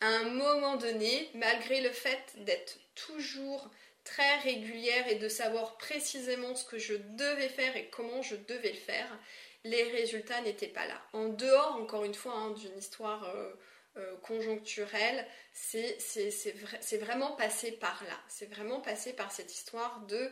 à 0.00 0.06
un 0.06 0.30
moment 0.30 0.76
donné, 0.76 1.30
malgré 1.34 1.80
le 1.80 1.90
fait 1.90 2.34
d'être 2.44 2.78
toujours 2.94 3.68
très 4.04 4.38
régulière 4.38 5.08
et 5.08 5.16
de 5.16 5.28
savoir 5.28 5.76
précisément 5.76 6.54
ce 6.54 6.64
que 6.64 6.78
je 6.78 6.94
devais 6.94 7.48
faire 7.48 7.76
et 7.76 7.88
comment 7.90 8.22
je 8.22 8.36
devais 8.36 8.72
le 8.72 8.78
faire, 8.78 9.18
les 9.64 9.82
résultats 9.84 10.40
n'étaient 10.40 10.68
pas 10.68 10.86
là. 10.86 11.00
En 11.12 11.28
dehors, 11.28 11.76
encore 11.76 12.04
une 12.04 12.14
fois, 12.14 12.32
hein, 12.34 12.50
d'une 12.52 12.78
histoire 12.78 13.24
euh, 13.24 13.52
euh, 13.96 14.16
conjoncturelle, 14.22 15.26
c'est 15.52 16.96
vraiment 17.00 17.32
passé 17.32 17.72
par 17.72 18.02
là. 18.04 18.18
C'est 18.28 18.50
vraiment 18.50 18.80
passé 18.80 19.12
par 19.12 19.32
cette 19.32 19.52
histoire 19.52 20.00
de 20.06 20.30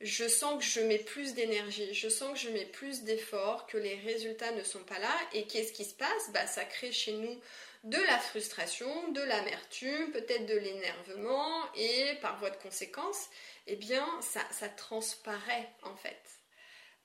je 0.00 0.26
sens 0.26 0.58
que 0.58 0.64
je 0.64 0.80
mets 0.80 0.98
plus 0.98 1.34
d'énergie, 1.34 1.92
je 1.92 2.08
sens 2.08 2.32
que 2.32 2.38
je 2.38 2.50
mets 2.50 2.64
plus 2.64 3.02
d'efforts, 3.02 3.66
que 3.66 3.76
les 3.76 3.96
résultats 3.96 4.52
ne 4.52 4.62
sont 4.62 4.84
pas 4.84 4.98
là. 4.98 5.14
Et 5.34 5.46
qu'est-ce 5.46 5.72
qui 5.72 5.84
se 5.84 5.94
passe? 5.94 6.30
Bah, 6.32 6.46
Ça 6.46 6.64
crée 6.64 6.92
chez 6.92 7.12
nous 7.12 7.40
de 7.84 7.98
la 7.98 8.18
frustration, 8.18 9.10
de 9.12 9.22
l'amertume, 9.22 10.12
peut-être 10.12 10.46
de 10.46 10.56
l'énervement, 10.56 11.62
et 11.74 12.14
par 12.20 12.38
voie 12.38 12.50
de 12.50 12.56
conséquence, 12.56 13.28
eh 13.66 13.76
bien, 13.76 14.06
ça, 14.20 14.40
ça 14.50 14.68
transparaît 14.68 15.70
en 15.82 15.96
fait. 15.96 16.20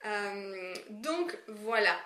Euh, 0.04 0.74
donc 0.90 1.36
voilà, 1.48 1.98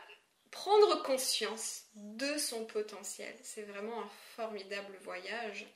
prendre 0.52 1.02
conscience 1.02 1.82
de 1.94 2.38
son 2.38 2.64
potentiel, 2.64 3.34
c'est 3.42 3.62
vraiment 3.62 4.02
un 4.02 4.10
formidable 4.36 4.96
voyage. 5.02 5.66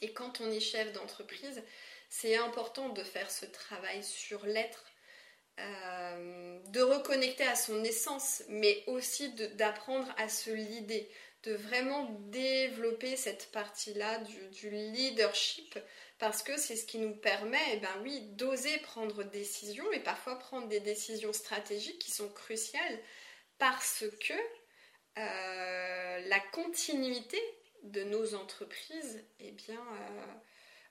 Et 0.00 0.12
quand 0.12 0.40
on 0.40 0.50
est 0.50 0.60
chef 0.60 0.92
d'entreprise, 0.92 1.62
c'est 2.08 2.36
important 2.36 2.88
de 2.90 3.02
faire 3.02 3.30
ce 3.30 3.46
travail 3.46 4.02
sur 4.02 4.46
l'être, 4.46 4.84
euh, 5.58 6.58
de 6.68 6.80
reconnecter 6.80 7.44
à 7.44 7.54
son 7.54 7.82
essence, 7.82 8.42
mais 8.48 8.84
aussi 8.86 9.32
d'apprendre 9.54 10.12
à 10.18 10.28
se 10.28 10.50
lider, 10.50 11.10
de 11.44 11.54
vraiment 11.54 12.10
développer 12.28 13.16
cette 13.16 13.50
partie-là 13.52 14.18
du, 14.18 14.70
leadership 14.70 15.78
parce 16.18 16.42
que 16.42 16.56
c'est 16.56 16.76
ce 16.76 16.86
qui 16.86 16.98
nous 16.98 17.14
permet, 17.14 17.60
eh 17.72 17.76
ben 17.76 17.94
oui, 18.02 18.20
d'oser 18.32 18.78
prendre 18.78 19.22
des 19.22 19.38
décisions 19.38 19.90
et 19.92 20.00
parfois 20.00 20.38
prendre 20.38 20.66
des 20.68 20.80
décisions 20.80 21.32
stratégiques 21.32 21.98
qui 21.98 22.10
sont 22.10 22.30
cruciales 22.30 22.98
parce 23.58 24.04
que 24.20 24.34
euh, 25.18 26.28
la 26.28 26.40
continuité 26.52 27.40
de 27.82 28.02
nos 28.02 28.34
entreprises, 28.34 29.24
eh 29.40 29.52
bien, 29.52 29.80
euh, 29.80 30.34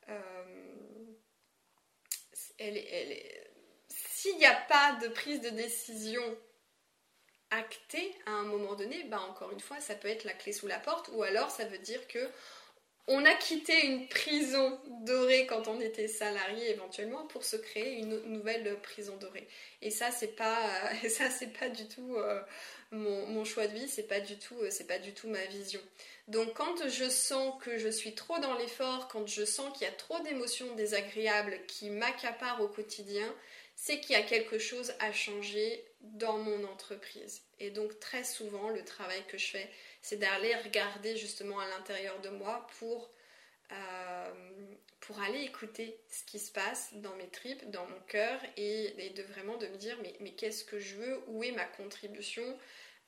euh, 0.09 0.65
s'il 3.89 4.37
n'y 4.37 4.45
a 4.45 4.55
pas 4.55 4.93
de 5.01 5.07
prise 5.09 5.41
de 5.41 5.49
décision 5.49 6.23
acté 7.51 8.13
à 8.25 8.31
un 8.31 8.43
moment 8.43 8.75
donné, 8.75 9.03
bah 9.05 9.21
encore 9.21 9.51
une 9.51 9.59
fois, 9.59 9.79
ça 9.79 9.95
peut 9.95 10.07
être 10.07 10.23
la 10.23 10.33
clé 10.33 10.51
sous 10.51 10.67
la 10.67 10.79
porte, 10.79 11.09
ou 11.13 11.23
alors 11.23 11.51
ça 11.51 11.65
veut 11.65 11.77
dire 11.77 12.07
que 12.07 12.29
on 13.07 13.23
a 13.23 13.35
quitté 13.35 13.85
une 13.85 14.07
prison 14.07 14.79
dorée 15.01 15.45
quand 15.45 15.67
on 15.67 15.79
était 15.79 16.07
salarié 16.07 16.71
éventuellement 16.71 17.25
pour 17.27 17.43
se 17.43 17.55
créer 17.55 17.99
une 17.99 18.19
nouvelle 18.23 18.79
prison 18.81 19.15
dorée. 19.17 19.47
Et 19.81 19.91
ça, 19.91 20.09
c'est 20.11 20.35
pas, 20.35 20.57
ça 21.09 21.29
c'est 21.29 21.53
pas 21.57 21.69
du 21.69 21.87
tout 21.87 22.15
euh, 22.15 22.41
mon, 22.91 23.45
choix 23.45 23.67
de 23.67 23.73
vie, 23.73 23.87
c'est 23.87 24.07
pas 24.07 24.19
du 24.19 24.37
tout, 24.37 24.55
euh, 24.61 24.69
c'est 24.71 24.87
pas 24.87 24.99
du 24.99 25.13
tout 25.13 25.27
ma 25.27 25.45
vision. 25.45 25.81
Donc 26.27 26.53
quand 26.55 26.87
je 26.87 27.09
sens 27.09 27.53
que 27.61 27.77
je 27.77 27.89
suis 27.89 28.15
trop 28.15 28.39
dans 28.39 28.57
l'effort, 28.57 29.07
quand 29.07 29.27
je 29.27 29.45
sens 29.45 29.71
qu'il 29.77 29.85
y 29.85 29.89
a 29.89 29.93
trop 29.93 30.19
d'émotions 30.21 30.73
désagréables 30.75 31.59
qui 31.67 31.89
m'accaparent 31.89 32.61
au 32.61 32.67
quotidien, 32.67 33.31
c'est 33.75 33.99
qu'il 33.99 34.15
y 34.15 34.19
a 34.19 34.23
quelque 34.23 34.57
chose 34.57 34.93
à 34.99 35.11
changer 35.11 35.83
dans 36.01 36.37
mon 36.37 36.63
entreprise. 36.63 37.41
Et 37.59 37.69
donc 37.69 37.99
très 37.99 38.23
souvent, 38.23 38.69
le 38.69 38.83
travail 38.83 39.21
que 39.27 39.37
je 39.37 39.47
fais, 39.47 39.69
c'est 40.05 40.17
d'aller 40.17 40.55
regarder 40.57 41.17
justement 41.17 41.59
à 41.59 41.67
l'intérieur 41.67 42.21
de 42.21 42.29
moi 42.29 42.67
pour, 42.77 43.09
euh, 43.71 44.33
pour 44.99 45.19
aller 45.19 45.41
écouter 45.41 45.97
ce 46.11 46.23
qui 46.25 46.37
se 46.37 46.51
passe 46.51 46.93
dans 46.97 47.15
mes 47.15 47.27
tripes, 47.29 47.71
dans 47.71 47.87
mon 47.87 47.99
cœur, 48.01 48.39
et, 48.55 49.11
de 49.15 49.23
vraiment 49.23 49.57
de 49.57 49.65
me 49.65 49.77
dire 49.77 49.97
mais, 50.03 50.13
mais 50.19 50.29
qu'est-ce 50.29 50.63
que 50.63 50.77
je 50.77 50.93
veux, 50.93 51.23
où 51.25 51.43
est 51.43 51.53
ma 51.53 51.65
contribution, 51.65 52.45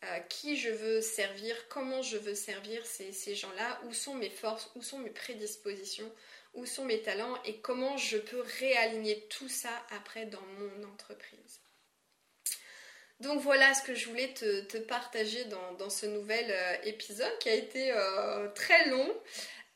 euh, 0.05 0.19
qui 0.21 0.57
je 0.57 0.71
veux 0.71 1.01
servir, 1.01 1.55
comment 1.69 2.01
je 2.01 2.17
veux 2.17 2.33
servir 2.33 2.83
ces, 2.83 3.11
ces 3.11 3.35
gens-là, 3.35 3.79
où 3.85 3.93
sont 3.93 4.15
mes 4.15 4.31
forces, 4.31 4.71
où 4.73 4.81
sont 4.81 4.97
mes 4.97 5.11
prédispositions, 5.11 6.11
où 6.55 6.65
sont 6.65 6.85
mes 6.85 7.03
talents? 7.03 7.39
Et 7.43 7.61
comment 7.61 7.95
je 7.97 8.17
peux 8.17 8.41
réaligner 8.59 9.27
tout 9.27 9.49
ça 9.49 9.85
après 9.91 10.25
dans 10.25 10.41
mon 10.41 10.83
entreprise? 10.91 11.61
Donc 13.19 13.41
voilà 13.41 13.73
ce 13.73 13.81
que 13.81 13.95
je 13.95 14.07
voulais 14.07 14.33
te, 14.33 14.77
partager 14.77 15.43
dans, 15.79 15.89
ce 15.89 16.05
nouvel 16.05 16.45
euh, 16.49 16.75
épisode 16.83 17.35
qui 17.39 17.49
a 17.49 17.55
été 17.55 17.91
euh, 17.91 18.47
très 18.49 18.89
long. 18.89 19.11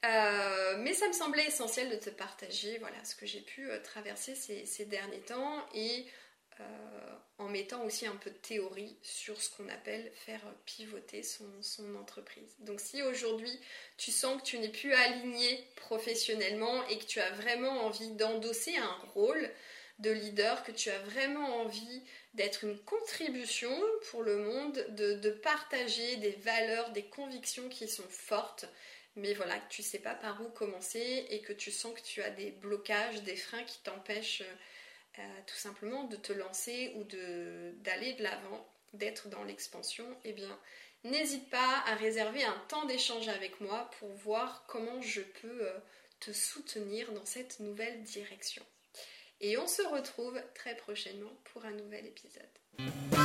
Euh, 0.05 0.77
mais 0.79 0.93
ça 0.93 1.07
me 1.07 1.13
semblait 1.13 1.45
essentiel 1.45 1.89
de 1.89 1.95
te 1.95 2.09
partager 2.09 2.77
voilà, 2.79 3.03
ce 3.03 3.15
que 3.15 3.25
j'ai 3.25 3.41
pu 3.41 3.69
traverser 3.83 4.35
ces, 4.35 4.85
derniers 4.85 5.19
temps 5.19 5.65
et 5.75 6.05
en 7.39 7.49
mettant 7.49 7.83
aussi 7.85 8.05
un 8.05 8.15
peu 8.15 8.29
de 8.29 8.35
théorie 8.35 8.95
sur 9.01 9.41
ce 9.41 9.49
qu'on 9.49 9.67
appelle 9.69 10.11
faire 10.13 10.41
pivoter 10.65 11.23
son, 11.23 11.45
son 11.61 11.95
entreprise. 11.95 12.55
Donc 12.59 12.79
si 12.79 13.01
aujourd'hui 13.01 13.59
tu 13.97 14.11
sens 14.11 14.39
que 14.39 14.45
tu 14.45 14.59
n'es 14.59 14.69
plus 14.69 14.93
aligné 14.93 15.67
professionnellement 15.75 16.87
et 16.87 16.99
que 16.99 17.05
tu 17.05 17.19
as 17.19 17.31
vraiment 17.31 17.85
envie 17.85 18.11
d'endosser 18.11 18.75
un 18.77 18.97
rôle 19.15 19.49
de 20.01 20.11
leader, 20.11 20.63
que 20.63 20.71
tu 20.71 20.89
as 20.89 20.99
vraiment 20.99 21.61
envie 21.61 22.03
d'être 22.33 22.63
une 22.63 22.77
contribution 22.79 23.71
pour 24.09 24.23
le 24.23 24.37
monde, 24.37 24.85
de, 24.89 25.29
partager 25.29 26.17
des 26.17 26.31
valeurs, 26.31 26.91
des 26.91 27.05
convictions 27.05 27.69
qui 27.69 27.87
sont 27.87 28.07
fortes, 28.09 28.65
mais 29.15 29.33
voilà, 29.33 29.57
que 29.59 29.69
tu 29.69 29.81
ne 29.81 29.85
sais 29.85 29.99
pas 29.99 30.15
par 30.15 30.41
où 30.41 30.49
commencer 30.49 31.27
et 31.29 31.41
que 31.41 31.53
tu 31.53 31.71
sens 31.71 31.93
que 31.93 32.05
tu 32.05 32.21
as 32.21 32.29
des 32.31 32.51
blocages, 32.51 33.21
des 33.23 33.35
freins 33.35 33.63
qui 33.63 33.79
t'empêchent 33.79 34.43
euh, 35.19 35.21
tout 35.45 35.55
simplement 35.55 36.05
de 36.05 36.15
te 36.15 36.33
lancer 36.33 36.93
ou 36.95 37.03
d'aller 37.03 38.13
de 38.13 38.23
l'avant, 38.23 38.67
d'être 38.93 39.27
dans 39.29 39.43
l'expansion, 39.43 40.05
eh 40.23 40.33
bien, 40.33 40.59
n'hésite 41.03 41.49
pas 41.49 41.83
à 41.85 41.95
réserver 41.95 42.43
un 42.43 42.57
temps 42.69 42.85
d'échange 42.85 43.27
avec 43.27 43.61
moi 43.61 43.89
pour 43.99 44.09
voir 44.09 44.65
comment 44.67 45.01
je 45.01 45.21
peux 45.21 45.67
euh, 45.67 45.79
te 46.19 46.31
soutenir 46.31 47.11
dans 47.11 47.25
cette 47.25 47.59
nouvelle 47.59 48.03
direction. 48.03 48.63
Et 49.43 49.57
on 49.57 49.67
se 49.67 49.81
retrouve 49.81 50.39
très 50.53 50.75
prochainement 50.75 51.31
pour 51.51 51.65
un 51.65 51.71
nouvel 51.71 52.05
épisode. 52.05 53.20